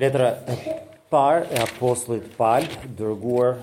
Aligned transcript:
Letra 0.00 0.30
e 0.48 0.54
parë 1.12 1.50
e 1.58 1.58
apostullit 1.60 2.30
Paul, 2.38 2.64
dërguar 2.96 3.58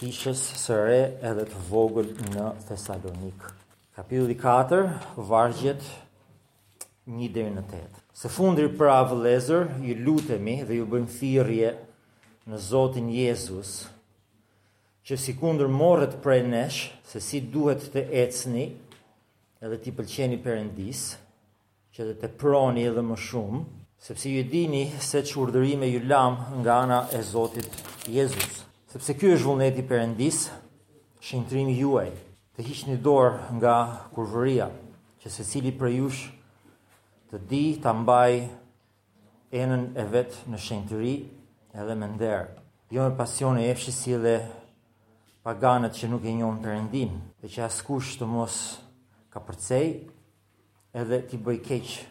kishës 0.00 0.40
së 0.58 0.74
re 0.80 0.96
edhe 1.30 1.44
të 1.46 1.60
vogël 1.68 2.08
në 2.32 2.46
Thessalonik. 2.66 3.44
Kapitulli 3.94 4.34
4, 4.40 4.82
vargjet 5.30 5.86
1 7.06 7.30
deri 7.30 7.52
në 7.60 7.62
8. 7.62 8.02
Së 8.24 8.32
fundi 8.34 8.66
pra 8.74 8.96
vëllezër, 9.12 9.70
ju 9.86 9.94
lutemi 10.02 10.56
dhe 10.66 10.80
ju 10.82 10.88
bëjmë 10.96 11.14
thirrje 11.20 11.70
në 12.50 12.60
Zotin 12.66 13.12
Jezus 13.14 13.76
që 15.06 15.14
si 15.28 15.38
kundër 15.38 15.70
morët 15.70 16.18
prej 16.26 16.42
nesh, 16.50 16.88
se 17.06 17.22
si 17.22 17.38
duhet 17.54 17.86
të 17.94 18.08
ecni 18.26 18.66
edhe 19.62 19.78
t'i 19.78 19.94
pëlqeni 19.94 20.42
përëndis, 20.42 21.06
që 21.94 22.10
dhe 22.10 22.18
të 22.24 22.34
proni 22.42 22.90
edhe 22.90 23.06
më 23.12 23.20
shumë, 23.30 23.64
sepse 24.00 24.30
ju 24.32 24.42
dini 24.48 24.86
se 25.00 25.20
që 25.28 25.40
urdërime 25.42 25.84
ju 25.92 26.00
lam 26.08 26.38
nga 26.60 26.74
ana 26.80 27.06
e 27.18 27.22
Zotit 27.22 27.68
Jezus. 28.08 28.64
Sepse 28.88 29.14
kjo 29.18 29.34
është 29.36 29.46
vullneti 29.46 29.84
për 29.86 30.00
endisë, 30.06 30.54
shëntrimi 31.26 31.74
juaj, 31.82 32.08
të 32.56 32.64
hishtë 32.64 32.92
një 32.94 33.00
dorë 33.04 33.58
nga 33.58 33.74
kurvëria, 34.16 34.70
që 35.20 35.28
se 35.34 35.44
cili 35.50 35.72
për 35.76 35.92
jush 35.98 36.22
të 37.30 37.42
di 37.50 37.64
të 37.84 37.92
mbaj, 38.02 38.32
enën 39.60 39.84
e 40.00 40.04
vetë 40.14 40.46
në 40.50 40.60
shëntëri 40.66 41.14
edhe 41.82 41.94
më 42.00 42.08
nderë. 42.16 42.46
Jo 42.94 43.04
me 43.06 43.12
pasion 43.20 43.58
e 43.60 43.66
efshë 43.74 43.92
si 44.00 44.16
dhe 44.24 44.34
paganët 45.44 45.92
që 45.94 46.08
nuk 46.10 46.24
e 46.26 46.32
njën 46.40 46.56
për 46.64 46.78
endinë, 46.80 47.18
dhe 47.44 47.52
që 47.52 47.66
askush 47.68 48.16
të 48.18 48.30
mos 48.32 48.56
ka 49.32 49.44
përcej 49.46 49.88
edhe 50.98 51.20
t'i 51.28 51.38
bëj 51.38 51.60
keqë 51.68 52.09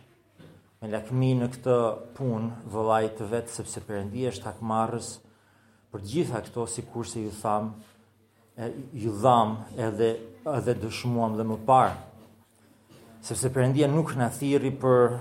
me 0.81 0.87
lakmi 0.95 1.33
në 1.35 1.47
këtë 1.55 1.73
punë 2.17 2.49
vëllaj 2.71 3.05
të 3.17 3.25
vetë, 3.33 3.51
sepse 3.55 3.81
përëndi 3.87 4.21
është 4.31 4.45
hakmarës 4.47 5.09
për 5.91 6.05
gjitha 6.07 6.39
këto, 6.45 6.63
si 6.71 6.85
kurse 6.93 7.19
ju 7.23 7.33
tham, 7.41 7.73
e, 8.63 8.69
ju 9.03 9.11
dham 9.23 9.57
edhe, 9.87 10.11
edhe 10.57 10.75
dëshmuam 10.83 11.35
dhe 11.39 11.43
më 11.49 11.57
parë. 11.67 11.97
Sepse 13.27 13.51
përëndia 13.55 13.89
nuk 13.91 14.13
në 14.15 14.27
thiri 14.37 14.71
për 14.83 15.17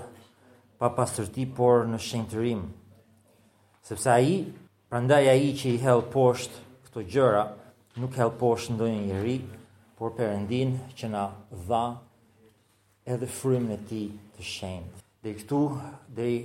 pa 0.79 0.87
pasërti, 0.97 1.43
por 1.57 1.83
në 1.91 1.99
shenëtërim. 2.07 2.61
Sepse 3.89 4.09
aji, 4.15 4.37
prandaj 4.89 5.25
aji 5.33 5.51
që 5.59 5.67
i 5.75 5.81
helë 5.83 6.07
poshtë 6.13 6.57
këto 6.87 7.03
gjëra, 7.17 7.43
nuk 7.99 8.15
helë 8.19 8.37
poshtë 8.41 8.79
një 8.95 9.19
ri, 9.25 9.35
por 9.99 10.15
përëndin 10.17 10.77
që 10.95 11.11
na 11.11 11.25
dha 11.67 11.83
edhe 13.11 13.27
frimën 13.41 13.75
e 13.75 13.79
ti 13.89 14.05
të 14.37 14.41
shenë. 14.53 14.87
Dhe 15.21 15.33
këtu, 15.35 15.57
dhe 16.15 16.25
i 16.31 16.35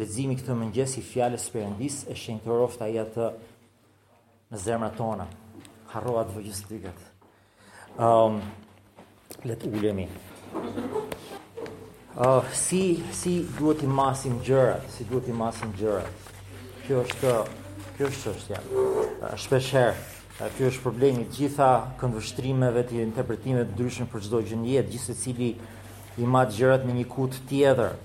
lezimi 0.00 0.38
këtë 0.40 0.54
mëngjes 0.56 0.92
i 0.96 1.02
fjales 1.04 1.42
përëndis, 1.52 1.98
e 2.08 2.14
shenë 2.16 2.40
të 2.46 2.54
rofta 2.60 2.86
i 2.88 2.94
atë 2.96 3.26
në 4.52 4.60
zemra 4.62 4.86
tona. 4.96 5.26
Harroat 5.92 6.30
vë 6.32 6.44
gjithë 6.46 6.62
të 6.64 6.70
digat. 6.74 7.02
Um, 7.98 8.38
ehm, 8.38 8.38
Letë 9.50 9.68
ulemi. 9.74 10.06
Uh, 10.56 12.48
si, 12.62 12.80
si 13.16 13.34
duhet 13.58 13.84
i 13.84 13.88
masim 13.98 14.38
gjërat, 14.46 14.86
si 14.94 15.04
duhet 15.10 15.28
i 15.28 15.34
masim 15.36 15.74
gjërat. 15.76 16.30
Kjo 16.86 17.02
është, 17.04 17.34
kjo 17.98 18.08
është 18.12 18.32
është, 18.36 18.54
ja. 18.54 18.62
Uh, 18.62 19.26
Shpesherë, 19.42 19.98
kjo 20.56 20.70
është 20.72 20.84
problemi 20.86 21.26
gjitha 21.36 21.66
këndvështrimeve 22.00 22.86
të 22.88 23.02
interpretimeve 23.04 23.66
të 23.68 23.76
ndryshme 23.76 24.08
për 24.14 24.24
çdo 24.24 24.40
gjë 24.48 24.62
në 24.64 24.70
jetë, 24.78 24.90
gjithsesi 24.96 25.36
i 26.24 26.30
madh 26.36 26.56
gjërat 26.56 26.88
në 26.88 26.96
një 27.00 27.06
kut 27.16 27.36
tjetër, 27.52 28.00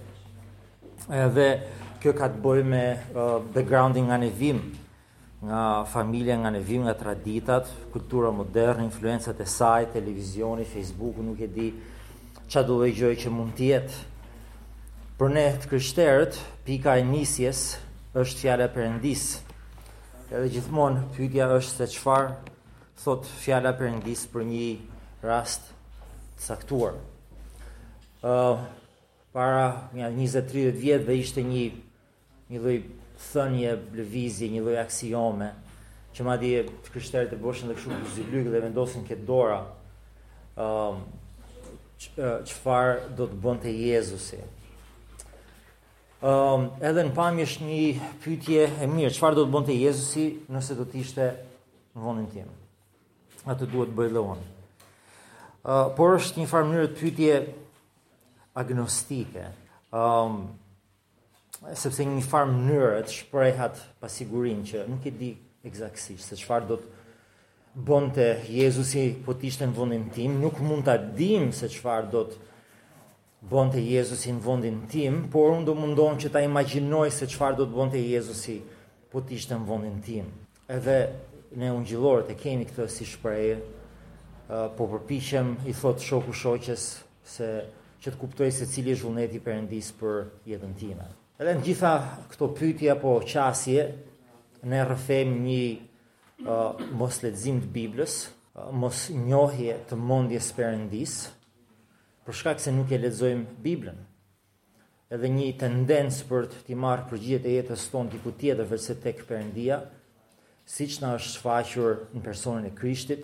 Edhe 1.08 1.62
kjo 2.04 2.12
ka 2.12 2.28
të 2.28 2.42
bëjë 2.44 2.64
me 2.68 2.80
uh, 3.16 3.38
backgroundin 3.56 4.10
nga 4.10 4.18
nevim, 4.20 4.58
nga 5.40 5.86
familja, 5.88 6.36
nga 6.36 6.50
nevim, 6.52 6.82
nga 6.84 6.98
traditat, 7.00 7.70
kultura 7.94 8.28
moderne, 8.36 8.84
influencat 8.90 9.40
e 9.40 9.46
saj, 9.48 9.86
televizioni, 9.94 10.66
Facebooku, 10.68 11.24
nuk 11.24 11.40
e 11.40 11.48
di 11.48 11.70
qa 12.52 12.60
do 12.68 12.82
të 12.84 12.90
gjojë 12.98 13.20
që 13.24 13.32
mund 13.32 13.56
të 13.56 13.70
jetë. 13.70 14.02
Për 15.18 15.32
ne 15.32 15.44
të 15.64 15.72
kryshterët, 15.72 16.40
pika 16.68 16.98
e 17.00 17.06
nisjes 17.08 17.62
është 18.12 18.44
fjala 18.44 18.68
e 18.68 18.72
Perëndis. 18.76 19.24
Edhe 20.28 20.42
gjithmonë 20.58 21.06
pyetja 21.16 21.48
është 21.56 21.86
se 21.86 21.88
çfarë 21.94 22.34
thot 23.06 23.32
fjala 23.46 23.72
Perëndis 23.80 24.26
për 24.36 24.44
një 24.52 24.68
rast 25.24 25.72
të 26.36 26.50
saktuar. 26.52 27.00
Ëh, 28.20 28.28
uh, 28.28 28.77
para 29.38 29.90
një 29.94 30.08
20-30 30.16 30.74
vjetë 30.82 31.06
dhe 31.06 31.16
ishte 31.22 31.44
një 31.46 31.66
një 32.50 32.60
loj 32.64 32.76
thënje 33.22 33.72
lëvizje, 33.98 34.48
një 34.50 34.62
loj 34.66 34.78
aksiome 34.82 35.50
që 36.16 36.24
ma 36.26 36.38
di 36.42 36.54
e 36.58 36.64
të 36.66 36.94
kryshterit 36.96 37.34
e 37.36 37.40
bëshën 37.42 37.70
dhe 37.70 37.76
këshu 37.78 37.92
për 37.92 38.14
zyblyk 38.16 38.48
dhe 38.50 38.62
vendosin 38.64 39.04
këtë 39.06 39.26
dora 39.28 39.60
um, 40.58 41.04
që 42.02 42.78
do 43.20 43.28
të 43.28 43.40
bënd 43.44 43.62
të 43.68 43.74
Jezusi 43.90 44.40
um, 46.24 46.72
edhe 46.82 47.04
në 47.06 47.14
pamjë 47.20 47.46
është 47.52 47.68
një 47.70 47.86
pytje 48.26 48.66
e 48.88 48.90
mirë, 48.96 49.14
qëfar 49.20 49.38
do 49.38 49.46
të 49.46 49.54
bënd 49.58 49.70
të 49.70 49.78
Jezusi 49.84 50.26
nëse 50.54 50.80
do 50.82 50.88
të 50.90 51.04
ishte 51.04 51.30
në 51.94 52.08
vëndin 52.08 52.32
tim 52.32 53.46
atë 53.54 53.70
duhet 53.76 53.94
bëjë 54.02 54.16
dhe 54.18 54.24
onë 54.34 54.50
uh, 55.68 55.94
por 56.00 56.18
është 56.18 56.42
një 56.42 56.50
farë 56.56 56.72
mënyrë 56.74 56.94
të 56.96 57.02
pytje 57.06 57.40
agnostike. 58.58 59.44
Ëm 59.94 60.40
um, 60.42 60.42
sepse 61.78 62.04
një 62.06 62.24
farë 62.26 62.52
mënyrë 62.58 63.04
të 63.08 63.14
shprehat 63.22 63.80
pasigurin 64.02 64.64
që 64.68 64.84
nuk 64.90 65.06
e 65.08 65.14
di 65.20 65.30
eksaktësisht 65.66 66.32
se 66.34 66.40
çfarë 66.42 66.68
do 66.70 66.78
të 66.82 67.84
bonte 67.88 68.26
Jezusi 68.50 69.04
po 69.26 69.34
të 69.38 69.50
ishte 69.52 69.66
në 69.70 69.74
vendin 69.78 70.06
tim, 70.16 70.36
nuk 70.42 70.60
mund 70.66 70.86
ta 70.90 70.98
dim 71.18 71.50
se 71.54 71.70
çfarë 71.72 72.10
do 72.14 72.24
të 72.30 73.48
bonte 73.52 73.82
Jezusi 73.84 74.34
në 74.34 74.44
vendin 74.46 74.82
tim, 74.92 75.22
por 75.34 75.54
unë 75.56 75.66
do 75.70 75.74
mundon 75.78 76.18
që 76.22 76.34
ta 76.34 76.42
imagjinoj 76.46 77.10
se 77.14 77.30
çfarë 77.30 77.60
do 77.62 77.66
të 77.68 77.78
bonte 77.78 78.02
Jezusi 78.02 78.60
po 79.12 79.22
të 79.24 79.38
ishte 79.38 79.58
në 79.58 79.66
vendin 79.70 80.00
tim. 80.06 80.30
Edhe 80.70 80.98
ne 81.58 81.70
ungjillorët 81.74 82.34
e 82.34 82.38
kemi 82.38 82.66
këtë 82.70 82.90
si 82.92 83.06
shprehje, 83.08 83.60
uh, 84.50 84.68
po 84.78 84.88
përpiqem 84.94 85.56
i 85.70 85.74
thotë 85.78 86.04
shoku 86.06 86.34
shoqes 86.36 86.88
se 87.26 87.52
që 88.02 88.12
të 88.14 88.20
kuptoj 88.22 88.48
se 88.54 88.68
cili 88.70 88.94
është 88.94 89.08
vullneti 89.08 89.40
perëndis 89.44 89.88
për 89.98 90.18
jetën 90.52 90.74
time. 90.80 91.06
Edhe 91.42 91.54
në 91.58 91.64
gjitha 91.66 91.92
këto 92.32 92.50
pyetje 92.58 92.92
apo 92.94 93.14
qasje 93.30 93.84
ne 94.70 94.84
rrëfem 94.86 95.34
një 95.46 95.64
uh, 95.72 96.84
mos 96.98 97.20
lexim 97.24 97.60
të 97.64 97.72
Biblës, 97.78 98.18
uh, 98.58 98.70
mos 98.74 99.08
njohje 99.28 99.78
të 99.90 99.98
mendjes 100.02 100.50
për 100.54 100.60
perëndis, 100.64 101.16
për 102.26 102.38
shkak 102.42 102.62
se 102.64 102.74
nuk 102.76 102.92
e 102.98 103.02
lexojmë 103.06 103.58
Biblën. 103.66 104.00
Edhe 105.14 105.30
një 105.32 105.52
tendencë 105.62 106.26
për 106.30 106.50
të 106.52 106.66
të 106.68 106.78
marrë 106.84 107.06
përgjigjet 107.14 107.46
e 107.48 107.54
jetës 107.58 107.86
tonë 107.94 108.18
diku 108.18 108.34
tjetër 108.42 108.66
vetëse 108.68 108.98
tek 109.06 109.22
Perëndia, 109.30 109.78
siç 110.68 110.98
na 111.00 111.14
është 111.16 111.32
shfaqur 111.38 111.94
në 112.12 112.24
personin 112.26 112.66
e 112.68 112.74
Krishtit, 112.76 113.22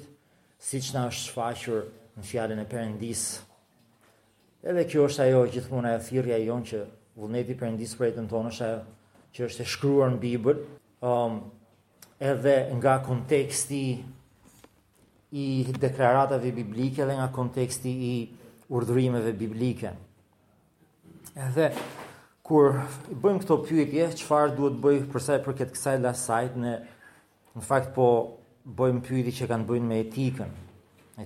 siç 0.63 0.93
na 0.95 1.09
është 1.09 1.25
shfaqur 1.25 1.83
në 2.15 2.23
fjalën 2.29 2.61
e 2.63 2.65
Perëndis 2.71 3.25
Edhe 4.63 4.85
kjo 4.87 5.03
është 5.09 5.23
ajo 5.25 5.39
gjithmonë 5.51 5.89
ajo 5.91 6.01
thirrja 6.05 6.37
e 6.39 6.45
jonë 6.47 6.67
që 6.69 6.77
vullneti 7.19 7.55
perëndis 7.59 7.97
për 7.99 8.07
jetën 8.07 8.29
tonë 8.31 8.51
është 8.53 8.67
ajo 8.67 8.77
që 9.35 9.43
është 9.49 9.59
e 9.65 9.71
shkruar 9.73 10.13
në 10.13 10.19
Bibël. 10.21 10.61
Ëm 11.03 11.33
um, 11.33 11.41
edhe 12.23 12.53
nga 12.79 12.93
konteksti 13.03 13.81
i 15.43 15.47
deklaratave 15.83 16.53
biblike 16.55 17.03
dhe 17.09 17.17
nga 17.19 17.27
konteksti 17.35 17.91
i 17.91 18.13
urdhërimeve 18.71 19.33
biblike. 19.41 19.91
Edhe 21.43 21.67
kur 22.47 22.77
bëjmë 23.09 23.43
këto 23.43 23.57
pyetje, 23.67 24.07
çfarë 24.21 24.55
duhet 24.61 24.79
bëj 24.83 25.03
për 25.11 25.25
sa 25.27 25.41
i 25.41 25.43
përket 25.43 25.75
kësaj 25.75 25.99
lasajt 26.05 26.55
në 26.63 26.77
në 27.53 27.65
fakt 27.67 27.91
po 27.97 28.07
bëjmë 28.79 29.03
pyetje 29.09 29.35
që 29.41 29.49
kanë 29.51 29.67
bëjnë 29.73 29.91
me 29.91 29.99
etikën. 30.07 30.53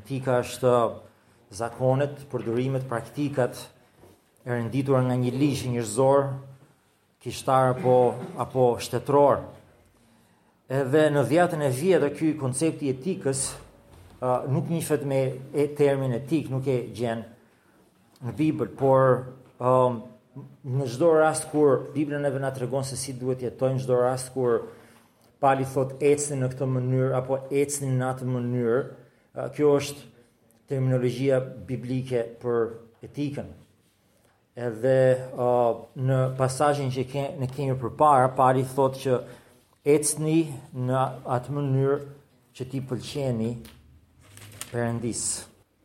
Etika 0.01 0.41
është 0.41 0.73
zakonet, 1.51 2.19
përdurimet, 2.31 2.85
praktikat 2.89 3.57
e 4.43 4.49
rënditur 4.51 4.99
nga 5.05 5.15
një 5.15 5.31
ligj 5.31 5.67
njerëzor, 5.73 6.25
kishtar 7.23 7.73
apo 7.75 7.95
apo 8.39 8.65
shtetror. 8.83 9.39
Edhe 10.67 11.05
në 11.15 11.23
dhjetën 11.29 11.61
e 11.63 11.69
vjetë 11.71 12.09
ky 12.17 12.33
koncepti 12.39 12.87
i 12.89 12.95
etikës 12.95 13.45
uh, 13.53 14.41
nuk 14.51 14.67
nifet 14.71 15.05
me 15.07 15.21
e 15.55 15.67
termin 15.77 16.15
etik, 16.19 16.49
nuk 16.51 16.67
e 16.67 16.81
gjen 16.95 17.23
në 18.27 18.33
Bibël, 18.35 18.71
por 18.75 19.23
um, 19.63 20.01
në 20.67 20.87
çdo 20.91 21.11
rast 21.17 21.47
kur 21.53 21.85
Bibla 21.93 22.19
neve 22.19 22.41
na 22.43 22.51
tregon 22.55 22.83
se 22.85 22.97
si 22.99 23.13
duhet 23.15 23.43
jetojmë, 23.45 23.83
çdo 23.85 24.01
rast 24.01 24.33
kur 24.35 24.65
Pali 25.39 25.67
thot 25.69 25.91
ecni 26.01 26.39
në 26.39 26.47
këtë 26.49 26.65
mënyrë 26.73 27.11
apo 27.13 27.35
ecni 27.53 27.91
në 27.93 28.05
atë 28.09 28.27
mënyrë, 28.27 28.77
uh, 29.37 29.49
kjo 29.55 29.75
është 29.79 30.15
terminologjia 30.69 31.39
biblike 31.67 32.21
për 32.41 32.73
etikën. 33.07 33.47
Edhe 34.57 34.93
uh, 35.29 35.83
në 36.01 36.17
pasajin 36.39 36.89
që 36.91 37.03
ke, 37.11 37.23
në 37.41 37.49
kemi 37.55 37.75
për 37.79 37.93
para, 37.99 38.27
pari 38.35 38.65
thot 38.67 38.97
që 39.03 39.19
ecni 39.87 40.41
në 40.83 41.03
atë 41.35 41.55
mënyrë 41.55 41.97
që 42.57 42.67
ti 42.71 42.81
pëlqeni 42.89 43.51
përëndisë. 44.71 45.35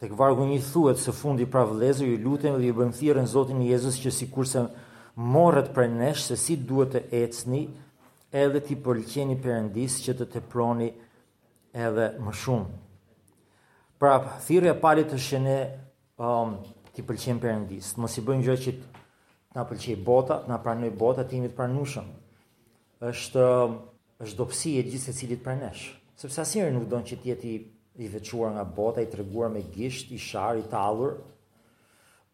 Të 0.02 0.08
këvargu 0.10 0.48
një 0.48 0.58
thuet 0.72 0.98
se 0.98 1.12
fundi 1.14 1.44
pra 1.46 1.62
vëlezër, 1.68 2.08
ju 2.10 2.16
lutem 2.24 2.56
dhe 2.58 2.72
ju 2.72 2.78
bëmë 2.80 2.96
thirën 2.98 3.28
Zotin 3.30 3.60
Jezus 3.62 4.00
që 4.02 4.10
si 4.16 4.26
kurse 4.32 4.64
morët 5.14 5.68
për 5.76 5.92
neshë, 5.92 6.24
se 6.32 6.38
si 6.42 6.56
duhet 6.58 6.96
të 6.96 7.04
ecni 7.22 7.66
edhe 8.42 8.64
ti 8.66 8.74
pëlqeni 8.82 9.36
përëndisë 9.44 10.02
që 10.08 10.16
të 10.18 10.30
të 10.32 10.42
proni 10.50 10.88
edhe 11.86 12.08
më 12.24 12.34
shumë. 12.40 12.80
Pra, 14.02 14.16
thirrja 14.42 14.72
e 14.74 14.78
palit 14.82 15.12
të 15.12 15.16
shënë 15.22 15.52
ë 15.62 15.66
um, 16.26 16.56
ti 16.90 17.04
pëlqen 17.06 17.38
perëndis. 17.38 17.92
Mos 18.02 18.16
i 18.18 18.24
bën 18.26 18.40
gjë 18.42 18.56
që 18.64 18.72
na 19.54 19.62
pëlqej 19.68 19.94
bota, 20.02 20.40
na 20.50 20.56
pranoj 20.58 20.88
bota 20.98 21.22
timi 21.30 21.46
të 21.46 21.54
pranushëm. 21.60 22.08
Është 23.12 23.44
është 24.26 24.40
dobësi 24.40 24.72
e 24.80 24.84
gjithë 24.88 25.04
secilit 25.06 25.44
për 25.46 25.60
nesh. 25.60 25.84
Sepse 26.18 26.42
asnjëri 26.42 26.74
nuk 26.74 26.88
don 26.90 27.06
që 27.06 27.14
tjeti 27.20 27.30
jetë 27.30 27.48
i 27.52 27.60
vequar 27.60 28.16
veçuar 28.16 28.50
nga 28.56 28.66
bota, 28.80 29.06
i 29.06 29.10
treguar 29.12 29.52
me 29.54 29.62
gisht, 29.76 30.10
i 30.10 30.18
shar, 30.18 30.58
i 30.58 30.66
tallur, 30.72 31.14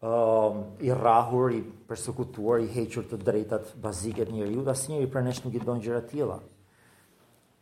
ë 0.01 0.15
um, 0.15 0.63
i 0.81 0.89
rahur, 1.03 1.53
i 1.53 1.61
përsekutuar, 1.91 2.63
i 2.65 2.71
hequr 2.79 3.05
të 3.11 3.21
drejtat 3.27 3.75
bazike 3.83 4.25
të 4.25 4.39
njerëzit, 4.39 4.73
asnjëri 4.73 5.13
për 5.13 5.29
nesh 5.29 5.45
nuk 5.45 5.61
i 5.61 5.61
don 5.69 5.85
gjëra 5.85 6.01
të 6.07 6.15
tilla. 6.17 6.41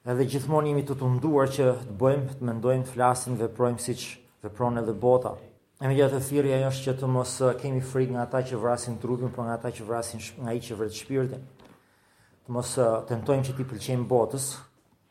Edhe 0.07 0.24
gjithmonë 0.24 0.69
jemi 0.71 0.83
të 0.88 0.95
tunduar 1.01 1.50
që 1.51 1.65
të 1.83 1.94
bëjmë, 2.00 2.36
të 2.39 2.45
mendojmë, 2.48 2.83
të 2.88 2.94
flasim, 2.94 3.33
veprojmë 3.42 3.81
siç 3.83 4.04
vepron 4.45 4.80
edhe 4.80 4.94
bota. 5.01 5.33
E 5.81 5.83
me 5.89 5.98
gjithë 5.98 6.21
të 6.21 6.21
thirë 6.30 6.54
është 6.69 6.86
që 6.86 6.94
të 7.01 7.09
mos 7.12 7.33
kemi 7.59 7.81
frikë 7.83 8.13
nga 8.15 8.24
ta 8.31 8.39
që 8.48 8.59
vrasin 8.62 8.95
trupin, 9.04 9.33
por 9.36 9.50
nga 9.50 9.57
ta 9.59 9.68
që 9.75 9.88
vrasin 9.89 10.24
nga 10.45 10.54
i 10.56 10.62
që 10.63 10.77
vret 10.80 10.95
shpirtin. 10.95 11.44
Të 12.45 12.56
mos 12.56 12.71
tentojmë 13.09 13.45
që 13.50 13.57
ti 13.57 13.65
pëlqejmë 13.68 14.07
botës, 14.13 14.45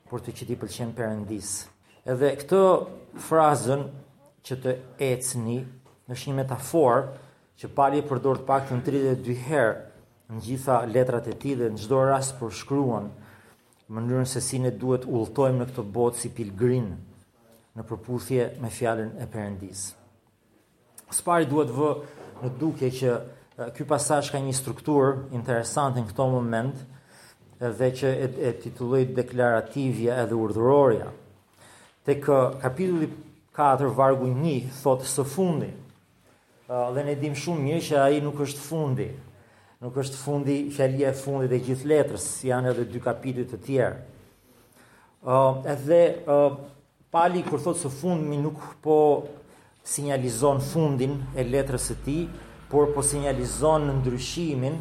por 0.08 0.24
të 0.24 0.32
që 0.40 0.48
ti 0.48 0.56
pëlqen 0.64 0.96
përëndis. 0.96 1.52
Edhe 2.14 2.32
këtë 2.40 2.62
frazën 3.28 3.84
që 4.48 4.58
të 4.64 4.76
ecni, 5.12 5.58
është 6.08 6.32
një 6.32 6.38
metaforë 6.40 7.04
që 7.60 7.72
pali 7.76 8.00
e 8.00 8.06
përdojrë 8.08 8.40
të 8.40 8.48
pak 8.48 8.72
të 8.72 8.80
në 8.80 8.86
32 8.88 9.36
herë 9.50 9.78
në 10.32 10.42
gjitha 10.48 10.80
letrat 10.96 11.28
e 11.28 11.36
ti 11.44 11.52
dhe 11.60 11.68
në 11.74 11.84
çdo 11.84 12.00
rast 12.08 12.38
për 12.40 12.58
shkruan, 12.64 13.12
mënyrën 13.88 14.26
se 14.26 14.40
si 14.42 14.58
ne 14.58 14.72
duhet 14.74 15.04
ulltojmë 15.06 15.60
në 15.60 15.66
këtë 15.70 15.82
botë 15.94 16.18
si 16.18 16.28
pilgrim 16.34 16.88
në 17.78 17.84
përputhje 17.86 18.46
me 18.62 18.70
fjalën 18.74 19.12
e 19.22 19.26
Perëndis. 19.30 19.82
Spari 21.14 21.46
duhet 21.46 21.70
vë 21.70 21.90
në 22.42 22.50
duke 22.60 22.90
që 22.90 23.12
ky 23.76 23.86
pasazh 23.88 24.32
ka 24.34 24.40
një 24.42 24.56
strukturë 24.58 25.12
interesante 25.38 26.02
në 26.02 26.10
këto 26.10 26.26
moment 26.32 26.80
dhe 27.78 27.90
që 28.00 28.10
e, 28.24 28.50
e 28.50 29.04
deklarativja 29.20 30.18
edhe 30.24 30.34
urdhëroria. 30.34 31.06
Tek 32.06 32.26
kapitulli 32.62 33.08
4 33.56 33.92
vargu 33.96 34.26
1 34.26 34.74
thotë 34.82 35.06
së 35.14 35.24
fundi. 35.30 35.70
Dhe 36.66 37.06
ne 37.06 37.14
dim 37.22 37.38
shumë 37.38 37.64
mirë 37.68 37.86
që 37.88 38.02
ai 38.02 38.18
nuk 38.22 38.42
është 38.44 38.62
fundi, 38.66 39.06
nuk 39.84 39.98
është 40.00 40.16
fundi, 40.16 40.56
fjalia 40.72 41.10
e 41.10 41.18
fundit 41.18 41.52
e 41.52 41.58
gjithë 41.60 41.90
letrës, 41.90 42.24
janë 42.48 42.70
edhe 42.72 42.86
dy 42.90 43.02
kapitujt 43.04 43.50
të 43.54 43.58
tjerë. 43.66 43.96
uh, 45.26 45.56
edhe 45.72 46.00
uh, 46.30 46.54
Pali 47.10 47.42
kur 47.46 47.58
thotë 47.62 47.80
se 47.80 47.90
fundi 47.90 48.36
nuk 48.38 48.58
po 48.82 48.96
sinjalizon 49.88 50.60
fundin 50.60 51.14
e 51.40 51.44
letrës 51.44 51.84
së 51.90 51.96
tij, 52.04 52.24
por 52.70 52.92
po 52.94 53.02
sinjalizon 53.02 53.82
ndryshimin 54.00 54.76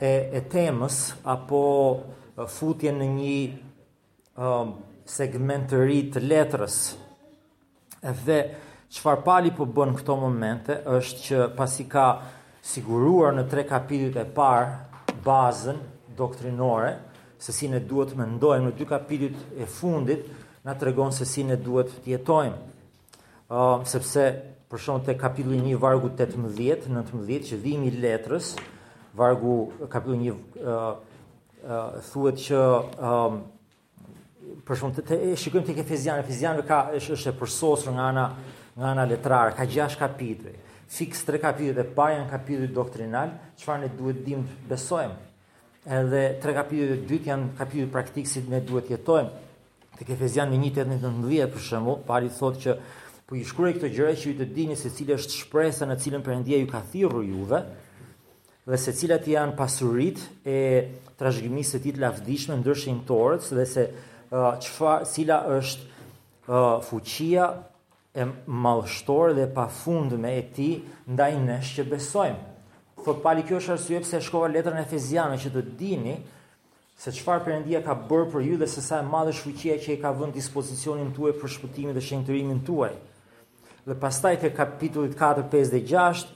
e 0.00 0.12
e 0.32 0.40
temës 0.50 0.96
apo 1.34 1.60
futjen 2.58 2.94
në 3.00 3.08
një 3.16 3.36
um, 4.36 4.74
segment 5.04 5.68
të 5.72 5.76
ri 5.84 6.00
të 6.12 6.20
letrës. 6.30 6.76
Edhe 8.10 8.38
çfarë 8.94 9.24
Pali 9.26 9.50
po 9.56 9.64
bën 9.66 9.92
këto 9.98 10.16
momente 10.24 10.80
është 10.96 11.20
që 11.26 11.38
pasi 11.58 11.84
ka 11.94 12.06
siguruar 12.62 13.34
në 13.34 13.44
tre 13.50 13.64
kapitujt 13.66 14.16
e 14.16 14.24
parë 14.36 15.18
bazën 15.26 15.78
doktrinore, 16.16 16.92
se 17.42 17.50
si 17.54 17.66
ne 17.68 17.80
duhet 17.82 18.12
të 18.12 18.20
mendojmë 18.20 18.68
në 18.68 18.74
dy 18.78 18.86
kapitujt 18.86 19.58
e 19.58 19.66
fundit, 19.66 20.24
na 20.62 20.76
tregon 20.78 21.10
se 21.12 21.26
si 21.26 21.42
ne 21.44 21.56
duhet 21.58 21.90
të 22.04 22.12
jetojmë. 22.16 22.60
uh, 23.52 23.84
sepse 23.84 24.22
për 24.70 24.78
shkak 24.80 25.02
të 25.04 25.18
kapitullit 25.20 25.60
1 25.64 25.76
vargu 25.78 26.08
18, 26.08 26.56
19 26.56 27.44
që 27.48 27.56
vimi 27.60 27.90
letrës, 28.00 28.54
vargu 29.14 29.72
kapitulli 29.90 30.30
1 30.32 30.32
uh, 30.32 30.94
uh, 30.96 32.00
thuhet 32.10 32.36
që 32.46 32.58
ë 32.58 33.40
për 34.66 34.76
shkak 34.76 34.94
të, 34.96 35.02
të 35.10 35.34
shikojmë 35.42 35.66
tek 35.66 35.82
Efezianë, 35.84 36.22
Efezianë 36.24 36.64
ka 36.68 36.78
është 36.96 37.32
e 37.34 37.34
përsosur 37.40 37.92
nga 37.92 38.06
ana 38.12 38.24
nga 38.76 38.88
ana 38.94 39.04
letrare, 39.04 39.52
ka 39.56 39.66
gjashtë 39.68 39.98
kapitre. 40.00 40.52
Fiks 40.92 41.22
tre 41.28 41.38
kapitre 41.40 41.72
dhe 41.82 41.86
parë 41.96 42.18
janë 42.20 42.30
kapitre 42.32 42.68
doktrinal, 42.72 43.34
çfarë 43.60 43.84
ne 43.86 43.90
duhet 43.96 44.22
dim 44.26 44.42
të 44.46 44.68
besojmë. 44.72 45.16
Edhe 45.88 46.22
tre 46.42 46.54
kapitre 46.56 46.96
të 47.00 47.08
dytë 47.10 47.30
janë 47.32 47.48
kapitre 47.58 47.88
praktik 47.92 48.28
si 48.30 48.44
ne 48.48 48.60
duhet 48.64 48.90
jetojmë. 48.92 49.30
Tek 49.98 50.08
Efezian 50.16 50.48
me 50.50 50.56
1:18 50.56 51.50
për 51.52 51.60
shembull, 51.62 52.00
pari 52.06 52.30
thotë 52.32 52.60
që 52.64 52.76
po 53.28 53.36
i 53.36 53.44
shkruaj 53.46 53.72
këto 53.76 53.90
gjëra 53.92 54.12
që 54.18 54.26
ju 54.26 54.34
të 54.40 54.46
dini 54.56 54.76
se 54.76 54.90
cilë 54.90 55.16
është 55.20 55.36
shpresa 55.42 55.86
në 55.86 55.96
cilën 56.00 56.22
Perëndia 56.24 56.58
ju 56.62 56.66
ka 56.66 56.80
thirrur 56.90 57.22
juve 57.24 57.60
dhe 58.66 58.78
se 58.78 58.92
cilat 58.92 59.26
janë 59.28 59.54
pasurit 59.58 60.18
e 60.46 60.58
trashgjimisë 61.18 61.78
të 61.78 61.82
tit 61.84 61.98
lafdishme 62.02 62.56
ndërshin 62.60 63.04
torës 63.08 63.52
dhe 63.56 63.64
se 63.66 63.84
uh, 64.32 65.02
cila 65.12 65.38
është 65.60 65.86
uh, 66.48 66.80
fuqia 66.82 67.46
e 68.14 68.26
malështor 68.52 69.32
dhe 69.34 69.46
pa 69.56 69.66
fund 69.72 70.12
me 70.20 70.32
e 70.38 70.42
ti 70.52 70.66
ndaj 71.08 71.36
nesh 71.44 71.70
që 71.78 71.84
besojmë. 71.88 72.48
Thot 73.02 73.22
pali 73.24 73.40
kjo 73.46 73.56
është 73.58 73.72
arsye 73.74 74.00
pse 74.04 74.20
shkova 74.26 74.50
letrën 74.52 74.76
e 74.76 74.82
Efezianëve 74.84 75.38
që 75.46 75.52
të 75.54 75.62
dini 75.80 76.16
se 77.02 77.14
çfarë 77.16 77.46
Perëndia 77.46 77.80
ka 77.82 77.96
bërë 78.10 78.26
për 78.34 78.44
ju 78.50 78.58
dhe 78.60 78.68
se 78.68 78.82
sa 78.84 78.98
e 79.00 79.06
madhe 79.08 79.32
shfuqia 79.34 79.78
që 79.80 79.96
i 79.96 80.00
ka 80.04 80.12
vënë 80.20 80.36
dispozicionin 80.36 81.08
tuaj 81.16 81.32
për 81.40 81.52
shpëtimin 81.56 81.96
dhe 81.96 82.04
shenjtërimin 82.04 82.60
tuaj. 82.68 82.92
Dhe 83.88 83.96
pastaj 83.98 84.36
te 84.44 84.52
kapitulli 84.54 85.16
4, 85.18 85.46
5 85.50 85.72
dhe 85.74 85.80
6 85.88 86.30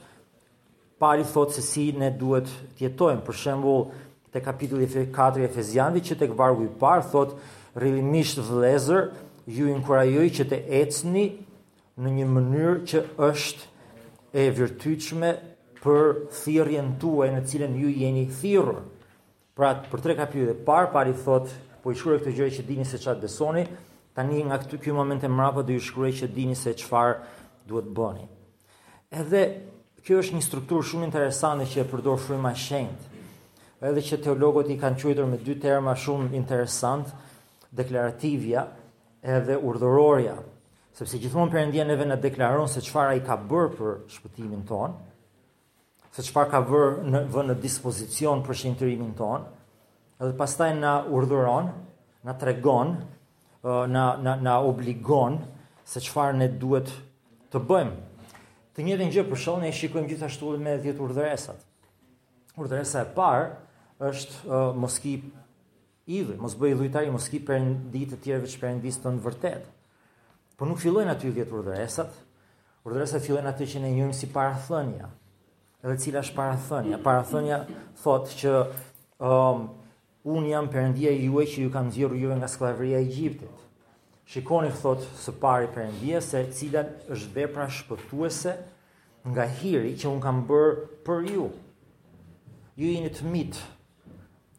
Pali 0.99 1.23
thot 1.29 1.53
se 1.53 1.61
si 1.61 1.91
ne 1.93 2.09
duhet 2.09 2.49
të 2.75 3.21
Për 3.27 3.35
shembull, 3.37 3.91
te 4.33 4.41
kapitulli 4.41 4.89
4 4.89 5.45
e 5.45 5.45
Efezianëve 5.45 6.01
që 6.09 6.17
tek 6.25 6.33
vargu 6.35 6.65
i 6.65 6.73
parë 6.81 7.05
thot 7.13 7.37
rilimisht 7.77 8.41
vëllëzër, 8.41 9.11
ju 9.45 9.67
inkurajoj 9.75 10.27
që 10.39 10.43
të 10.49 10.57
ecni 10.81 11.27
në 12.05 12.11
një 12.13 12.25
mënyrë 12.29 12.73
që 12.91 12.99
është 13.25 14.33
e 14.41 14.49
vërtyçme 14.57 15.29
për 15.81 16.09
thirrjen 16.43 16.91
tuaj 17.01 17.29
në 17.33 17.39
cilën 17.49 17.77
ju 17.81 17.89
jeni 18.01 18.25
thirrur. 18.39 18.83
Pra 19.57 19.71
për 19.89 20.03
tre 20.03 20.15
kapitujt 20.19 20.51
e 20.51 20.61
parë 20.67 20.91
pari 20.93 21.15
thot, 21.17 21.49
po 21.81 21.89
i 21.93 21.97
shkruaj 21.97 22.19
këtë 22.21 22.33
gjë 22.37 22.49
që 22.57 22.65
dini 22.67 22.85
se 22.85 22.99
çfarë 23.01 23.21
besoni, 23.23 23.63
tani 24.13 24.43
nga 24.45 24.59
këtu 24.61 24.77
ky 24.83 24.93
moment 24.93 25.25
e 25.25 25.29
mbrapa 25.31 25.63
do 25.65 25.73
ju 25.77 25.81
shkruaj 25.87 26.13
që 26.19 26.29
dini 26.35 26.55
se 26.57 26.75
çfarë 26.77 27.15
duhet 27.69 27.87
bëni. 27.97 28.25
Edhe 29.21 29.41
kjo 30.05 30.19
është 30.21 30.37
një 30.37 30.45
strukturë 30.45 30.87
shumë 30.89 31.07
interesante 31.09 31.65
që 31.71 31.79
e 31.81 31.87
përdor 31.93 32.21
Fryma 32.21 32.53
shendë, 32.55 33.13
Edhe 33.77 34.01
që 34.01 34.17
teologët 34.25 34.71
i 34.73 34.75
kanë 34.81 34.97
quajtur 34.97 35.27
me 35.29 35.37
dy 35.45 35.53
terma 35.61 35.91
shumë 36.01 36.31
interesant, 36.33 37.11
deklarativja 37.77 38.63
edhe 39.35 39.53
urdhërorja 39.59 40.33
sepse 40.97 41.19
gjithmonë 41.21 41.53
Perëndia 41.53 41.83
neve 41.85 42.07
na 42.09 42.15
deklaron 42.17 42.67
se 42.69 42.81
çfarë 42.81 43.11
ai 43.13 43.19
ka 43.25 43.35
bërë 43.37 43.69
për 43.77 43.89
shpëtimin 44.15 44.63
ton, 44.65 44.95
se 46.11 46.23
çfarë 46.25 46.49
ka 46.49 46.61
vënë 46.65 47.11
në 47.13 47.21
vënë 47.35 47.51
në 47.51 47.55
dispozicion 47.61 48.41
për 48.45 48.57
shëntërimin 48.63 49.11
ton, 49.19 49.45
edhe 50.17 50.33
pastaj 50.39 50.71
na 50.79 50.93
urdhëron, 51.13 51.69
na 52.25 52.33
tregon, 52.41 52.95
na 53.87 54.07
na 54.17 54.33
na 54.41 54.55
obligon 54.65 55.37
se 55.85 56.01
çfarë 56.01 56.39
ne 56.39 56.47
duhet 56.59 56.89
të 57.53 57.61
bëjmë. 57.61 58.25
Të 58.73 58.85
njëjtën 58.89 59.13
gjë 59.19 59.27
për 59.29 59.41
shkak 59.43 59.61
ne 59.65 59.71
shikojmë 59.73 60.11
gjithashtu 60.15 60.55
me 60.61 60.73
10 60.81 60.99
urdhëresat. 61.07 61.61
Urdhëresa 62.57 63.03
e 63.05 63.11
parë 63.13 63.47
është 64.09 64.43
uh, 64.49 64.73
mos 64.77 64.97
ki 65.01 65.13
idhë, 66.17 66.39
mos 66.41 66.57
bëj 66.57 66.73
idhujtari, 66.73 67.13
mos 67.13 67.29
për 67.47 67.69
ditë 67.93 68.15
të 68.15 68.21
tjerë 68.25 68.47
veç 68.47 68.57
perëndisë 68.61 69.03
tonë 69.05 69.23
vërtetë. 69.27 69.67
Po 70.57 70.65
nuk 70.65 70.79
fillojnë 70.81 71.11
aty 71.13 71.29
vetë 71.35 71.53
urdhëresat. 71.53 72.15
Urdhëresat 72.87 73.21
fillojnë 73.21 73.49
aty 73.51 73.65
që 73.69 73.81
ne 73.83 73.89
njohim 73.93 74.13
si 74.17 74.25
parathënia. 74.33 75.11
Edhe 75.85 75.97
cila 76.01 76.23
është 76.25 76.35
parathënia? 76.39 76.97
Parathënia 77.05 77.59
thotë 78.01 78.33
që 78.39 78.53
ëm 79.21 79.61
um, 79.61 79.67
un 80.33 80.47
jam 80.49 80.65
perëndia 80.73 81.11
juaj 81.13 81.45
që 81.51 81.61
ju 81.67 81.75
kam 81.75 81.85
nxjerrë 81.91 82.17
juve 82.23 82.39
nga 82.41 82.49
skllavëria 82.49 83.03
e 83.03 83.05
Egjiptit. 83.05 83.61
Shikoni 84.25 84.71
thotë 84.81 85.11
së 85.27 85.35
pari 85.45 85.69
perëndia 85.77 86.23
se 86.25 86.41
cila 86.57 86.81
është 87.13 87.31
vepra 87.37 87.69
shpëtuese 87.77 88.55
nga 89.29 89.45
hiri 89.61 89.93
që 89.93 90.09
un 90.09 90.23
kam 90.25 90.41
bërë 90.49 90.73
për 91.05 91.21
ju. 91.35 91.49
Ju 92.81 92.93
jeni 92.95 93.13
të 93.13 93.29
mit. 93.29 93.61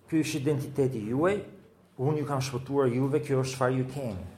Ky 0.07 0.23
është 0.23 0.45
identiteti 0.45 1.03
juaj. 1.11 1.41
Un 1.99 2.15
ju 2.15 2.23
kam 2.31 2.39
shpëtuar 2.47 2.87
juve, 2.95 3.19
kjo 3.27 3.43
është 3.43 3.57
çfarë 3.59 3.81
ju 3.81 3.85
keni 3.95 4.29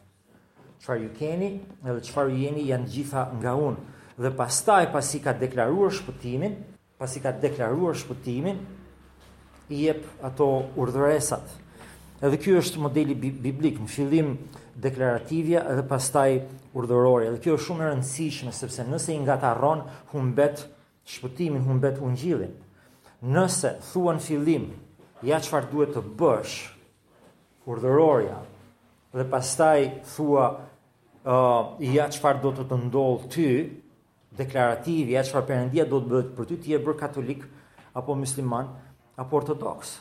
çfarë 0.80 1.02
ju 1.04 1.10
keni 1.18 1.48
edhe 1.84 2.00
çfarë 2.08 2.36
jeni 2.40 2.62
janë 2.70 2.88
gjitha 2.92 3.24
nga 3.38 3.52
unë 3.68 3.82
dhe 4.22 4.30
pastaj 4.36 4.86
pasi 4.92 5.18
ka 5.20 5.32
deklaruar 5.40 5.92
shpëtimin 5.92 6.54
pasi 7.00 7.20
ka 7.20 7.32
deklaruar 7.42 7.94
shpëtimin 8.00 8.56
i 9.76 9.80
jep 9.84 10.06
ato 10.24 10.46
urdhëresat 10.80 11.46
edhe 12.24 12.38
ky 12.42 12.54
është 12.62 12.80
modeli 12.80 13.14
biblik 13.44 13.76
në 13.80 13.88
fillim 13.92 14.28
deklarativja 14.74 15.66
edhe 15.74 15.84
pastaj 15.88 16.38
urdhërorja. 16.72 17.30
edhe 17.34 17.42
kjo 17.44 17.54
është 17.58 17.66
shumë 17.66 17.84
e 17.84 17.90
rëndësishme 17.90 18.52
sepse 18.56 18.84
nëse 18.88 19.12
i 19.12 19.18
ngatarron 19.20 19.84
humbet 20.14 20.64
shpëtimin 21.04 21.62
humbet 21.68 22.00
ungjillin 22.00 22.54
nëse 23.22 23.74
thuan 23.90 24.16
fillim 24.18 24.70
ja 25.22 25.40
çfarë 25.44 25.70
duhet 25.74 25.92
të 25.94 26.02
bësh 26.16 26.56
urdhëroria 27.68 28.38
dhe 29.12 29.24
pastaj 29.30 29.80
thua 30.16 30.48
uh, 31.30 31.72
ja 31.94 32.08
qëfar 32.10 32.40
do 32.42 32.50
të 32.56 32.64
të 32.70 32.76
ndollë 32.88 33.28
ty, 33.32 33.46
deklarativ, 34.40 35.10
ja 35.14 35.22
qëfar 35.26 35.44
përëndia 35.48 35.84
do 35.88 36.02
të 36.02 36.10
bëhet 36.12 36.30
për 36.36 36.48
ty, 36.50 36.56
ti 36.64 36.74
e 36.76 36.80
bërë 36.82 36.98
katolik, 37.04 37.42
apo 37.98 38.14
musliman, 38.18 38.70
apo 39.20 39.38
ortodox. 39.40 39.96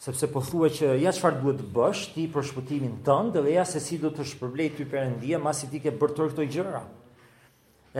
Sepse 0.00 0.30
po 0.32 0.40
thua 0.44 0.70
që 0.72 0.94
ja 1.02 1.12
qëfar 1.12 1.40
duhet 1.42 1.58
të 1.60 1.68
bësh, 1.76 2.02
ti 2.14 2.26
për 2.32 2.46
shpëtimin 2.50 2.98
tënë, 3.06 3.34
dhe 3.44 3.54
ja 3.56 3.66
se 3.68 3.82
si 3.84 3.98
do 4.00 4.12
të 4.12 4.24
shpërblej 4.32 4.70
ty 4.78 4.86
përëndia, 4.88 5.40
mas 5.44 5.62
i 5.66 5.70
ti 5.72 5.80
ke 5.84 5.92
bërë 6.00 6.16
tërë 6.16 6.34
këto 6.34 6.46
gjëra. 6.56 6.82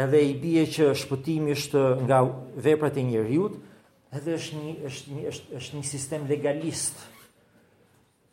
Edhe 0.04 0.20
i 0.22 0.34
bie 0.38 0.62
që 0.70 0.90
shpëtimi 1.02 1.54
është 1.56 1.80
nga 2.06 2.20
veprat 2.64 2.96
e 2.96 3.04
njeriut, 3.08 3.56
edhe 4.14 4.36
është 4.38 4.60
një, 4.60 4.74
është 4.88 5.16
një, 5.16 5.24
është, 5.60 5.78
një 5.80 5.86
sistem 5.94 6.28
legalist. 6.30 7.06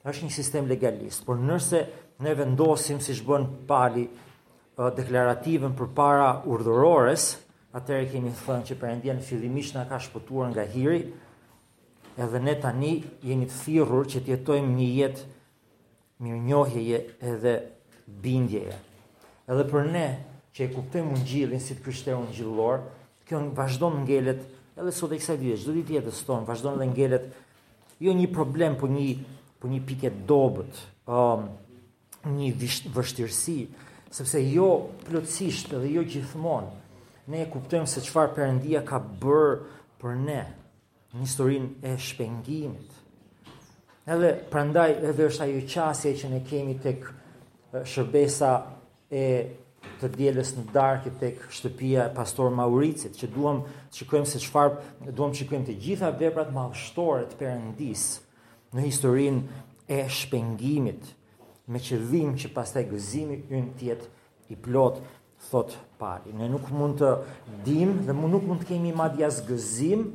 është 0.08 0.24
një 0.24 0.32
sistem 0.32 0.68
legalist. 0.72 1.26
Por 1.28 1.36
nëse 1.36 1.52
nërse, 1.52 1.80
ne 2.20 2.34
vendosim 2.34 3.00
si 3.02 3.14
shbën 3.14 3.46
pali 3.70 4.08
uh, 4.10 4.90
deklarativën 4.96 5.76
për 5.78 5.92
para 5.96 6.30
urdhërores, 6.50 7.26
e 7.78 8.00
kemi 8.10 8.32
thënë 8.34 8.66
që 8.66 8.76
për 8.80 8.94
në 9.18 9.22
fillimisht 9.28 9.76
në 9.78 9.84
ka 9.90 10.00
shpëtuar 10.02 10.50
nga 10.50 10.64
hiri, 10.72 11.02
edhe 12.18 12.40
ne 12.42 12.56
tani 12.62 12.94
jemi 13.22 13.46
të 13.46 13.58
thirur 13.64 14.08
që 14.10 14.24
tjetojmë 14.26 14.74
një 14.80 14.88
jetë 14.98 15.28
mirë 16.26 16.40
njohjeje 16.48 17.02
edhe 17.32 17.54
bindjeje. 18.24 18.74
Edhe 19.48 19.68
për 19.70 19.86
ne 19.94 20.06
që 20.56 20.66
e 20.66 20.70
kuptojmë 20.74 21.14
unë 21.20 21.28
gjilin 21.30 21.62
si 21.62 21.78
të 21.78 21.86
kryshte 21.86 22.16
unë 22.18 22.34
gjillor, 22.40 22.82
kjo 23.30 23.44
në 23.44 23.54
vazhdo 23.58 23.92
në 23.94 24.02
ngellet, 24.08 24.42
edhe 24.80 24.96
sot 24.98 25.14
e 25.14 25.20
kësa 25.22 25.38
vide, 25.38 25.60
gjithë 25.60 25.76
dit 25.78 25.94
jetës 26.00 26.24
tonë, 26.26 26.48
vazhdo 26.50 26.74
në 26.82 26.90
ngelet, 26.96 27.30
jo 28.02 28.18
një 28.18 28.32
problem, 28.34 28.80
për 28.80 28.82
po 28.82 28.90
një, 28.96 29.08
po 29.62 29.70
një 29.70 29.84
piket 29.90 30.18
dobet, 30.30 30.82
um, 31.06 31.46
ehm, 31.46 31.48
një 32.26 32.52
vështirësi, 32.96 33.58
sepse 34.14 34.42
jo 34.48 34.68
plotësisht 35.06 35.74
dhe 35.76 35.90
jo 35.94 36.04
gjithmonë 36.08 37.28
ne 37.32 37.42
e 37.44 37.50
kuptojmë 37.52 37.90
se 37.92 38.02
çfarë 38.06 38.34
Perëndia 38.38 38.82
ka 38.88 39.02
bërë 39.20 39.52
për 40.00 40.16
ne 40.22 40.42
në 41.14 41.20
historinë 41.26 41.90
e 41.92 41.98
shpengimit. 42.02 42.94
Edhe 44.08 44.30
prandaj 44.52 44.94
edhe 45.10 45.26
është 45.28 45.44
ajo 45.46 45.62
qasje 45.74 46.14
që 46.22 46.30
ne 46.34 46.40
kemi 46.48 46.78
tek 46.84 47.08
shërbesa 47.92 48.54
e 49.12 49.26
të 50.00 50.10
dielës 50.16 50.54
në 50.58 50.64
darkë 50.74 51.14
tek 51.20 51.44
shtëpia 51.54 52.06
e 52.10 52.14
pastor 52.16 52.52
Mauricit, 52.56 53.16
që 53.20 53.28
duam 53.36 53.62
të 53.90 54.02
shikojmë 54.02 54.30
se 54.32 54.40
çfarë 54.44 55.12
duam 55.18 55.32
të 55.34 55.42
shikojmë 55.42 55.68
të 55.68 55.76
gjitha 55.84 56.10
veprat 56.22 56.52
madhështore 56.56 57.28
të 57.32 57.40
Perëndis 57.42 58.08
në 58.76 58.88
historinë 58.88 59.62
e 59.98 60.02
shpengimit 60.12 61.12
me 61.68 61.80
që 61.84 61.98
dhim 62.10 62.36
që 62.40 62.52
pas 62.56 62.70
të 62.72 62.82
e 62.84 62.88
gëzimi 62.92 63.38
unë 63.52 63.74
tjetë 63.80 64.08
i 64.54 64.58
plot, 64.64 65.02
thot 65.50 65.76
pari. 66.00 66.32
Ne 66.36 66.48
nuk 66.52 66.70
mund 66.74 67.02
të 67.02 67.12
dim 67.68 67.98
dhe 68.08 68.14
mund 68.16 68.34
nuk 68.36 68.48
mund 68.48 68.64
të 68.64 68.70
kemi 68.72 68.94
madhja 68.96 69.28
së 69.34 69.44
gëzim 69.50 70.06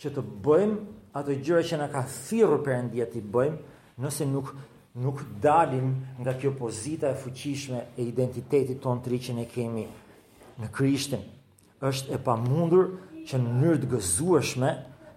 që 0.00 0.12
të 0.16 0.24
bëjmë 0.46 0.96
ato 1.18 1.36
gjëre 1.44 1.64
që 1.70 1.78
në 1.82 1.90
ka 1.92 2.02
thirrur 2.14 2.62
për 2.64 2.74
e 2.78 2.80
ndjetë 2.88 3.20
i 3.20 3.24
bëjmë 3.36 3.76
nëse 4.02 4.26
nuk, 4.30 4.50
nuk 5.04 5.22
dalim 5.42 5.92
nga 6.22 6.34
kjo 6.40 6.52
pozita 6.58 7.12
e 7.12 7.18
fuqishme 7.22 7.84
e 8.00 8.08
identitetit 8.12 8.80
tonë 8.84 9.04
të 9.04 9.12
rikën 9.14 9.42
e 9.44 9.48
kemi 9.52 9.86
në 10.58 10.72
krishtin 10.74 11.22
është 11.88 12.16
e 12.16 12.20
pa 12.24 12.34
mundur 12.40 12.88
që 13.28 13.38
në 13.40 13.52
mënyrë 13.60 13.84
të 13.84 13.90
gëzueshme 13.94 14.72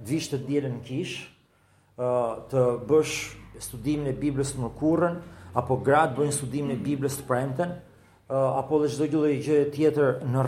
dhvish 0.06 0.28
të 0.34 0.42
dielën 0.50 0.76
në 0.80 1.02
ë 1.02 2.08
të 2.52 2.62
bësh 2.90 3.16
studimin 3.62 4.10
e 4.10 4.14
Biblës 4.18 4.56
në 4.58 4.70
kurën, 4.80 5.18
apo 5.54 5.76
gratë 5.84 6.16
bëjnë 6.18 6.36
studim 6.36 6.68
në 6.72 6.78
Biblës 6.86 7.18
të 7.20 7.26
premten, 7.28 7.74
uh, 7.76 8.36
apo 8.62 8.80
dhe 8.84 8.90
qdo 8.94 9.08
gjullë 9.12 9.32
gjë 9.46 9.60
tjetër 9.76 10.12
në, 10.32 10.46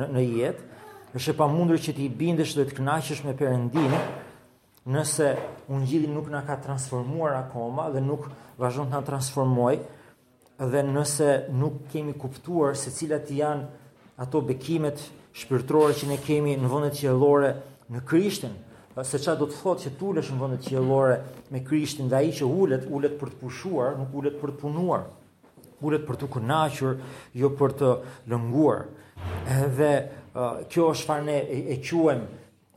në, 0.00 0.08
në 0.16 0.24
jetë, 0.26 0.66
është 1.16 1.32
e 1.34 1.38
pa 1.40 1.46
që 1.84 1.94
ti 1.96 2.04
i 2.04 2.08
bindesh 2.08 2.54
dhe 2.56 2.64
të 2.66 2.76
knashesh 2.80 3.24
me 3.26 3.36
përëndinë, 3.38 4.00
nëse 4.90 5.28
unë 5.70 5.86
gjithi 5.90 6.10
nuk 6.10 6.28
na 6.32 6.40
ka 6.46 6.56
transformuar 6.64 7.34
akoma 7.38 7.88
dhe 7.94 8.00
nuk 8.00 8.28
vazhdon 8.58 8.86
të 8.90 8.94
nga 8.94 9.02
transformoj, 9.10 9.74
dhe 10.70 10.82
nëse 10.86 11.28
nuk 11.52 11.82
kemi 11.92 12.12
kuptuar 12.12 12.74
se 12.76 12.90
cilat 12.90 13.30
janë 13.30 13.66
ato 14.20 14.40
bekimet 14.42 14.98
shpirtrore 15.32 15.94
që 15.94 16.08
ne 16.10 16.16
kemi 16.26 16.56
në 16.58 16.68
vëndet 16.70 16.98
qëllore 17.00 17.54
në 17.90 18.02
Krishtin, 18.06 18.54
se 19.06 19.18
çfarë 19.20 19.38
do 19.40 19.46
të 19.48 19.58
thotë 19.60 19.82
që 19.86 19.92
tulesh 20.00 20.30
në 20.34 20.38
vend 20.40 20.56
të 20.58 20.68
qiellore 20.68 21.14
me 21.54 21.60
Krishtin 21.64 22.08
dhe 22.10 22.18
ai 22.18 22.30
që 22.36 22.46
ulet, 22.46 22.86
ulet 22.90 23.14
për 23.20 23.32
të 23.32 23.38
pushuar, 23.40 23.94
nuk 23.98 24.12
ulet 24.18 24.36
për 24.40 24.52
të 24.54 24.60
punuar. 24.60 25.06
Ulet 25.80 26.02
për 26.04 26.18
të 26.20 26.28
kënaqur, 26.34 26.96
jo 27.40 27.52
për 27.56 27.74
të 27.80 27.90
lënguar. 28.32 28.82
Edhe 29.56 29.90
uh, 30.34 30.62
kjo 30.72 30.90
është 30.92 31.04
çfarë 31.06 31.26
ne 31.30 31.36
e, 31.40 31.60
e 31.74 31.78
quajmë 31.80 32.26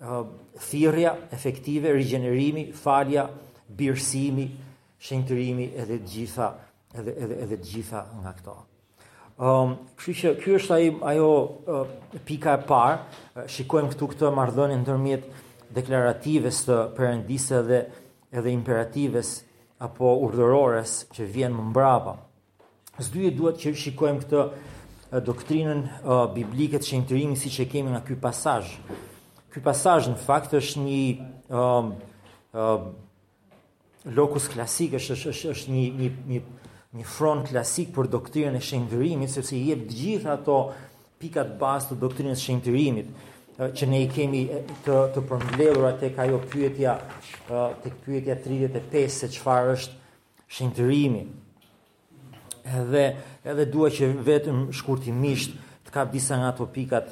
uh, 0.08 0.25
thirrja 0.70 1.15
efektive, 1.36 1.92
rigjenerimi, 1.98 2.68
falja, 2.77 3.25
birësimi, 3.77 4.48
shëndetërimi 5.03 5.72
edhe 5.84 6.00
të 6.03 6.13
gjitha 6.13 6.51
edhe 6.94 7.15
edhe 7.25 7.39
edhe 7.48 7.58
të 7.58 7.72
gjitha 7.74 8.03
nga 8.22 8.36
këto. 8.38 8.60
Um, 9.44 9.75
kështu 9.98 10.13
që 10.22 10.32
ky 10.44 10.51
është 10.60 10.75
ai 10.75 10.92
ajo 11.15 11.32
uh, 11.34 11.88
pika 12.27 12.53
e 12.60 12.63
parë, 12.70 13.00
uh, 13.42 13.48
shikojmë 13.50 13.96
këtu 13.96 14.12
këtë 14.13 14.30
marrëdhënie 14.38 14.77
ndërmjet 14.84 15.24
deklaratives 15.75 16.62
të 16.68 16.75
përëndisë 16.98 17.60
dhe 17.70 17.80
edhe 18.39 18.51
imperatives 18.53 19.34
apo 19.88 20.12
urdërores 20.27 20.94
që 21.15 21.27
vjenë 21.36 21.58
më 21.60 21.65
mbrapa. 21.72 22.13
Së 23.00 23.10
dy 23.25 23.32
duhet 23.38 23.60
që 23.63 23.74
shikojmë 23.84 24.24
këtë 24.25 24.42
doktrinën 25.27 25.82
biblike 26.38 26.80
të 26.82 26.88
shenëtërimi 26.92 27.38
si 27.38 27.51
që 27.56 27.68
kemi 27.74 27.94
nga 27.94 28.03
këj 28.08 28.20
pasaj. 28.24 28.63
Këj 29.53 29.63
pasaj 29.68 29.98
në 30.12 30.22
fakt 30.25 30.56
është 30.58 30.84
një 30.86 31.01
um, 31.62 31.92
um, 32.63 32.88
lokus 34.18 34.48
klasik, 34.53 34.96
është, 34.98 35.18
është, 35.30 35.51
është, 35.53 35.74
një, 35.75 35.84
një, 36.01 36.10
një, 36.34 36.42
një 37.01 37.06
front 37.13 37.50
klasik 37.51 37.92
për 37.94 38.10
doktrinën 38.15 38.58
e 38.58 38.63
shenëtërimi, 38.65 39.30
sepse 39.30 39.58
i 39.60 39.68
e 39.74 39.77
gjitha 39.89 40.34
ato 40.39 40.58
pikat 41.22 41.53
bazë 41.62 41.94
të 41.94 42.01
doktrinës 42.01 42.42
shenëtërimit 42.48 43.13
që 43.57 43.86
ne 43.88 44.00
i 44.03 44.07
kemi 44.10 44.45
të, 44.86 44.95
të 45.13 45.22
përmbledhur 45.29 45.86
atë 45.93 46.10
ka 46.15 46.25
jo 46.29 46.39
pyetja 46.50 46.95
të 47.83 47.91
pyetja 48.05 48.38
35 48.41 49.19
se 49.19 49.29
çfarë 49.36 49.75
është 49.77 50.50
shëndrimi. 50.57 51.25
Edhe 52.74 53.05
edhe 53.43 53.65
dua 53.72 53.89
që 53.93 54.07
vetëm 54.25 54.65
shkurtimisht 54.74 55.53
të 55.86 55.93
kap 55.93 56.12
disa 56.13 56.38
nga 56.39 56.48
ato 56.53 56.65
pikat 56.74 57.12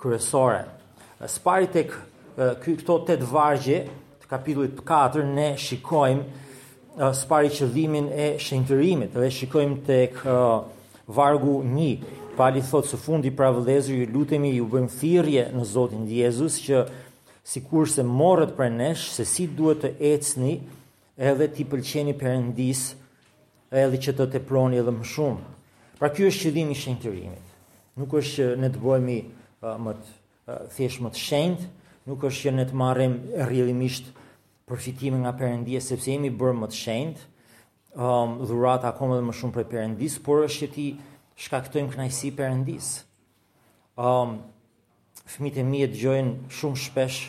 kryesore. 0.00 0.62
Spari 1.30 1.70
tek 1.74 1.92
këto 2.62 3.00
tet 3.08 3.24
vargje 3.32 3.80
të 4.22 4.30
kapitullit 4.30 4.78
4 4.84 5.24
ne 5.34 5.48
shikojmë 5.64 7.06
spari 7.18 7.50
qëllimin 7.50 8.06
e 8.14 8.26
shëndrimit 8.38 9.16
dhe 9.16 9.30
shikojmë 9.40 9.80
tek 9.88 10.20
vargu 11.16 11.58
1 11.66 12.20
Pali 12.34 12.62
thotë 12.66 12.90
së 12.90 12.98
fundi 12.98 13.30
pra 13.30 13.50
vëdhezri 13.54 14.00
ju 14.00 14.06
lutemi 14.10 14.50
ju 14.56 14.64
bëjmë 14.70 14.90
thirrje 14.98 15.42
në 15.54 15.64
Zotin 15.70 16.06
Jezus 16.10 16.56
që 16.64 16.80
si 17.46 17.62
kur 17.68 17.86
se 17.90 18.02
morët 18.06 18.54
për 18.56 18.72
nesh 18.74 19.06
se 19.14 19.24
si 19.28 19.46
duhet 19.46 19.84
të 19.84 19.90
ecni 20.14 20.56
edhe 21.30 21.46
ti 21.54 21.66
pëlqeni 21.70 22.14
për 22.18 22.30
endis 22.34 22.84
edhe 23.70 24.00
që 24.06 24.16
të 24.18 24.26
teproni 24.34 24.80
edhe 24.82 24.94
më 24.96 25.06
shumë. 25.12 25.44
Pra 26.00 26.10
kjo 26.10 26.30
është 26.32 26.44
që 26.46 26.54
dhimi 26.58 26.78
shenjë 26.84 27.34
Nuk 27.94 28.10
është 28.18 28.32
që 28.34 28.46
ne 28.58 28.66
të 28.74 28.80
bojmi 28.82 29.20
uh, 29.62 29.76
më 29.78 29.92
të 29.94 30.14
uh, 30.50 30.64
thesh 30.74 30.96
më 31.04 31.12
të 31.14 31.20
shenjt, 31.28 31.60
nuk 32.10 32.24
është 32.26 32.40
që 32.48 32.52
ne 32.56 32.64
të 32.66 32.74
marim 32.80 33.12
rrëllimisht 33.44 34.08
përfitime 34.66 35.20
nga 35.22 35.30
për 35.38 35.52
endis 35.54 35.86
sepse 35.92 36.10
jemi 36.10 36.26
bërë 36.34 36.56
më 36.58 36.68
të 36.72 36.78
shenjt, 36.80 37.20
um, 37.94 38.34
dhurat 38.50 38.82
akome 38.90 39.20
dhe 39.20 39.22
më 39.28 39.36
shumë 39.38 39.54
për 39.54 39.68
Perëndis, 39.70 39.94
endis, 39.94 40.16
por 40.26 40.42
është 40.42 40.64
që 40.64 40.70
ti 40.74 40.88
shkaktojmë 41.40 41.92
kënajsi 41.94 42.30
përëndis. 42.38 42.90
Um, 43.98 44.38
Fëmite 45.24 45.62
mi 45.64 45.78
e 45.80 45.88
të 45.88 45.98
gjojnë 46.02 46.32
shumë 46.52 46.80
shpesh 46.84 47.20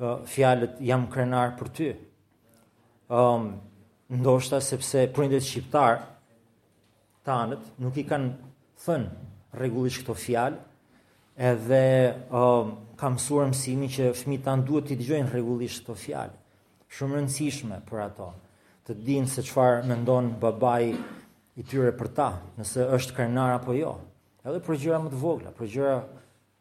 uh, 0.00 0.22
fjalët 0.30 0.78
jam 0.88 1.06
krenar 1.12 1.52
për 1.58 1.68
ty. 1.76 1.88
Um, 3.12 3.50
ndoshta 4.10 4.60
sepse 4.64 5.04
prindet 5.14 5.44
shqiptar 5.44 6.00
tanët 7.26 7.68
nuk 7.80 7.98
i 8.00 8.06
kanë 8.08 8.30
thënë 8.84 9.58
regullisht 9.60 10.00
këto 10.02 10.16
fjalë 10.16 10.56
edhe 11.52 11.82
um, 12.32 12.72
kam 13.00 13.18
mësuar 13.18 13.50
mësimin 13.50 13.90
që 13.92 14.08
fëmi 14.16 14.40
tanë 14.44 14.64
duhet 14.68 14.88
t'i 14.92 14.98
gjojnë 15.02 15.32
regullisht 15.34 15.84
këto 15.84 15.96
fjalë. 16.00 16.32
Shumë 16.94 17.20
rëndësishme 17.20 17.82
për 17.88 18.04
ato 18.08 18.32
të 18.88 18.96
dinë 19.04 19.30
se 19.32 19.44
qëfar 19.44 19.82
me 19.88 20.00
ndonë 20.04 20.36
babaj 20.42 20.88
i 21.56 21.62
tyre 21.62 21.92
për 21.94 22.08
ta, 22.16 22.28
nëse 22.58 22.86
është 22.96 23.14
karnar 23.18 23.52
apo 23.56 23.74
jo. 23.78 23.92
Edhe 24.44 24.60
për 24.64 24.78
gjëra 24.82 24.98
më 25.04 25.10
të 25.12 25.20
vogla, 25.22 25.52
për 25.54 25.68
gjëra 25.74 25.94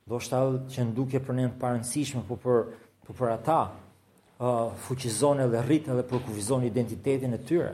do 0.09 0.19
shta 0.21 0.39
që 0.71 0.85
në 0.88 0.93
duke 0.97 1.21
për 1.25 1.35
në 1.39 1.47
parënsishme, 1.62 2.21
po 2.27 2.38
për, 2.43 2.59
për, 3.05 3.07
po 3.07 3.15
për 3.17 3.31
ata 3.33 3.57
uh, 3.69 4.75
fuqizon 4.85 5.41
dhe 5.51 5.63
rritë 5.65 5.91
edhe 5.95 6.05
për 6.12 6.69
identitetin 6.69 7.33
e 7.33 7.38
tyre, 7.50 7.71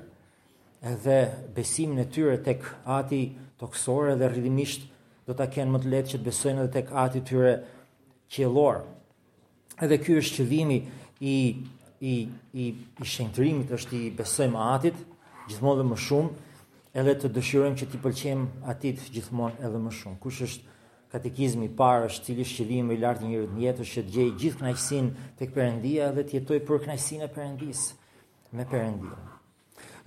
edhe 0.93 1.17
besimin 1.55 1.99
e 1.99 2.05
tyre 2.07 2.38
tek 2.45 2.63
ati 2.97 3.21
toksore 3.59 4.15
dhe 4.15 4.29
rridimisht 4.31 4.88
do 5.27 5.33
ta 5.35 5.49
kenë 5.51 5.71
më 5.75 5.79
të 5.83 5.88
letë 5.91 6.09
që 6.13 6.17
të 6.19 6.23
besojnë 6.29 6.61
edhe 6.63 6.73
tek 6.77 6.93
ati 7.03 7.21
tyre 7.27 7.53
qelor. 8.31 8.83
Edhe 9.83 9.97
ky 9.99 10.15
është 10.21 10.39
qëllimi 10.39 10.79
i 11.19 11.35
i 11.99 12.13
i 12.55 12.63
i 12.71 13.05
shëndrimit 13.05 13.73
është 13.75 13.97
i 14.05 14.11
besojmë 14.15 14.59
atit 14.71 14.95
gjithmonë 15.49 15.81
dhe 15.81 15.88
më 15.89 15.97
shumë 15.99 16.29
edhe 16.98 17.13
të 17.22 17.29
dëshirojmë 17.36 17.77
që 17.79 17.88
ti 17.91 18.00
pëlqejmë 18.01 18.65
atit 18.72 19.03
gjithmonë 19.13 19.62
edhe 19.65 19.81
më 19.81 19.91
shumë. 20.00 20.19
Kush 20.24 20.41
është 20.48 20.77
katekizmi 21.13 21.67
i 21.67 21.74
parë, 21.77 22.08
është 22.10 22.25
cili 22.29 22.46
shëllim 22.50 22.89
më 22.89 22.96
i 22.98 23.01
lartë 23.03 23.25
i 23.25 23.29
njerëzit 23.31 23.55
në 23.58 23.63
jetë, 23.65 23.88
që 23.91 24.03
të 24.13 24.25
gjithë 24.43 24.62
kënaqësinë 24.63 25.27
tek 25.41 25.53
Perëndia 25.58 26.12
dhe 26.15 26.25
të 26.29 26.38
jetojë 26.39 26.63
për 26.67 26.81
kënaqësinë 26.86 27.27
e 27.27 27.31
Perëndisë 27.36 28.55
me 28.58 28.65
Perëndinë. 28.72 29.17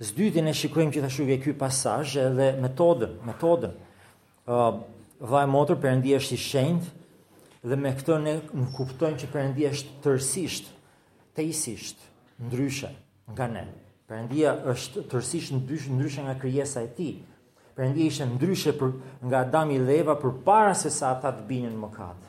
Së 0.03 0.15
dyti 0.17 0.43
ne 0.43 0.53
shikojmë 0.57 0.95
gjithashtu 0.97 1.27
ky 1.45 1.53
pasazh 1.63 2.17
edhe 2.25 2.49
metodën, 2.59 3.17
metodën. 3.27 3.73
ë 3.73 4.55
uh, 4.55 4.81
vaj 5.23 5.45
motor 5.47 5.77
Perëndia 5.79 6.17
është 6.19 6.33
i 6.35 6.41
shenjtë 6.47 7.63
dhe 7.63 7.75
me 7.79 7.93
këtë 7.95 8.17
ne 8.25 8.33
nuk 8.59 8.73
kuptojmë 8.75 9.19
që 9.21 9.29
Perëndia 9.31 9.71
është 9.71 10.01
tërësisht, 10.03 10.67
tejsisht 11.37 12.03
ndryshe 12.43 12.89
nga 13.31 13.47
ne. 13.47 13.63
Perëndia 14.13 14.51
është 14.69 15.01
tërësisht 15.09 15.53
ndryshe 15.57 15.89
ndryshe 15.95 16.21
nga 16.23 16.35
krijesa 16.41 16.79
e 16.85 16.89
tij. 16.95 17.15
Perëndia 17.75 18.05
ishte 18.11 18.25
ndryshe 18.33 18.71
për 18.79 18.89
nga 19.25 19.37
Adami 19.45 19.79
dhe 19.85 19.93
Eva 20.03 20.13
përpara 20.21 20.75
se 20.77 20.91
sa 20.97 21.07
ata 21.15 21.31
të 21.33 21.47
binin 21.49 21.73
në 21.73 21.79
mëkat. 21.87 22.19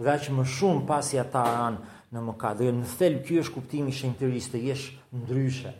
Dhe 0.00 0.14
më 0.38 0.44
shumë 0.54 0.86
pasi 0.88 1.18
ata 1.20 1.42
ranë 1.52 1.80
në 2.16 2.22
mëkat. 2.28 2.54
Dhe 2.62 2.70
në 2.78 2.86
thelb 2.96 3.18
ky 3.28 3.36
është 3.42 3.54
kuptimi 3.58 3.92
i 3.92 3.96
shenjtërisë 3.98 4.50
të 4.54 4.60
jesh 4.70 4.86
ndryshe. 5.20 5.72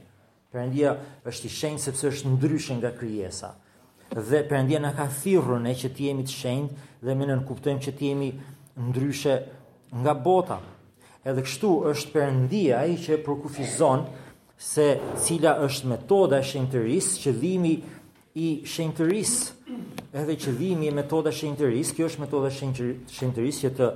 Perëndia 0.52 0.90
është 1.30 1.48
i 1.48 1.54
shenjtë 1.58 1.84
sepse 1.86 2.12
është 2.12 2.32
ndryshe 2.34 2.74
nga 2.76 2.90
krijesa. 3.00 3.54
Dhe 4.28 4.42
Perëndia 4.50 4.82
na 4.84 4.92
ka 4.98 5.08
thirrur 5.20 5.56
ne 5.64 5.72
që 5.80 5.94
të 5.96 6.10
jemi 6.10 6.28
të 6.28 6.36
shenjtë 6.42 6.76
dhe 7.06 7.16
më 7.16 7.30
në 7.32 7.38
kuptojmë 7.48 7.82
që 7.86 7.96
të 7.96 8.10
jemi 8.10 8.28
ndryshe 8.88 9.38
nga 10.02 10.12
bota. 10.26 10.60
Edhe 11.24 11.42
kështu 11.48 11.72
është 11.94 12.12
Perëndia 12.18 12.82
ai 12.84 13.00
që 13.04 13.22
përkufizon 13.24 14.00
se 14.62 14.99
cila 15.19 15.57
është 15.66 15.88
metoda 15.90 16.38
e 16.38 16.47
shenjtëris, 16.47 17.09
qëllimi 17.25 17.73
i 18.45 18.49
shenjtëris, 18.73 19.33
edhe 20.23 20.37
qëllimi 20.42 20.87
i 20.90 20.95
metoda 20.95 21.33
e 21.33 21.37
shenjtëris, 21.38 21.88
kjo 21.97 22.07
është 22.09 22.23
metoda 22.23 22.49
e 22.49 22.54
shenjtëris 23.19 23.57
që 23.64 23.73
të 23.78 23.88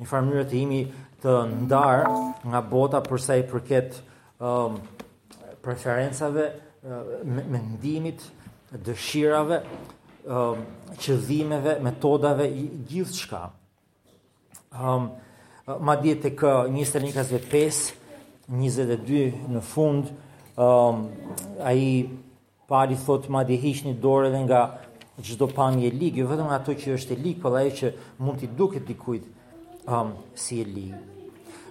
në 0.00 0.06
farë 0.06 0.26
mënyrë 0.28 0.44
të 0.52 0.60
jemi 0.60 0.80
të 1.22 1.34
ndar 1.66 2.04
nga 2.50 2.60
bota 2.70 3.00
për 3.08 3.20
sa 3.26 3.36
i 3.40 3.44
përket 3.50 3.98
um, 4.46 4.78
preferencave, 5.62 6.46
um, 6.82 7.12
mendimit, 7.52 8.22
dëshirave, 8.86 9.58
um, 10.30 10.62
qëllimeve, 11.02 11.76
metodave, 11.84 12.46
gjithë 12.90 13.18
shka. 13.24 13.42
Um, 14.80 15.10
ma 15.86 15.98
djetë 16.02 16.30
të 16.30 16.36
kë 16.38 17.42
pesë, 17.52 18.01
22 18.48 19.48
në 19.52 19.60
fund, 19.62 20.08
um, 20.58 21.06
a 21.62 21.72
i 21.74 22.06
pari 22.68 22.96
thot 22.98 23.28
ma 23.30 23.42
di 23.46 23.56
hish 23.60 23.84
një 23.86 23.94
dore 24.00 24.30
dhe 24.32 24.40
nga 24.46 24.62
gjdo 25.22 25.46
pamje 25.54 25.90
ligë, 25.92 26.22
jo 26.22 26.26
vetëm 26.28 26.50
ato 26.56 26.74
që 26.74 26.94
është 26.98 27.14
e 27.16 27.20
ligë, 27.22 27.40
për 27.40 27.56
dhe 27.56 27.72
që 27.78 27.92
mund 28.24 28.40
t'i 28.40 28.48
duke 28.56 28.80
t'i 28.86 28.96
kujtë 28.98 29.84
um, 29.92 30.14
si 30.34 30.60
e 30.62 30.68
ligë. 30.68 31.00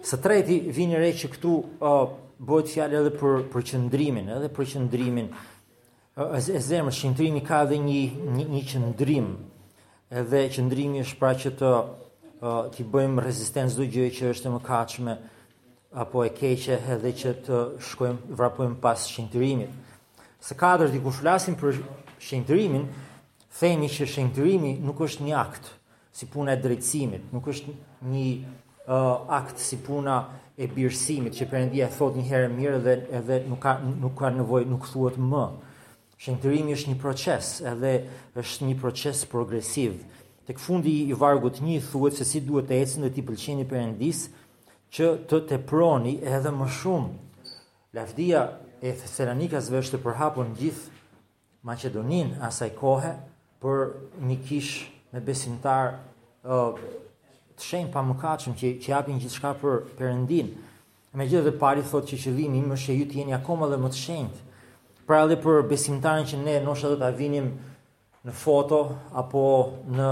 Së 0.06 0.18
treti, 0.24 0.60
vini 0.74 0.98
re 0.98 1.12
që 1.14 1.30
këtu 1.36 1.52
uh, 1.78 2.04
bëhet 2.42 2.72
fjallë 2.74 3.00
edhe 3.02 3.12
për, 3.20 3.42
për 3.52 3.68
qëndrimin, 3.72 4.30
edhe 4.38 4.50
për 4.54 4.70
qëndrimin, 4.76 5.28
uh, 5.32 6.38
e, 6.38 6.40
zemrë 6.40 6.64
zemër, 6.70 7.00
qëndrimi 7.02 7.44
ka 7.46 7.64
edhe 7.66 7.82
një, 7.82 8.00
një, 8.40 8.48
një 8.56 8.64
qëndrim, 8.72 9.34
edhe 10.22 10.46
qëndrimi 10.56 11.04
është 11.04 11.20
pra 11.20 11.36
që 11.38 11.54
të 11.60 11.74
uh, 11.76 12.72
t'i 12.74 12.88
bëjmë 12.94 13.26
rezistencë 13.26 13.78
do 13.78 13.90
gjë 13.94 14.10
që 14.20 14.32
është 14.36 14.50
e 14.50 14.56
më 14.56 14.64
kachme, 14.70 15.18
apo 15.92 16.24
e 16.24 16.30
keqe 16.32 16.72
edhe 16.96 17.12
që 17.20 17.32
të 17.46 17.58
shkojmë 17.84 18.36
vrapojmë 18.40 18.78
pas 18.82 19.02
shëndrimit. 19.12 19.72
Së 20.42 20.56
katërt 20.58 20.94
diku 20.96 21.12
flasim 21.12 21.58
për 21.60 21.82
shëndrimin, 22.24 22.86
themi 23.60 23.90
që 23.92 24.08
shëndrimi 24.08 24.78
nuk 24.88 25.02
është 25.04 25.26
një 25.28 25.36
akt 25.36 25.68
si 26.16 26.30
puna 26.32 26.56
e 26.56 26.62
drejtësimit, 26.64 27.28
nuk 27.36 27.50
është 27.52 27.76
një 28.08 28.24
uh, 28.32 29.28
akt 29.36 29.60
si 29.60 29.80
puna 29.84 30.16
e 30.56 30.68
birësimit 30.72 31.36
që 31.38 31.48
Perëndia 31.52 31.90
thot 31.92 32.16
një 32.18 32.26
herë 32.30 32.54
mirë 32.56 32.80
dhe 32.88 32.96
edhe 33.20 33.42
nuk 33.52 33.60
ka 33.64 33.76
nuk 33.84 34.16
ka 34.20 34.32
nevojë, 34.40 34.70
nuk 34.72 34.88
thuhet 34.92 35.20
më. 35.20 35.46
Shëndrimi 36.24 36.76
është 36.78 36.94
një 36.94 37.00
proces, 37.04 37.56
edhe 37.68 37.98
është 38.40 38.68
një 38.72 38.78
proces 38.80 39.26
progresiv. 39.28 39.98
Tek 40.48 40.60
fundi 40.60 40.94
i 41.04 41.14
vargut 41.18 41.60
1 41.60 41.84
thuhet 41.92 42.16
se 42.18 42.26
si 42.32 42.42
duhet 42.46 42.70
të 42.72 42.80
ecën 42.80 43.04
dhe 43.08 43.12
të 43.16 43.26
pëlqeni 43.28 43.68
Perëndis, 43.70 44.30
që 44.94 45.08
të 45.30 45.38
teproni 45.52 46.18
edhe 46.28 46.52
më 46.52 46.66
shumë. 46.78 47.12
Lavdia 47.96 48.42
e 48.84 48.92
Thessalonikasve 49.00 49.80
është 49.84 50.00
e 50.00 50.04
përhapur 50.04 50.50
në 50.50 50.58
gjithë 50.62 50.90
Maqedoninë 51.70 52.40
asaj 52.48 52.72
kohe 52.76 53.14
për 53.62 53.82
një 54.28 54.38
kish 54.48 54.72
me 55.14 55.22
besimtar 55.22 55.94
ë 56.44 56.62
të 56.76 57.68
shenj 57.68 57.92
pa 57.94 58.04
kachëm 58.24 58.56
që 58.60 58.72
që 58.82 58.92
japin 58.92 59.20
gjithçka 59.22 59.54
për 59.62 59.84
Perëndin. 60.00 60.50
Megjithëse 61.16 61.54
pari 61.60 61.84
thotë 61.86 62.10
që 62.12 62.20
që 62.26 62.32
im 62.48 62.56
më 62.72 62.78
që 62.84 62.96
ju 62.98 63.06
të 63.12 63.20
jeni 63.22 63.36
akoma 63.36 63.68
dhe 63.72 63.78
më 63.84 63.92
të 63.94 64.02
shenjt 64.02 64.44
Pra 65.08 65.24
edhe 65.26 65.36
për 65.44 65.64
besimtarin 65.72 66.26
që 66.30 66.38
ne 66.44 66.58
nështë 66.66 66.92
do 66.94 66.98
të 67.02 67.08
avinim 67.12 67.48
në 68.26 68.34
foto 68.42 68.82
apo 69.22 69.44
në, 69.94 70.12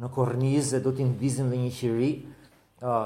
në 0.00 0.10
kornizë 0.16 0.76
dhe 0.76 0.84
do 0.86 0.92
t'in 0.96 1.12
vizim 1.20 1.50
dhe 1.52 1.58
një 1.62 1.72
qiri, 1.78 2.10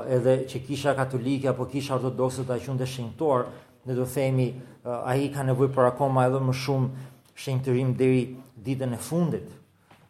edhe 0.06 0.44
që 0.48 0.60
kisha 0.68 0.94
katolike 0.94 1.48
apo 1.50 1.66
kisha 1.66 1.96
ortodokse 1.98 2.44
ta 2.46 2.54
qenë 2.62 2.86
shenjtor 2.86 3.46
ne 3.84 3.94
do 3.94 4.06
themi 4.06 4.46
ai 4.86 5.30
ka 5.34 5.42
nevojë 5.42 5.72
për 5.74 5.88
akoma 5.90 6.26
edhe 6.28 6.38
më 6.46 6.54
shumë 6.62 7.06
shenjtërim 7.34 7.94
deri 7.98 8.20
ditën 8.62 8.94
e 8.94 8.98
fundit. 9.02 9.48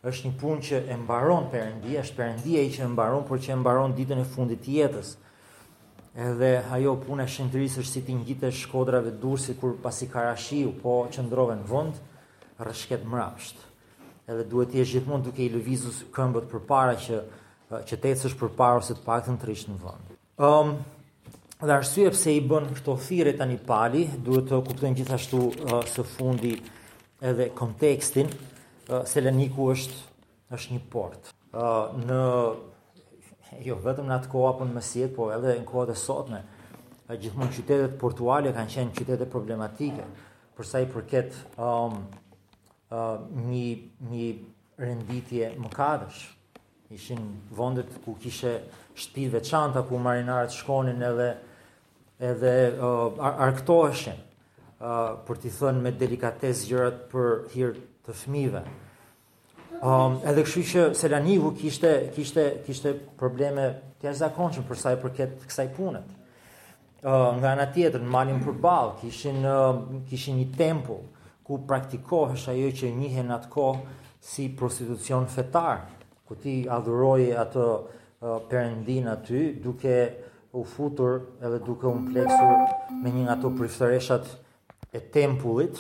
Është 0.04 0.28
një 0.28 0.34
punë 0.40 0.62
që 0.68 0.80
e 0.92 0.96
mbaron 1.00 1.46
Perëndia, 1.50 2.02
është 2.04 2.16
Perëndia 2.18 2.64
që 2.74 2.82
e 2.84 2.88
mbaron 2.92 3.24
por 3.24 3.40
që 3.40 3.54
e 3.54 3.60
mbaron 3.62 3.94
ditën 3.96 4.20
e 4.20 4.26
fundit 4.28 4.60
të 4.66 4.74
jetës. 4.82 5.14
Edhe 6.24 6.50
ajo 6.76 6.98
punë 7.00 7.24
e 7.24 7.32
shenjtërisë 7.32 7.80
është 7.80 7.92
si 7.94 8.02
të 8.04 8.16
ngjitesh 8.18 8.60
shkodrave 8.66 9.14
dursi 9.22 9.52
si 9.54 9.60
kur 9.62 9.72
pasi 9.82 10.10
karashiu, 10.12 10.74
po 10.82 11.06
qëndrove 11.10 11.56
në 11.56 11.64
vend, 11.70 11.96
rëshket 12.60 13.08
mrapsht 13.10 13.56
Edhe 14.30 14.44
duhet 14.48 14.70
t'i 14.70 14.78
jesh 14.78 14.92
gjithmonë 14.94 15.24
duke 15.26 15.42
i 15.44 15.48
lëvizur 15.52 15.96
këmbët 16.14 16.46
përpara 16.52 16.94
që 17.04 17.18
Pra, 17.74 17.80
qëtetës 17.82 18.20
është 18.28 18.38
për 18.38 18.50
parë 18.58 18.76
ose 18.78 18.94
të 18.94 19.02
paktën 19.04 19.34
të 19.34 19.34
në 19.34 19.42
të 19.42 19.46
rishë 19.48 19.70
në 19.72 19.76
vëndë. 19.82 20.16
Um, 20.46 20.68
dhe 21.66 21.72
arsye 21.74 22.10
pse 22.14 22.34
i 22.38 22.42
bënë 22.50 22.76
këto 22.76 22.92
thire 23.02 23.32
të 23.34 23.48
një 23.50 23.56
pali, 23.66 24.02
duhet 24.28 24.46
të 24.52 24.60
kuptojnë 24.68 24.98
gjithashtu 25.00 25.40
uh, 25.48 25.74
së 25.90 26.04
fundi 26.06 26.52
edhe 27.30 27.48
kontekstin, 27.58 28.30
uh, 28.94 29.02
është, 29.02 29.98
është 30.58 30.76
një 30.76 30.82
port. 30.92 31.32
Uh, 31.32 31.96
në, 32.04 32.20
jo, 33.66 33.80
vetëm 33.88 34.06
në 34.06 34.14
atë 34.20 34.30
koha 34.36 34.52
për 34.60 34.70
në 34.70 34.76
mesjet, 34.78 35.12
po 35.18 35.28
edhe 35.34 35.56
në 35.58 35.66
koha 35.72 35.88
dhe 35.90 35.98
sotme, 36.04 36.44
uh, 36.44 37.16
gjithmonë 37.24 37.54
qytetet 37.58 37.98
portuale 38.04 38.54
kanë 38.54 38.74
qenë 38.76 38.96
qytetet 39.00 39.32
problematike, 39.34 40.06
përsa 40.60 40.84
i 40.84 40.88
përket 40.94 41.34
um, 41.58 41.98
uh, 42.94 43.18
një, 43.50 43.66
një 44.14 44.30
renditje 44.84 45.52
më 45.58 45.74
kadësh, 45.74 46.22
ishin 46.90 47.42
vondet 47.56 47.88
ku 48.04 48.16
kishte 48.18 48.60
shtëpi 48.94 49.28
veçanta 49.32 49.82
ku 49.88 49.96
marinarët 49.98 50.50
shkonin 50.50 51.02
edhe 51.02 51.30
edhe 52.20 52.74
uh, 52.76 53.24
arktoheshin 53.24 54.18
uh, 54.80 55.16
për 55.26 55.38
t'i 55.44 55.50
thënë 55.54 55.82
me 55.86 55.94
delikatesë 55.98 56.68
gjërat 56.68 56.98
për 57.12 57.30
hir 57.54 57.72
të 58.04 58.14
fëmijëve. 58.20 58.60
Um, 59.84 60.20
edhe 60.28 60.44
kështu 60.46 60.62
që 60.72 60.84
Selaniku 60.98 61.54
kishte 61.58 61.94
kishte 62.16 62.44
kishte 62.66 62.92
probleme 63.20 63.70
të 64.00 64.10
jashtëzakonshme 64.10 64.66
për 64.68 64.82
sa 64.84 64.92
i 64.94 65.00
përket 65.02 65.48
kësaj 65.48 65.68
pune. 65.76 66.04
Uh, 67.04 67.30
nga 67.40 67.52
ana 67.54 67.66
tjetër, 67.74 68.00
në 68.04 68.10
malin 68.12 68.44
përball 68.44 68.94
kishin 69.00 69.40
uh, 69.44 69.82
kishin 70.10 70.36
një 70.42 70.50
tempull 70.56 71.02
ku 71.44 71.58
praktikohesh 71.68 72.46
ajo 72.52 72.70
që 72.76 72.92
njihen 72.96 73.32
atko 73.36 73.66
si 74.24 74.46
prostitucion 74.56 75.26
fetar 75.28 75.82
ku 76.28 76.34
ti 76.40 76.64
adhuroje 76.68 77.34
atë 77.36 77.64
përëndin 78.48 79.10
aty, 79.12 79.40
duke 79.60 79.96
u 80.56 80.62
futur 80.64 81.18
edhe 81.44 81.58
duke 81.66 81.86
u 81.86 81.94
mpleksur 82.06 82.94
me 83.02 83.10
një 83.12 83.24
nga 83.26 83.34
të 83.42 83.50
priftëreshat 83.58 84.30
e 84.96 85.00
tempullit, 85.12 85.76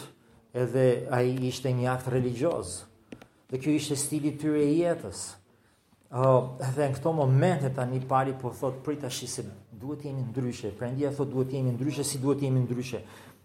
edhe 0.54 0.86
a 1.10 1.22
i 1.24 1.32
ishte 1.48 1.72
një 1.72 1.88
akt 1.96 2.08
religios, 2.12 2.82
dhe 3.50 3.58
kjo 3.60 3.72
ishte 3.78 3.96
stili 3.98 4.34
tyre 4.38 4.64
i 4.68 4.76
jetës. 4.82 5.22
Uh, 6.14 6.52
dhe 6.76 6.84
në 6.90 6.94
këto 6.94 7.10
momente 7.16 7.72
tani 7.74 7.98
një 8.00 8.06
pari 8.06 8.34
po 8.38 8.52
thot 8.54 8.82
prit 8.86 9.02
ashtë 9.08 9.26
se 9.32 9.42
duhet 9.80 10.04
jemi 10.06 10.22
ndryshe, 10.28 10.70
Prandaj 10.78 11.10
thot 11.16 11.32
duhet 11.32 11.54
jemi 11.56 11.72
ndryshe, 11.74 12.04
si 12.06 12.20
duhet 12.22 12.44
jemi 12.44 12.60
ndryshe. 12.66 13.00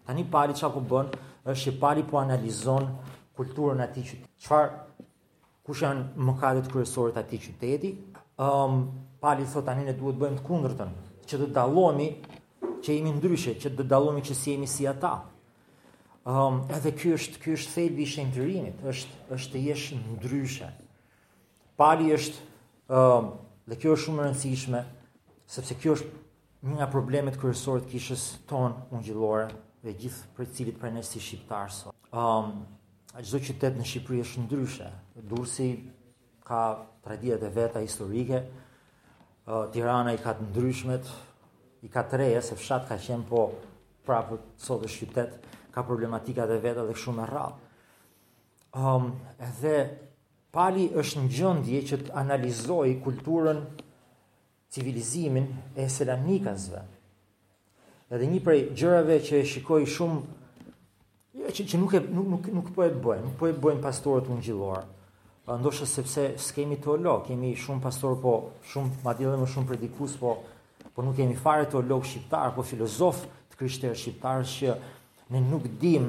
Tani 0.06 0.22
një 0.28 0.30
pari 0.30 0.54
që 0.54 0.68
ako 0.68 0.84
po 0.84 0.88
bën, 0.92 1.10
është 1.50 1.64
që 1.72 1.80
pari 1.82 2.04
po 2.06 2.20
analizon 2.22 2.86
kulturën 3.38 3.82
aty 3.86 4.04
që 4.06 4.20
të 4.28 4.62
kush 5.70 5.84
janë 5.86 6.06
mëkatet 6.28 6.66
kryesore 6.72 7.14
të 7.14 7.22
atij 7.24 7.42
qyteti. 7.46 7.90
Ëm 8.42 8.74
um, 8.74 8.78
pali 9.22 9.46
sot 9.48 9.68
tani 9.68 9.84
ne 9.86 9.94
duhet 9.94 10.18
bëjmë 10.18 10.40
të 10.40 10.46
kundërtën, 10.48 10.94
që 11.30 11.40
të 11.44 11.48
dallohemi, 11.54 12.08
që 12.82 12.96
jemi 12.96 13.12
ndryshe, 13.20 13.54
që 13.62 13.74
të 13.78 13.86
dallohemi 13.92 14.24
që 14.26 14.38
si 14.40 14.56
jemi 14.56 14.70
si 14.72 14.88
ata. 14.90 15.12
Ëm 16.26 16.40
um, 16.46 16.62
edhe 16.74 16.94
ky 16.98 17.12
është 17.18 17.44
ky 17.44 17.54
është 17.58 17.76
thelbi 17.76 18.06
i 18.08 18.14
shëndrimit, 18.14 18.80
është 18.94 19.36
është 19.38 19.52
të 19.54 19.62
jesh 19.68 19.86
ndryshe. 20.16 20.72
Pali 21.78 22.16
është 22.18 22.50
ëm 22.90 23.04
um, 23.04 23.30
dhe 23.70 23.78
kjo 23.78 23.94
është 23.94 24.06
shumë 24.08 24.22
e 24.24 24.28
rëndësishme, 24.32 24.82
sepse 25.54 25.78
kjo 25.84 26.00
është 26.00 26.12
një 26.72 26.80
nga 26.80 26.90
problemet 26.92 27.38
kryesore 27.40 27.86
të 27.86 27.94
kishës 27.94 28.26
tonë 28.50 28.88
ungjillore 28.98 29.52
dhe 29.86 29.94
gjithë 30.02 30.34
për 30.36 30.50
cilit 30.56 30.82
për 30.82 30.98
ne 30.98 31.06
si 31.06 31.22
shqiptarë 31.30 31.94
Ëm 32.10 32.26
um, 32.26 32.52
A 33.18 33.24
gjithë 33.26 33.40
qytet 33.42 33.78
në 33.80 33.86
Shqipëri 33.90 34.20
është 34.22 34.42
ndryshe. 34.44 34.90
Durrësi 35.30 35.68
ka 36.46 36.60
tradijet 37.02 37.42
e 37.42 37.50
veta 37.56 37.82
historike, 37.82 38.44
Tirana 39.74 40.14
i 40.14 40.20
ka 40.22 40.36
të 40.38 40.46
ndryshmet, 40.52 41.08
i 41.82 41.90
ka 41.90 42.04
të 42.06 42.20
reje, 42.22 42.42
se 42.50 42.58
fshat 42.60 42.86
ka 42.92 43.00
qenë 43.02 43.26
po 43.32 43.48
prapë 44.06 44.38
të 44.60 44.62
sotë 44.62 45.24
e 45.24 45.72
ka 45.74 45.84
problematikat 45.88 46.52
e 46.54 46.60
veta 46.68 46.86
dhe 46.86 46.94
shumë 46.96 47.24
e 47.24 47.28
rrallë. 47.32 47.58
Um, 48.78 49.08
edhe 49.48 49.76
pali 50.54 50.86
është 51.02 51.24
në 51.26 51.34
gjëndje 51.40 51.82
që 51.90 52.00
të 52.04 52.16
analizoj 52.22 52.94
kulturën, 53.06 53.64
civilizimin 54.70 55.50
e 55.74 55.90
selanikasve. 55.90 56.84
Edhe 58.14 58.30
një 58.30 58.44
prej 58.46 58.62
gjërave 58.78 59.18
që 59.26 59.42
e 59.42 59.48
shikoj 59.56 59.88
shumë 59.98 60.39
që, 61.52 61.64
që 61.68 61.78
nuk 61.82 61.94
e 61.94 62.00
nuk 62.14 62.28
nuk 62.30 62.46
nuk 62.54 62.68
po 62.76 62.84
e 62.86 62.90
bëjnë, 62.94 63.26
nuk 63.26 63.36
po 63.40 63.48
e 63.50 63.54
bëjnë 63.54 63.82
pastorët 63.84 64.28
ungjillor. 64.30 64.84
Ndoshta 65.50 65.88
sepse 65.90 66.24
skemi 66.38 66.78
teolog, 66.78 67.24
kemi 67.26 67.56
shumë 67.58 67.82
pastor 67.82 68.18
po 68.22 68.34
shumë 68.70 69.00
madje 69.06 69.26
edhe 69.28 69.40
më 69.42 69.48
shumë 69.50 69.70
predikues, 69.72 70.18
po 70.22 70.36
po 70.94 71.06
nuk 71.06 71.16
kemi 71.18 71.36
fare 71.40 71.66
teolog 71.72 72.06
shqiptar, 72.06 72.52
po 72.56 72.62
filozof 72.64 73.24
të 73.52 73.58
krishterë 73.60 73.98
shqiptarë 73.98 74.46
që 74.54 74.76
ne 75.34 75.42
nuk 75.48 75.66
dim, 75.82 76.06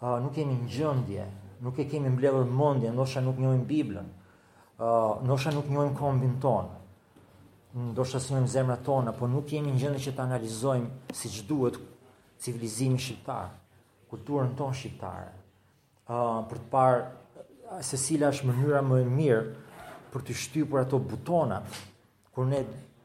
nuk 0.00 0.32
kemi 0.38 0.56
ngjendje, 0.62 1.26
nuk 1.66 1.78
e 1.78 1.86
kemi 1.90 2.12
mbledhur 2.14 2.48
mendjen, 2.56 2.96
ndoshta 2.96 3.22
nuk 3.24 3.38
njohim 3.40 3.66
Biblën. 3.68 4.08
Uh, 4.80 5.20
nuk 5.28 5.42
njojmë 5.68 5.92
kombin 5.96 6.38
ton 6.40 6.70
Ndoshta 7.74 8.16
shasimim 8.18 8.46
zemra 8.48 8.78
tona 8.80 9.12
po 9.12 9.26
nuk 9.28 9.52
jemi 9.52 9.74
njënë 9.76 9.98
që 10.02 10.14
të 10.16 10.22
analizojmë 10.24 11.12
si 11.14 11.28
duhet 11.44 11.76
civilizimi 12.40 12.96
shqiptar 12.98 13.50
kulturën 14.10 14.54
tonë 14.58 14.74
shqiptare. 14.78 15.30
Uh, 16.10 16.42
për 16.50 16.58
të 16.64 16.68
parë 16.72 17.82
se 17.86 17.98
cila 18.02 18.30
është 18.34 18.48
mënyra 18.50 18.80
më 18.82 18.98
e 19.04 19.08
mirë 19.14 19.42
për 20.10 20.24
të 20.26 20.34
shtypur 20.42 20.80
ato 20.82 20.98
butonat 21.06 21.76
kur 22.34 22.48
ne 22.50 22.64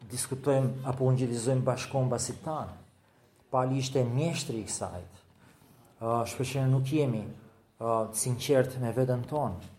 diskutojmë 0.09 0.85
apo 0.89 1.09
ngjitizojmë 1.13 1.65
bashkombasit 1.67 2.41
tan. 2.47 2.71
Pali 3.53 3.77
ishte 3.83 4.01
mjeshtri 4.05 4.63
i 4.63 4.67
kësaj. 4.69 5.01
Ëh 6.01 6.09
uh, 6.09 6.23
shpeshherë 6.31 6.69
nuk 6.73 6.89
jemi 6.95 7.21
uh, 7.27 8.07
sinqert 8.17 8.73
me 8.81 8.89
veten 8.97 9.21
tonë, 9.29 9.69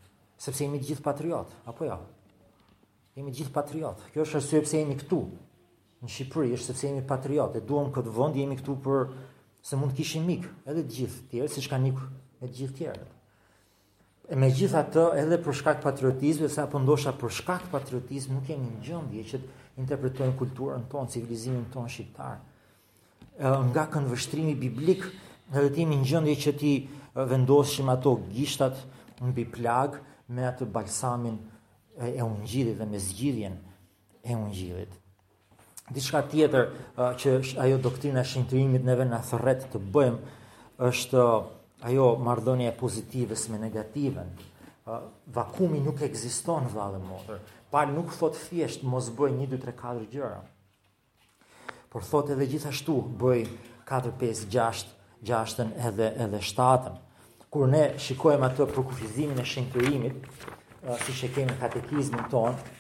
sepse 0.41 0.65
jemi 0.65 0.79
të 0.81 0.93
gjithë 0.93 1.05
patriot, 1.05 1.51
apo 1.71 1.87
jo? 1.91 1.99
Jemi 3.19 3.33
të 3.35 3.43
gjithë 3.43 3.53
patriot. 3.59 4.07
Kjo 4.13 4.25
është 4.27 4.39
arsye 4.41 4.63
pse 4.65 4.81
jemi 4.81 4.97
këtu 5.01 5.21
në 6.07 6.11
Shqipëri, 6.13 6.51
është 6.57 6.71
sepse 6.71 6.89
jemi 6.91 7.05
patriot, 7.09 7.55
e 7.57 7.63
duam 7.65 7.89
këtë 7.95 8.13
vend, 8.17 8.37
jemi 8.39 8.57
këtu 8.59 8.75
për 8.87 9.05
se 9.67 9.75
mund 9.77 9.95
të 9.95 9.99
kishin 9.99 10.23
mik, 10.27 10.45
edhe 10.71 10.85
të 10.87 10.93
gjithë 10.97 11.23
tjerë, 11.33 11.49
siç 11.51 11.67
kanë 11.71 11.89
mik 11.89 11.99
e 12.39 12.47
të 12.47 12.53
gjithë 12.61 12.77
tjerë. 12.81 13.07
E 14.31 14.37
me 14.39 14.47
edhe 14.53 15.39
për 15.43 15.57
shkak 15.61 15.81
patriotizme, 15.83 16.49
sa 16.51 16.69
për 16.71 16.85
ndosha 16.85 17.13
për 17.19 17.33
shkak 17.41 17.65
patriotizme, 17.73 18.37
nuk 18.37 18.47
kemi 18.47 18.69
në 18.77 18.83
gjëndje 18.87 19.25
që 19.33 19.41
të 19.43 19.55
interpretojnë 19.83 20.37
kulturën 20.39 20.85
tonë, 20.93 21.11
civilizimin 21.17 21.65
tonë 21.75 21.91
shqiptarë. 21.95 22.37
Nga 23.73 23.85
kënë 23.95 24.13
vështrimi 24.15 24.55
biblik, 24.63 25.03
edhe 25.55 25.73
të 25.75 25.87
në 25.91 25.99
gjëndje 26.11 26.37
që 26.45 26.53
ti 26.63 26.73
vendoshim 27.35 27.91
ato 27.93 28.15
gishtat 28.31 28.79
në 29.21 29.49
plag 29.55 29.99
me 30.31 30.47
atë 30.47 30.69
balsamin 30.75 31.41
e 32.07 32.13
ungjidit 32.23 32.79
dhe 32.79 32.87
me 32.95 33.03
zgjidhjen 33.09 33.59
e 34.31 34.39
ungjidit 34.39 34.95
diçka 35.95 36.23
tjetër 36.27 36.65
uh, 36.99 37.13
që 37.15 37.35
ajo 37.63 37.77
doktrina 37.83 38.23
e 38.23 38.27
shëntrimit 38.27 38.83
neve 38.85 39.05
na 39.07 39.21
thret 39.25 39.69
të 39.71 39.79
bëjmë 39.79 40.81
është 40.89 41.21
uh, 41.23 41.45
ajo 41.87 42.09
e 42.67 42.73
pozitives 42.81 43.49
me 43.49 43.59
negativen. 43.59 44.27
Uh, 44.87 44.99
vakumi 45.35 45.81
nuk 45.81 46.03
ekziston 46.03 46.67
vallë 46.75 46.99
motër. 47.07 47.39
Pa 47.71 47.85
nuk 47.85 48.13
thot 48.19 48.35
thjesht 48.49 48.83
mos 48.87 49.11
bëj 49.11 49.33
1 49.47 49.47
2 49.53 49.59
3 49.63 49.73
4 49.73 50.07
gjëra. 50.11 50.41
Por 51.91 52.03
thot 52.03 52.31
edhe 52.31 52.47
gjithashtu 52.47 52.99
bëj 53.21 53.47
4 53.87 54.13
5 54.19 54.47
6 54.51 54.87
6-ën 55.27 55.71
edhe 55.89 56.11
edhe 56.21 56.41
7-ën. 56.45 56.99
Kur 57.51 57.69
ne 57.71 57.87
shikojmë 57.99 58.49
atë 58.51 58.67
për 58.69 58.85
kufizimin 58.91 59.39
e 59.41 59.47
shëntërimit, 59.49 60.19
uh, 60.19 60.99
si 61.07 61.15
që 61.21 61.31
kemi 61.35 61.55
katekizmin 61.61 62.27
tonë, 62.31 62.75